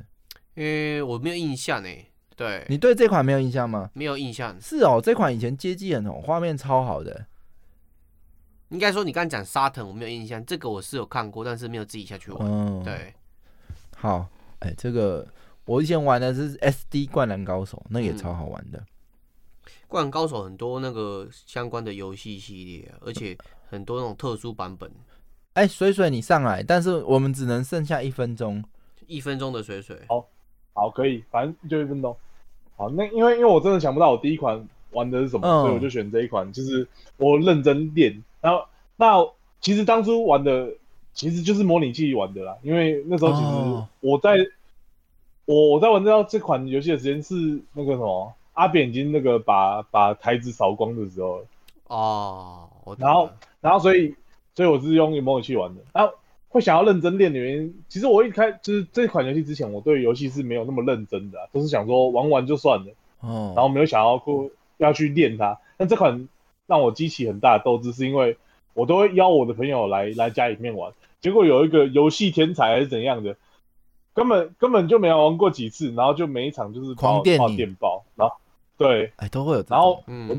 [0.55, 1.89] 因为我没有印象呢。
[2.35, 3.91] 对，你对这款没有印象吗？
[3.93, 4.59] 没有印象。
[4.59, 7.27] 是哦，这款以前街机很红，画面超好的。
[8.69, 10.43] 应该说你刚刚讲沙腾，我没有印象。
[10.47, 12.39] 这个我是有看过，但是没有自己下去玩。
[12.41, 13.13] 嗯，对。
[13.95, 14.27] 好，
[14.61, 15.27] 哎，这个
[15.65, 18.79] 我以前玩的是 SD 灌篮高手，那个、也超好玩的。
[18.79, 18.85] 嗯、
[19.87, 23.37] 灌篮高手很多那个相关的游戏系列，而且
[23.69, 24.91] 很多那种特殊版本。
[25.57, 28.63] 哎、欸，水水你上来，但是我们只能剩下一分钟，
[29.07, 29.97] 一分钟的水水。
[30.07, 30.23] 好，
[30.71, 32.15] 好，可以，反正就一分钟。
[32.75, 38.23] 好，那因为因为我真的想不到我第一款玩的是什么，嗯、所以我就选这一款，就是我认真练。
[38.39, 38.63] 然后
[38.97, 39.27] 那
[39.59, 40.69] 其实当初玩的
[41.11, 44.45] 其实就是模拟器玩的啦，因为那时候其实我在、哦、
[45.45, 51.43] 我我在玩到这款游戏的时间是那个什么阿扁已经那个把把台子扫光的时候
[51.87, 52.69] 哦，
[52.99, 53.27] 然后
[53.59, 54.13] 然后所以。
[54.57, 56.11] 所以我是用模拟器玩的，然后
[56.49, 65.59] 会想要认真练的原因，其实我一开就是这款游戏之前，我对游戏是没有那么认真的、啊，都是想说玩玩就算了，哦，然后没有想要过要去练它。
[65.77, 66.27] 但这款
[66.65, 68.35] 让我激起很大的斗志，是因为
[68.73, 73.37] 我都会邀我的朋友来来家里面玩，结果有一个游戏天才还是怎样的，
[74.15, 78.33] 根本根本就没有玩过几次，然后就每一场就是狂电电爆，然后
[78.75, 80.35] 对，哎，都会有，然后嗯。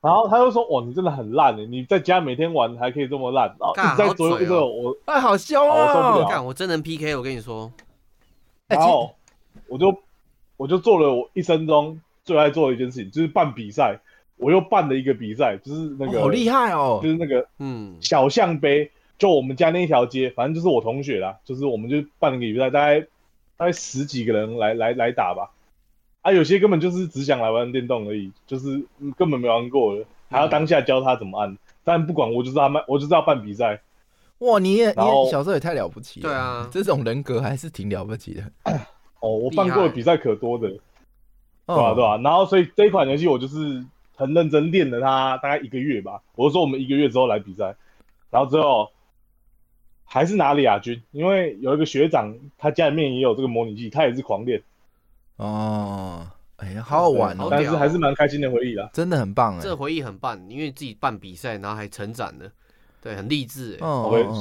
[0.00, 1.66] 然后他就说：“哇，你真的很烂诶！
[1.66, 5.76] 你在家每天玩还可以这么烂，然后一直在左右这个我，哎，好凶啊！
[5.76, 7.72] 我受不了，干，我真能 PK，我跟你说。
[8.68, 9.12] 然后
[9.66, 9.96] 我就
[10.56, 13.98] 我就做了我一生中最爱做的一件事情，就是办比赛。
[14.36, 18.88] 我又办了一个比赛，就是那个好厉害哦，就是那个嗯小象杯，
[19.18, 23.00] 就我们家那一条街，反正就是我同学啦，就是我们就办了一个比赛，大概
[23.56, 25.50] 大概十几个人来来来打吧。”
[26.28, 28.84] 啊，有些根本就是只想来玩电动而已，就是
[29.16, 31.50] 根本没玩过的，还要当下教他怎么按。
[31.50, 33.80] 嗯、但不管，我就知道办，我就知道办比赛。
[34.40, 36.28] 哇，你也你也小时候也太了不起了。
[36.28, 38.42] 对啊，这种人格还是挺了不起的。
[39.20, 40.78] 哦，我办过的比赛可多的，对
[41.66, 41.94] 吧、啊？
[41.94, 42.20] 对吧、啊？
[42.22, 43.82] 然后，所以这一款游戏我就是
[44.14, 46.20] 很认真练了它大概一个月吧。
[46.34, 47.74] 我就说我们一个月之后来比赛，
[48.30, 48.90] 然后之后
[50.04, 54.62] 还是拿了亚军，因为有一个学长他家里面也有这个模拟器，他也是狂练。
[55.38, 57.48] 哦，哎呀，好好玩哦！
[57.50, 62.48] 但是还是蛮开心的回忆啦，真的很棒哎，这回忆很棒，因为自己办比赛，然后还成长了，
[63.00, 63.86] 对，很励志哎。
[63.86, 64.38] 哦，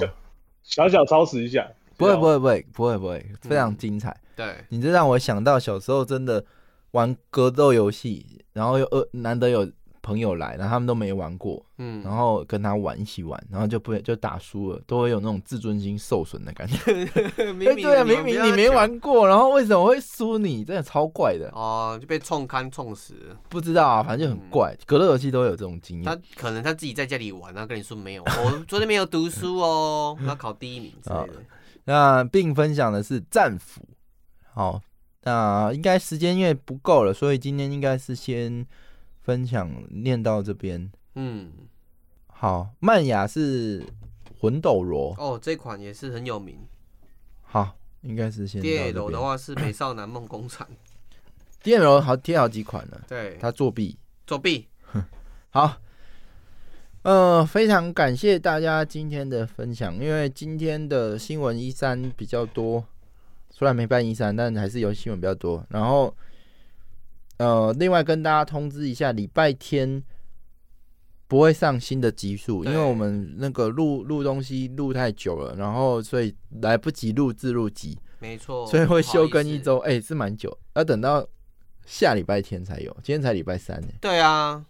[0.61, 4.15] 小小超时一下，不会不会不会不会不会，非常精彩。
[4.35, 6.43] 对，你这让我想到小时候真的
[6.91, 9.71] 玩格斗游戏，然后又呃难得有。
[10.07, 16.93] 朋友来，然后他们都没玩过，嗯，然后跟他玩一起玩，然后就不就打输了，都会有那种自尊心受损的感觉。
[17.51, 20.63] 明明对啊，明明你没玩过，然后为什么会输你？
[20.63, 23.15] 真的超怪的哦，就被冲刊冲死。
[23.49, 24.73] 不知道啊，反正就很怪。
[24.79, 26.05] 嗯、格斗游戏都会有这种经验。
[26.05, 31.43] 他可能他自己在家里玩，然后跟你说没有，我昨天没有读书哦， 要考第一名之类的。
[31.83, 33.81] 那并分享的是战斧。
[34.53, 34.81] 好，
[35.23, 38.65] 那应该时间因为不够了，所以今天应该是先。
[39.27, 41.51] 分享念到这边，嗯，
[42.27, 43.85] 好，曼雅是
[44.39, 46.57] 魂斗罗哦，这款也是很有名。
[47.41, 48.61] 好，应该是先。
[48.61, 50.65] DL 的话是美少男梦工厂，
[51.61, 54.65] DL 好贴好几款了，对，他作弊，作弊。
[55.51, 55.75] 好，
[57.01, 62.81] 呃，非常感谢大家今天的分享，因为今天的新闻一三比较多，
[63.49, 66.15] 虽然没办一三，但还是有新闻比较多，然后。
[67.37, 70.01] 呃，另外跟大家通知一下，礼拜天
[71.27, 81.27] 不会上新的集数，因为我们那个录录东西录太久了，然后所以来不及录自录集，没错，所以会休更一周，哎、欸，是蛮久，要等到
[81.85, 83.87] 下礼拜天才有，今天才礼拜三呢。
[84.01, 84.65] 对啊，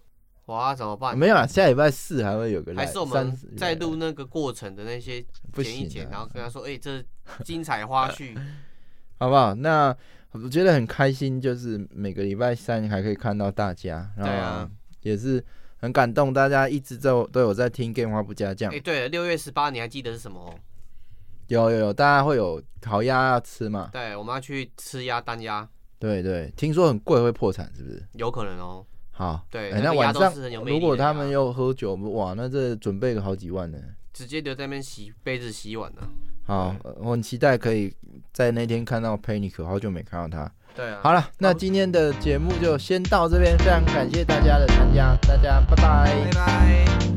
[0.47, 1.17] 哇，怎么办？
[1.17, 5.23] 没有啊，下礼拜四还会有个，还是我们在录那个过程的那些
[5.53, 7.01] 剪一剪，然后跟他说， 哎、欸，这
[7.45, 8.35] 精彩花絮，
[9.19, 9.55] 好不好？
[9.55, 9.95] 那。
[10.31, 14.27] 我觉得很开心，就是每个礼拜三还可以看到大家，然
[14.63, 14.69] 后
[15.01, 15.43] 也是
[15.77, 18.71] 很感动，大家一直都都有在听《电话不加酱》。
[18.75, 20.53] 哎，对了，六月十八你还记得是什么？
[21.47, 23.89] 有有有，大家会有烤鸭要吃嘛？
[23.91, 25.67] 对，我们要去吃鸭单鸭。
[25.97, 28.05] 对对，听说很贵，会破产，是不是？
[28.13, 28.85] 有可能哦。
[29.11, 30.31] 好，对，那晚上
[30.63, 33.79] 如果他们又喝酒，哇，那这准备个好几万呢。
[34.13, 36.01] 直接留在那边洗杯子、洗碗呢。
[36.43, 37.95] 好，我很期待可以
[38.37, 40.51] 在那天看到佩妮，可好久没看到他。
[40.75, 40.99] 对啊。
[41.01, 45.83] 好了，那今天的节目就先到这边，非常感谢大家的参加，大家拜拜。
[46.25, 47.16] 拜拜。